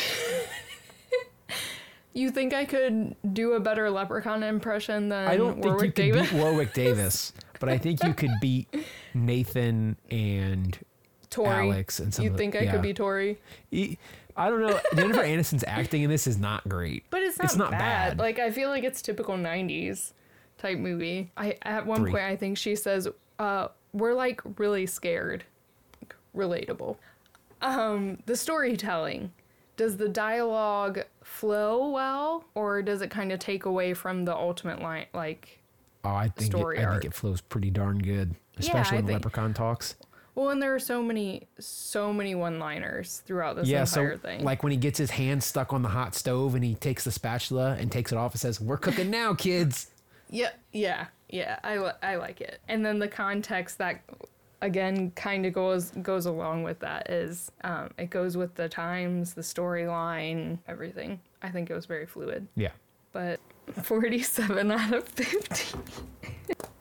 You 2.15 2.31
think 2.31 2.53
I 2.53 2.67
could 2.67 3.17
do 3.33 3.53
a 3.53 3.61
better 3.61 3.91
leprechaun 3.91 4.43
impression 4.43 5.09
than 5.09 5.29
I 5.29 5.37
don't 5.37 5.55
think 5.55 5.65
Warwick 5.65 5.99
you 5.99 6.13
could 6.13 6.31
beat 6.31 6.33
Warwick 6.35 6.75
Davis, 6.75 7.33
but 7.63 7.71
I 7.71 7.79
think 7.79 8.03
you 8.05 8.13
could 8.13 8.33
beat 8.41 8.69
Nathan 9.15 9.97
and 10.11 10.79
Tori. 11.31 11.49
Alex 11.71 11.99
and 12.01 12.13
some 12.13 12.25
You 12.25 12.31
of 12.31 12.37
the- 12.37 12.39
think 12.39 12.57
I 12.57 12.61
yeah. 12.61 12.73
could 12.73 12.83
be 12.83 12.93
Tori? 12.93 13.39
I 13.73 14.49
don't 14.51 14.61
know. 14.63 14.81
Jennifer 14.95 15.23
Aniston's 15.23 15.65
acting 15.67 16.03
in 16.03 16.11
this 16.11 16.27
is 16.27 16.39
not 16.39 16.69
great. 16.69 17.05
But 17.11 17.23
it's 17.23 17.39
not, 17.39 17.45
It's 17.45 17.57
not 17.57 17.71
bad. 17.71 17.79
bad. 18.11 18.19
Like 18.19 18.39
I 18.39 18.51
feel 18.51 18.69
like 18.69 18.83
it's 18.85 19.01
typical 19.03 19.37
'90s 19.37 20.13
type 20.59 20.79
movie. 20.79 21.31
I 21.37 21.57
at 21.63 21.87
one 21.87 22.01
Three. 22.01 22.11
point 22.13 22.25
I 22.25 22.37
think 22.37 22.57
she 22.59 22.75
says, 22.77 23.09
uh, 23.39 23.69
"We're 23.93 24.15
like 24.15 24.41
really 24.59 24.87
scared." 24.87 25.45
Like, 26.01 26.15
relatable. 26.37 26.97
Um, 27.61 28.19
the 28.27 28.37
storytelling. 28.37 29.33
Does 29.77 29.97
the 29.97 30.09
dialogue 30.09 31.01
flow 31.23 31.91
well, 31.91 32.45
or 32.55 32.83
does 32.83 33.01
it 33.03 33.11
kind 33.11 33.33
of 33.33 33.39
take 33.39 33.65
away 33.65 33.95
from 33.95 34.25
the 34.27 34.35
ultimate 34.37 34.81
line? 34.83 35.07
Like, 35.15 35.61
Oh, 36.05 36.11
I 36.11 36.29
think 36.29 36.53
it, 36.55 36.59
I 36.59 36.85
arc. 36.85 37.03
think 37.03 37.05
it 37.05 37.15
flows 37.15 37.41
pretty 37.41 37.71
darn 37.71 37.99
good, 37.99 38.35
especially 38.59 38.99
I 38.99 39.01
when 39.01 39.07
think- 39.07 39.25
Leprechaun 39.25 39.55
talks. 39.55 39.95
well, 40.35 40.49
and 40.51 40.61
there 40.63 40.75
are 40.75 40.79
so 40.81 41.03
many, 41.03 41.47
so 41.59 42.13
many 42.13 42.35
one-liners 42.35 43.23
throughout 43.27 43.55
this 43.57 43.69
yeah, 43.69 43.85
so 43.85 44.01
entire 44.01 44.17
thing. 44.17 44.45
like 44.45 44.63
when 44.63 44.73
he 44.73 44.79
gets 44.79 44.99
his 44.99 45.11
hand 45.11 45.43
stuck 45.45 45.73
on 45.73 45.83
the 45.83 45.89
hot 45.91 46.15
stove 46.15 46.55
and 46.55 46.65
he 46.65 46.75
takes 46.75 47.05
the 47.05 47.13
spatula 47.13 47.77
and 47.79 47.93
takes 47.93 48.11
it 48.13 48.17
off 48.19 48.33
and 48.33 48.41
says, 48.41 48.61
"We're 48.61 48.79
cooking 48.79 49.11
now, 49.11 49.35
kids." 49.49 49.91
Yeah, 50.31 50.51
yeah, 50.73 51.07
yeah. 51.29 51.59
I, 51.63 51.93
I 52.03 52.17
like 52.17 52.41
it. 52.41 52.61
And 52.69 52.85
then 52.85 52.99
the 52.99 53.09
context 53.09 53.77
that 53.79 54.01
again 54.63 55.11
kind 55.11 55.45
of 55.45 55.53
goes 55.53 55.91
goes 56.03 56.25
along 56.27 56.63
with 56.63 56.79
that 56.81 57.11
is 57.11 57.51
um, 57.65 57.91
it 57.99 58.09
goes 58.11 58.37
with 58.37 58.55
the 58.55 58.69
times, 58.69 59.35
the 59.35 59.43
storyline, 59.43 60.59
everything. 60.67 61.21
I 61.43 61.51
think 61.51 61.69
it 61.71 61.75
was 61.75 61.87
very 61.87 62.07
fluid. 62.07 62.47
Yeah, 62.57 62.71
But 63.13 63.41
47 63.83 64.71
out 64.71 64.93
of 64.93 65.09
50. 65.09 65.79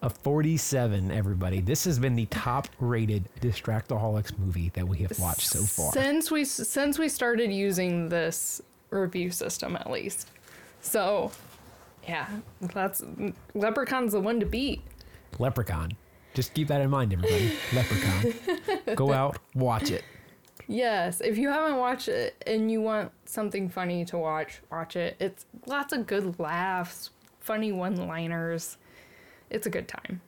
a 0.02 0.10
forty-seven. 0.10 1.12
Everybody, 1.12 1.62
this 1.62 1.84
has 1.86 2.00
been 2.00 2.16
the 2.16 2.26
top-rated 2.28 3.30
Distractaholics 3.40 4.38
movie 4.40 4.70
that 4.74 4.88
we 4.88 4.98
have 5.00 5.18
watched 5.20 5.48
so 5.48 5.62
far. 5.62 5.92
Since 5.92 6.32
we 6.32 6.44
since 6.46 6.98
we 6.98 7.08
started 7.10 7.52
using 7.52 8.10
this 8.10 8.62
review 8.90 9.32
system 9.32 9.76
at 9.76 9.90
least. 9.90 10.32
So, 10.82 11.32
yeah, 12.08 12.28
that's 12.62 13.04
Leprechaun's 13.54 14.14
the 14.14 14.20
one 14.20 14.40
to 14.40 14.46
beat. 14.46 14.82
Leprechaun. 15.40 15.92
Just 16.34 16.54
keep 16.54 16.70
that 16.70 16.82
in 16.82 16.90
mind, 16.90 17.14
everybody. 17.14 17.52
Leprechaun. 17.74 18.96
Go 18.96 19.12
out, 19.22 19.38
watch 19.54 19.92
it. 19.92 20.04
Yes, 20.72 21.20
if 21.20 21.38
you 21.38 21.50
haven't 21.50 21.76
watched 21.76 22.08
it 22.08 22.42
and 22.48 22.72
you 22.72 22.82
want 22.82 23.12
something 23.26 23.68
funny 23.68 24.06
to 24.06 24.18
watch, 24.18 24.62
watch 24.72 24.96
it. 24.96 25.18
It's 25.20 25.46
lots 25.66 25.92
of 25.92 26.08
good 26.08 26.40
laughs, 26.40 27.10
funny 27.42 27.74
one-liners. 27.74 28.78
It's 29.50 29.68
a 29.68 29.70
good 29.70 29.90
time. 29.90 30.22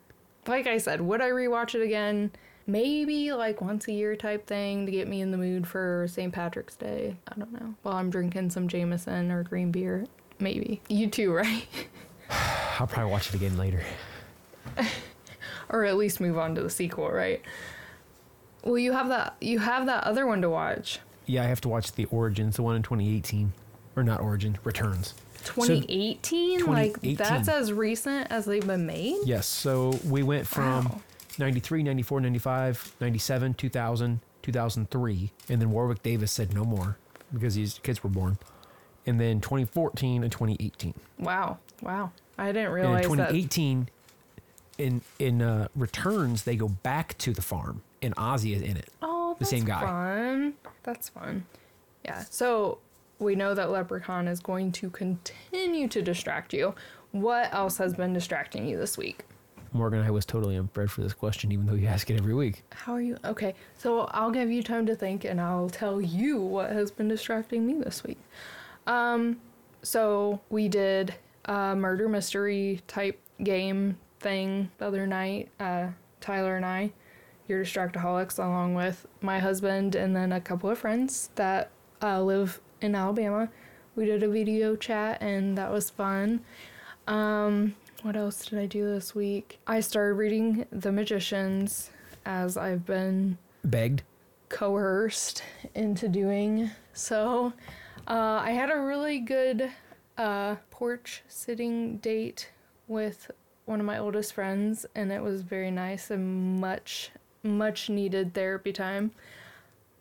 Like 0.45 0.67
I 0.67 0.79
said, 0.79 0.99
would 0.99 1.21
I 1.21 1.29
rewatch 1.29 1.75
it 1.75 1.81
again? 1.81 2.29
Maybe 2.67 3.31
like 3.31 3.61
once 3.61 3.87
a 3.87 3.93
year 3.93 4.17
type 4.17 4.45
thing 4.45 4.85
to 4.85 4.91
get 4.91 5.07
me 5.07 5.21
in 5.21 5.31
the 5.31 5.37
mood 5.37 5.65
for 5.65 6.07
St. 6.09 6.33
Patrick's 6.33 6.75
Day. 6.75 7.15
I 7.29 7.39
don't 7.39 7.53
know. 7.53 7.75
While 7.83 7.95
I'm 7.95 8.09
drinking 8.09 8.49
some 8.49 8.67
Jameson 8.67 9.31
or 9.31 9.43
green 9.43 9.71
beer. 9.71 10.05
Maybe. 10.39 10.81
You 10.89 11.07
too, 11.07 11.31
right? 11.33 11.65
I'll 12.79 12.87
probably 12.87 13.13
watch 13.13 13.29
it 13.29 13.35
again 13.35 13.57
later. 13.57 13.81
or 15.69 15.85
at 15.85 15.95
least 15.95 16.19
move 16.19 16.37
on 16.37 16.53
to 16.55 16.61
the 16.61 16.69
sequel, 16.69 17.09
right? 17.09 17.41
Well, 18.63 18.77
you 18.77 18.91
have 18.93 19.09
that 19.09 19.35
you 19.41 19.59
have 19.59 19.85
that 19.87 20.03
other 20.05 20.25
one 20.25 20.41
to 20.41 20.49
watch. 20.49 20.99
Yeah, 21.25 21.43
I 21.43 21.45
have 21.47 21.61
to 21.61 21.69
watch 21.69 21.93
the 21.93 22.05
Origins, 22.05 22.55
the 22.57 22.63
one 22.63 22.75
in 22.75 22.83
2018, 22.83 23.53
or 23.95 24.03
not 24.03 24.19
Origin, 24.21 24.57
Returns. 24.63 25.13
2018? 25.45 26.65
like 26.65 26.93
2018. 27.01 27.15
that's 27.15 27.47
as 27.49 27.71
recent 27.73 28.27
as 28.31 28.45
they've 28.45 28.65
been 28.65 28.85
made? 28.85 29.17
Yes, 29.25 29.45
so 29.47 29.99
we 30.07 30.23
went 30.23 30.47
from 30.47 30.85
Wow. 30.85 31.01
93, 31.39 31.83
94, 31.83 32.21
95, 32.21 32.95
97, 32.99 33.53
2000, 33.55 34.19
2003, 34.41 35.31
and 35.49 35.61
then 35.61 35.71
Warwick 35.71 36.03
Davis 36.03 36.31
said 36.31 36.53
no 36.53 36.63
more 36.65 36.97
because 37.33 37.55
his 37.55 37.79
kids 37.83 38.03
were 38.03 38.09
born. 38.09 38.37
And 39.05 39.19
then 39.19 39.41
2014 39.41 40.23
and 40.23 40.31
2018. 40.31 40.93
Wow. 41.19 41.57
Wow. 41.81 42.11
I 42.37 42.47
didn't 42.53 42.67
And 42.67 42.67
in 42.67 42.73
realize 42.73 43.01
that 43.03 43.29
2018, 43.29 43.89
in 44.77 45.01
in 45.19 45.41
uh, 45.41 45.67
Returns, 45.75 46.43
they 46.43 46.55
go 46.55 46.69
back 46.69 47.17
to 47.19 47.33
the 47.33 47.41
farm, 47.41 47.81
and 48.03 48.15
Ozzy 48.15 48.55
is 48.55 48.61
in 48.61 48.77
it. 48.77 48.89
Oh, 49.01 49.33
the 49.33 49.39
that's 49.39 49.49
same 49.49 49.65
guy. 49.65 49.81
Fun. 49.81 50.53
That's 50.83 51.09
fun. 51.09 51.45
Yeah. 52.05 52.23
So 52.29 52.79
we 53.19 53.35
know 53.35 53.53
that 53.53 53.69
Leprechaun 53.71 54.27
is 54.27 54.39
going 54.39 54.71
to 54.73 54.89
continue 54.89 55.87
to 55.87 56.01
distract 56.01 56.53
you. 56.53 56.75
What 57.11 57.53
else 57.53 57.77
has 57.77 57.93
been 57.93 58.13
distracting 58.13 58.67
you 58.67 58.77
this 58.77 58.97
week? 58.97 59.23
Morgan, 59.71 60.01
I 60.01 60.11
was 60.11 60.25
totally 60.25 60.55
unprepared 60.55 60.91
for 60.91 61.01
this 61.01 61.13
question, 61.13 61.51
even 61.51 61.65
though 61.65 61.73
you 61.73 61.87
ask 61.87 62.09
it 62.09 62.17
every 62.17 62.35
week. 62.35 62.63
How 62.71 62.93
are 62.93 63.01
you? 63.01 63.17
Okay. 63.25 63.55
So 63.75 64.01
I'll 64.11 64.29
give 64.29 64.51
you 64.51 64.61
time 64.61 64.85
to 64.85 64.95
think 64.95 65.25
and 65.25 65.41
I'll 65.41 65.69
tell 65.69 65.99
you 65.99 66.39
what 66.39 66.71
has 66.71 66.91
been 66.91 67.07
distracting 67.07 67.65
me 67.65 67.75
this 67.75 68.03
week. 68.03 68.19
Um, 68.85 69.37
so 69.81 70.39
we 70.49 70.67
did 70.67 71.15
a 71.45 71.75
murder 71.75 72.07
mystery 72.07 72.81
type 72.87 73.19
game 73.43 73.97
thing 74.19 74.69
the 74.77 74.85
other 74.85 75.07
night, 75.07 75.49
uh, 75.59 75.87
Tyler 76.21 76.55
and 76.55 76.65
I, 76.65 76.91
your 77.47 77.63
distractaholics, 77.63 78.37
along 78.39 78.75
with 78.75 79.05
my 79.21 79.39
husband 79.39 79.95
and 79.95 80.15
then 80.15 80.31
a 80.31 80.41
couple 80.41 80.69
of 80.69 80.77
friends 80.79 81.29
that 81.35 81.69
uh, 82.01 82.21
live 82.21 82.59
in 82.81 82.95
Alabama. 82.95 83.49
We 83.95 84.05
did 84.05 84.23
a 84.23 84.29
video 84.29 84.75
chat 84.75 85.21
and 85.21 85.57
that 85.57 85.71
was 85.71 85.89
fun. 85.89 86.41
Um, 87.07 87.75
what 88.01 88.15
else 88.15 88.45
did 88.45 88.59
I 88.59 88.65
do 88.65 88.85
this 88.85 89.13
week? 89.13 89.59
I 89.67 89.79
started 89.81 90.15
reading 90.15 90.65
The 90.71 90.91
Magicians 90.91 91.89
as 92.25 92.57
I've 92.57 92.85
been 92.85 93.37
Begged. 93.63 94.03
coerced 94.49 95.43
into 95.75 96.07
doing 96.07 96.71
so. 96.93 97.53
Uh, 98.07 98.41
I 98.41 98.51
had 98.51 98.71
a 98.71 98.79
really 98.79 99.19
good 99.19 99.71
uh, 100.17 100.55
porch 100.71 101.23
sitting 101.27 101.97
date 101.97 102.49
with 102.87 103.31
one 103.65 103.79
of 103.79 103.85
my 103.85 103.97
oldest 103.97 104.33
friends, 104.33 104.85
and 104.93 105.11
it 105.11 105.21
was 105.21 105.41
very 105.41 105.71
nice 105.71 106.11
and 106.11 106.59
much, 106.59 107.11
much 107.47 107.89
needed 107.89 108.33
therapy 108.33 108.71
time. 108.73 109.11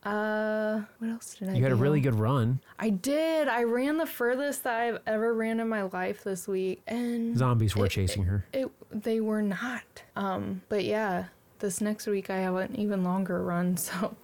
Uh, 0.04 0.80
what 0.98 1.10
else 1.10 1.36
did 1.36 1.48
I 1.48 1.52
You 1.54 1.62
had 1.62 1.70
a 1.70 1.76
really 1.76 2.00
good 2.00 2.16
run. 2.16 2.60
I 2.78 2.90
did. 2.90 3.46
I 3.46 3.62
ran 3.62 3.98
the 3.98 4.06
furthest 4.06 4.64
that 4.64 4.80
I've 4.80 4.98
ever 5.06 5.32
ran 5.32 5.60
in 5.60 5.68
my 5.68 5.82
life 5.82 6.24
this 6.24 6.48
week, 6.48 6.82
and 6.88 7.36
Zombies 7.38 7.76
were 7.76 7.86
It- 7.86 7.90
chasing 7.90 8.24
her. 8.24 8.44
it 8.52 8.68
they 8.90 9.20
were 9.20 9.42
not. 9.42 10.02
Um, 10.16 10.62
but 10.68 10.84
yeah, 10.84 11.26
this 11.60 11.80
next 11.80 12.06
week 12.08 12.30
I 12.30 12.38
have 12.38 12.56
an 12.56 12.74
even 12.76 13.04
longer 13.04 13.42
run. 13.44 13.76
So, 13.76 14.16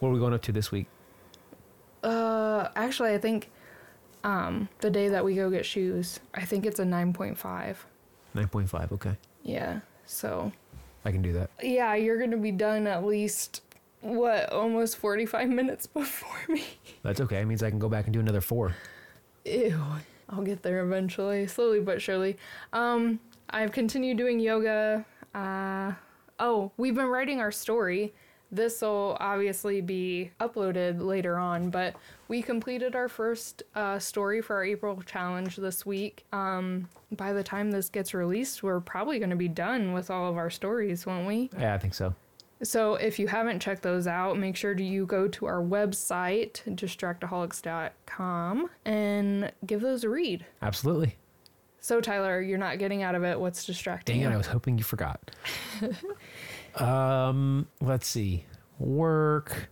What 0.00 0.08
are 0.08 0.12
we 0.12 0.18
going 0.18 0.34
up 0.34 0.42
to 0.42 0.52
this 0.52 0.72
week? 0.72 0.86
uh, 2.02 2.68
actually, 2.76 3.14
I 3.14 3.18
think, 3.18 3.50
um, 4.24 4.68
the 4.80 4.90
day 4.90 5.08
that 5.08 5.24
we 5.24 5.34
go 5.36 5.50
get 5.50 5.64
shoes, 5.64 6.18
I 6.34 6.44
think 6.44 6.66
it's 6.66 6.80
a 6.80 6.84
nine 6.84 7.12
point 7.12 7.38
five. 7.38 7.86
9.5. 8.34 8.92
Okay. 8.92 9.16
Yeah. 9.44 9.80
So 10.04 10.52
I 11.06 11.12
can 11.12 11.22
do 11.22 11.32
that. 11.34 11.50
yeah, 11.62 11.94
you're 11.94 12.18
gonna 12.18 12.36
be 12.36 12.52
done 12.52 12.86
at 12.86 13.04
least 13.04 13.62
what 14.00 14.52
almost 14.52 14.96
forty 14.96 15.24
five 15.24 15.48
minutes 15.48 15.86
before 16.00 16.38
me. 16.48 16.64
That's 17.02 17.20
okay. 17.20 17.40
It 17.40 17.46
means 17.46 17.62
I 17.62 17.70
can 17.70 17.78
go 17.78 17.88
back 17.88 18.04
and 18.06 18.12
do 18.12 18.20
another 18.20 18.40
four. 18.40 18.74
Ew. 19.44 19.80
I'll 20.28 20.42
get 20.42 20.62
there 20.62 20.82
eventually, 20.84 21.46
slowly 21.46 21.78
but 21.80 22.02
surely. 22.02 22.36
Um, 22.72 23.20
I've 23.48 23.70
continued 23.70 24.16
doing 24.18 24.40
yoga. 24.40 25.06
Uh, 25.32 25.92
oh, 26.40 26.72
we've 26.76 26.96
been 26.96 27.06
writing 27.06 27.38
our 27.40 27.52
story. 27.52 28.12
This 28.50 28.80
will 28.80 29.16
obviously 29.18 29.80
be 29.80 30.30
uploaded 30.40 31.00
later 31.00 31.36
on, 31.36 31.70
but 31.70 31.96
we 32.28 32.42
completed 32.42 32.94
our 32.94 33.08
first 33.08 33.62
uh, 33.74 33.98
story 33.98 34.40
for 34.40 34.56
our 34.56 34.64
April 34.64 35.02
challenge 35.04 35.56
this 35.56 35.84
week. 35.84 36.24
Um, 36.32 36.88
by 37.12 37.32
the 37.32 37.42
time 37.42 37.70
this 37.70 37.88
gets 37.88 38.14
released, 38.14 38.62
we're 38.62 38.80
probably 38.80 39.18
going 39.18 39.30
to 39.30 39.36
be 39.36 39.48
done 39.48 39.92
with 39.92 40.10
all 40.10 40.30
of 40.30 40.36
our 40.36 40.50
stories, 40.50 41.06
won't 41.06 41.26
we? 41.26 41.50
Yeah, 41.58 41.74
I 41.74 41.78
think 41.78 41.94
so. 41.94 42.14
So 42.62 42.94
if 42.94 43.18
you 43.18 43.26
haven't 43.26 43.60
checked 43.60 43.82
those 43.82 44.06
out, 44.06 44.38
make 44.38 44.56
sure 44.56 44.78
you 44.78 45.06
go 45.06 45.28
to 45.28 45.46
our 45.46 45.60
website, 45.60 46.62
distractaholics.com, 46.66 48.70
and 48.86 49.52
give 49.66 49.80
those 49.82 50.04
a 50.04 50.08
read. 50.08 50.46
Absolutely. 50.62 51.16
So 51.80 52.00
Tyler, 52.00 52.40
you're 52.40 52.58
not 52.58 52.78
getting 52.78 53.02
out 53.02 53.14
of 53.14 53.24
it. 53.24 53.38
What's 53.38 53.64
distracting 53.64 54.20
Dang 54.20 54.32
it, 54.32 54.34
I 54.34 54.36
was 54.36 54.46
hoping 54.46 54.78
you 54.78 54.84
forgot. 54.84 55.30
um, 56.80 57.66
let's 57.80 58.06
see. 58.06 58.44
Work. 58.78 59.68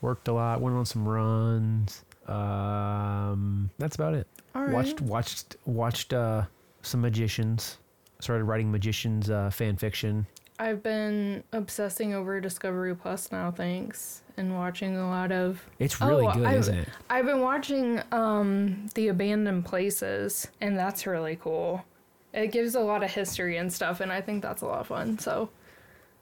Worked 0.00 0.28
a 0.28 0.32
lot. 0.32 0.60
Went 0.60 0.76
on 0.76 0.84
some 0.84 1.06
runs. 1.08 2.04
Um, 2.26 3.70
that's 3.78 3.94
about 3.96 4.14
it. 4.14 4.26
All 4.54 4.62
right. 4.62 4.72
Watched 4.72 5.00
watched 5.00 5.56
watched 5.64 6.12
uh 6.12 6.42
some 6.82 7.00
magicians. 7.00 7.78
Started 8.20 8.44
writing 8.44 8.70
magicians 8.70 9.30
uh, 9.30 9.50
fan 9.50 9.76
fiction. 9.76 10.26
I've 10.58 10.82
been 10.82 11.42
obsessing 11.52 12.14
over 12.14 12.40
Discovery 12.40 12.94
Plus 12.94 13.32
now, 13.32 13.50
thanks, 13.50 14.22
and 14.36 14.54
watching 14.54 14.96
a 14.96 15.08
lot 15.08 15.32
of. 15.32 15.60
It's 15.80 16.00
really 16.00 16.26
Oh, 16.26 16.32
good, 16.32 16.44
I've- 16.44 16.58
isn't 16.58 16.78
it? 16.78 16.88
I've 17.10 17.26
been 17.26 17.40
watching 17.40 18.00
um, 18.12 18.86
the 18.94 19.08
Abandoned 19.08 19.64
Places, 19.64 20.46
and 20.60 20.78
that's 20.78 21.04
really 21.06 21.36
cool. 21.36 21.84
It 22.32 22.52
gives 22.52 22.76
a 22.76 22.80
lot 22.80 23.02
of 23.02 23.10
history 23.10 23.56
and 23.56 23.72
stuff, 23.72 24.00
and 24.00 24.12
I 24.12 24.20
think 24.20 24.42
that's 24.42 24.62
a 24.62 24.66
lot 24.66 24.80
of 24.80 24.86
fun. 24.86 25.18
So 25.18 25.50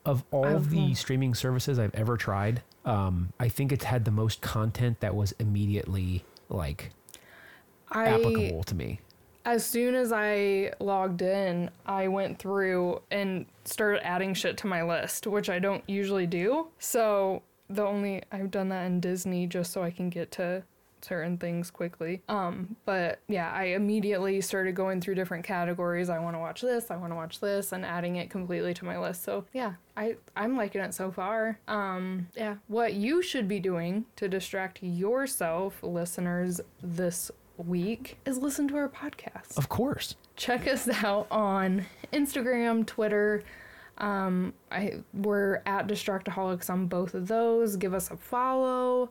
Of 0.05 0.25
all 0.31 0.45
I've- 0.47 0.69
the 0.75 0.95
streaming 0.95 1.35
services 1.35 1.79
I've 1.79 1.95
ever 1.95 2.17
tried, 2.17 2.63
um, 2.85 3.33
I 3.39 3.49
think 3.49 3.71
it's 3.73 3.85
had 3.85 4.05
the 4.05 4.11
most 4.11 4.41
content 4.41 5.01
that 5.01 5.15
was 5.15 5.33
immediately 5.39 6.25
like 6.49 6.91
I 7.91 8.07
applicable 8.09 8.63
to 8.65 8.75
me. 8.75 9.01
as 9.45 9.65
soon 9.65 9.95
as 9.95 10.13
I 10.13 10.73
logged 10.81 11.23
in, 11.23 11.71
I 11.87 12.09
went 12.09 12.39
through 12.39 13.03
and 13.11 13.47
started 13.65 14.05
adding 14.07 14.35
shit 14.35 14.57
to 14.59 14.67
my 14.67 14.83
list, 14.83 15.27
which 15.27 15.49
I 15.51 15.59
don't 15.59 15.83
usually 15.89 16.27
do. 16.27 16.69
So 16.79 17.43
the 17.69 17.85
only 17.85 18.23
I've 18.33 18.51
done 18.51 18.69
that 18.71 18.85
in 18.87 19.01
Disney 19.01 19.47
just 19.47 19.73
so 19.73 19.83
I 19.83 19.91
can 19.91 20.09
get 20.11 20.31
to 20.33 20.63
certain 21.03 21.39
things 21.39 21.71
quickly. 21.71 22.23
Um, 22.29 22.77
but 22.85 23.21
yeah, 23.29 23.51
I 23.53 23.65
immediately 23.65 24.41
started 24.41 24.75
going 24.75 25.01
through 25.01 25.15
different 25.17 25.45
categories. 25.45 26.09
I 26.11 26.19
want 26.19 26.35
to 26.37 26.41
watch 26.41 26.61
this, 26.61 26.91
I 26.91 26.97
want 26.97 27.13
to 27.13 27.17
watch 27.17 27.41
this, 27.41 27.73
and 27.73 27.85
adding 27.85 28.17
it 28.17 28.31
completely 28.31 28.75
to 28.75 28.85
my 28.85 28.99
list. 28.99 29.23
So 29.25 29.45
yeah, 29.53 29.75
I 29.97 30.17
I'm 30.37 30.57
liking 30.57 30.81
it 30.81 30.95
so 30.95 31.11
far. 31.11 31.59
Um, 31.69 32.29
yeah, 32.37 32.57
what 32.69 32.95
you 32.95 33.23
should 33.23 33.49
be 33.49 33.61
doing 33.61 34.05
to 34.17 34.29
distract 34.29 34.83
yourself, 34.83 35.83
listeners, 35.83 36.61
this 36.83 37.31
week 37.57 38.17
is 38.25 38.39
listen 38.39 38.67
to 38.69 38.77
our 38.77 38.89
podcast 38.89 39.59
Of 39.59 39.69
course. 39.69 40.17
check 40.37 40.67
us 40.67 40.89
out 41.05 41.27
on 41.31 41.85
Instagram, 42.13 42.87
Twitter. 42.87 43.43
Um, 43.99 44.55
I 44.73 45.03
we're 45.13 45.61
at 45.67 45.87
Distractaholics 45.87 46.71
on 46.71 46.87
both 46.87 47.13
of 47.13 47.29
those. 47.29 47.77
Give 47.77 47.93
us 47.93 48.11
a 48.11 48.17
follow. 48.17 49.11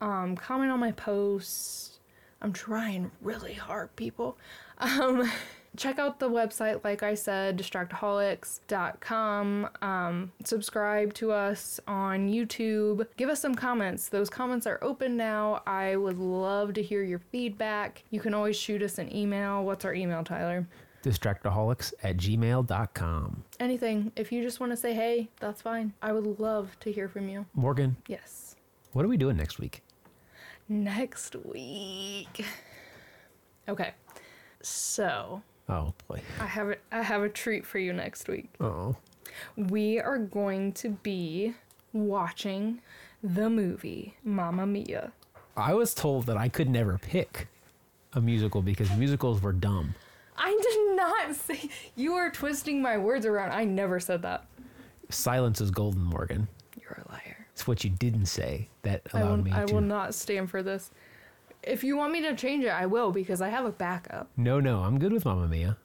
Um, 0.00 0.36
comment 0.36 0.70
on 0.70 0.78
my 0.80 0.92
posts. 0.92 1.98
I'm 2.42 2.52
trying 2.52 3.10
really 3.22 3.54
hard, 3.54 3.96
people. 3.96 4.36
Um, 4.78 5.30
check 5.76 5.98
out 5.98 6.20
the 6.20 6.28
website, 6.30 6.84
like 6.84 7.02
I 7.02 7.14
said, 7.14 7.56
distractaholics.com. 7.58 9.68
Um, 9.82 10.32
subscribe 10.44 11.14
to 11.14 11.32
us 11.32 11.80
on 11.88 12.28
YouTube. 12.28 13.06
Give 13.16 13.28
us 13.30 13.40
some 13.40 13.54
comments. 13.54 14.08
Those 14.10 14.28
comments 14.30 14.66
are 14.66 14.78
open 14.82 15.16
now. 15.16 15.62
I 15.66 15.96
would 15.96 16.18
love 16.18 16.74
to 16.74 16.82
hear 16.82 17.02
your 17.02 17.18
feedback. 17.18 18.04
You 18.10 18.20
can 18.20 18.34
always 18.34 18.56
shoot 18.56 18.82
us 18.82 18.98
an 18.98 19.14
email. 19.14 19.64
What's 19.64 19.84
our 19.86 19.94
email, 19.94 20.22
Tyler? 20.22 20.66
Distractaholics 21.02 21.92
at 22.02 22.16
gmail.com. 22.16 23.44
Anything. 23.60 24.12
If 24.16 24.32
you 24.32 24.42
just 24.42 24.60
want 24.60 24.72
to 24.72 24.76
say 24.76 24.92
hey, 24.92 25.28
that's 25.40 25.62
fine. 25.62 25.92
I 26.02 26.12
would 26.12 26.38
love 26.40 26.76
to 26.80 26.92
hear 26.92 27.08
from 27.08 27.28
you. 27.28 27.46
Morgan, 27.54 27.96
Yes. 28.08 28.56
what 28.92 29.04
are 29.04 29.08
we 29.08 29.16
doing 29.16 29.36
next 29.36 29.58
week? 29.58 29.82
Next 30.68 31.36
week. 31.36 32.44
Okay. 33.68 33.92
So, 34.62 35.42
Oh 35.68 35.94
boy. 36.08 36.20
I 36.40 36.46
have 36.46 36.68
a, 36.70 36.76
I 36.92 37.02
have 37.02 37.22
a 37.22 37.28
treat 37.28 37.66
for 37.66 37.78
you 37.78 37.92
next 37.92 38.28
week. 38.28 38.48
Oh. 38.60 38.96
We 39.56 39.98
are 39.98 40.18
going 40.18 40.72
to 40.74 40.90
be 40.90 41.54
watching 41.92 42.80
the 43.22 43.50
movie 43.50 44.14
Mamma 44.22 44.66
Mia. 44.66 45.12
I 45.56 45.74
was 45.74 45.94
told 45.94 46.26
that 46.26 46.36
I 46.36 46.48
could 46.48 46.68
never 46.70 46.98
pick 46.98 47.48
a 48.12 48.20
musical 48.20 48.62
because 48.62 48.90
musicals 48.92 49.42
were 49.42 49.52
dumb. 49.52 49.94
I 50.36 50.50
did 50.62 50.96
not 50.96 51.34
say. 51.46 51.68
You 51.96 52.14
are 52.14 52.30
twisting 52.30 52.80
my 52.80 52.96
words 52.98 53.26
around. 53.26 53.52
I 53.52 53.64
never 53.64 53.98
said 53.98 54.22
that. 54.22 54.46
Silence 55.08 55.60
is 55.60 55.70
golden, 55.70 56.02
Morgan. 56.02 56.46
You're 56.80 57.02
a 57.06 57.10
liar. 57.12 57.25
It's 57.56 57.66
what 57.66 57.82
you 57.84 57.88
didn't 57.88 58.26
say 58.26 58.68
that 58.82 59.00
I 59.14 59.20
allowed 59.20 59.30
will, 59.38 59.44
me 59.44 59.50
I 59.54 59.64
to. 59.64 59.74
will 59.74 59.80
not 59.80 60.14
stand 60.14 60.50
for 60.50 60.62
this. 60.62 60.90
If 61.62 61.82
you 61.82 61.96
want 61.96 62.12
me 62.12 62.20
to 62.20 62.36
change 62.36 62.64
it, 62.64 62.68
I 62.68 62.84
will 62.84 63.12
because 63.12 63.40
I 63.40 63.48
have 63.48 63.64
a 63.64 63.72
backup. 63.72 64.28
No, 64.36 64.60
no, 64.60 64.80
I'm 64.82 64.98
good 64.98 65.10
with 65.10 65.24
Mamma 65.24 65.48
Mia. 65.48 65.78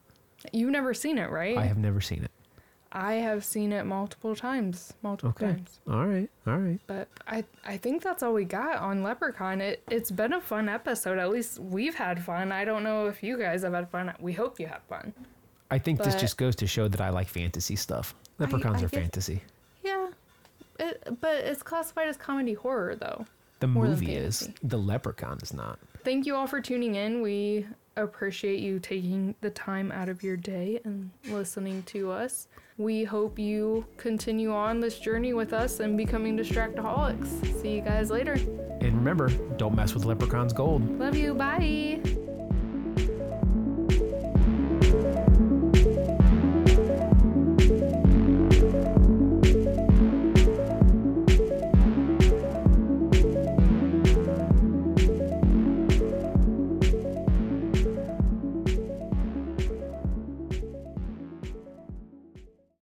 You've 0.52 0.72
never 0.72 0.94
seen 0.94 1.18
it, 1.18 1.30
right? 1.30 1.58
I 1.58 1.64
have 1.64 1.78
never 1.78 2.02
seen 2.02 2.26
it. 2.26 2.32
I 2.92 3.14
have 3.14 3.46
seen 3.46 3.72
it 3.72 3.86
multiple 3.86 4.36
times, 4.36 4.92
multiple 5.02 5.30
Okay. 5.30 5.54
times. 5.54 5.80
All 5.90 6.06
right. 6.06 6.30
All 6.46 6.58
right. 6.58 6.80
But 6.88 7.08
I 7.26 7.46
I 7.66 7.78
think 7.78 8.04
that's 8.04 8.22
all 8.22 8.34
we 8.34 8.44
got 8.44 8.76
on 8.80 9.02
Leprechaun. 9.02 9.62
It 9.62 9.82
it's 9.90 10.12
been 10.12 10.34
a 10.34 10.42
fun 10.42 10.68
episode. 10.68 11.20
At 11.20 11.30
least 11.30 11.58
we've 11.58 11.96
had 11.96 12.22
fun. 12.22 12.52
I 12.52 12.66
don't 12.66 12.84
know 12.84 13.08
if 13.08 13.24
you 13.24 13.38
guys 13.38 13.62
have 13.64 13.72
had 13.74 13.90
fun. 13.90 14.12
We 14.20 14.34
hope 14.34 14.60
you 14.60 14.68
had 14.68 14.82
fun. 14.90 15.14
I 15.72 15.80
think 15.80 16.00
this 16.04 16.16
But- 16.16 16.20
just 16.22 16.38
goes 16.38 16.58
to 16.58 16.68
show 16.68 16.90
that 16.90 17.00
I 17.00 17.12
like 17.12 17.30
fantasy 17.30 17.78
stuff. 17.78 18.14
Leprechauns 18.40 18.82
I 18.82 18.86
are 18.88 18.90
get- 18.90 19.00
fantasy. 19.00 19.42
It, 20.82 21.20
but 21.22 21.36
it's 21.36 21.62
classified 21.62 22.08
as 22.08 22.18
comedy 22.18 22.54
horror 22.54 22.96
though. 22.96 23.26
The 23.60 23.68
movie 23.68 24.16
is. 24.16 24.50
The 24.64 24.78
leprechaun 24.78 25.38
is 25.44 25.54
not. 25.54 25.80
Thank 26.04 26.26
you 26.26 26.36
all 26.36 26.48
for 26.48 26.60
tuning 26.60 26.96
in. 26.96 27.22
We 27.22 27.68
appreciate 27.96 28.60
you 28.60 28.80
taking 28.80 29.36
the 29.42 29.52
time 29.52 29.92
out 29.92 30.10
of 30.10 30.24
your 30.24 30.36
day 30.36 30.82
and 30.84 31.12
listening 31.30 31.84
to 31.84 32.12
us. 32.12 32.48
We 32.80 33.04
hope 33.04 33.38
you 33.38 33.86
continue 33.98 34.52
on 34.52 34.80
this 34.80 34.98
journey 34.98 35.34
with 35.34 35.54
us 35.54 35.80
and 35.80 35.96
becoming 35.96 36.36
distractaholics. 36.36 37.62
See 37.62 37.76
you 37.76 37.82
guys 37.82 38.10
later. 38.10 38.34
And 38.34 38.96
remember, 38.96 39.30
don't 39.58 39.76
mess 39.76 39.94
with 39.94 40.06
leprechaun's 40.06 40.54
gold. 40.54 40.98
Love 40.98 41.16
you. 41.16 41.36
Bye. 41.36 42.02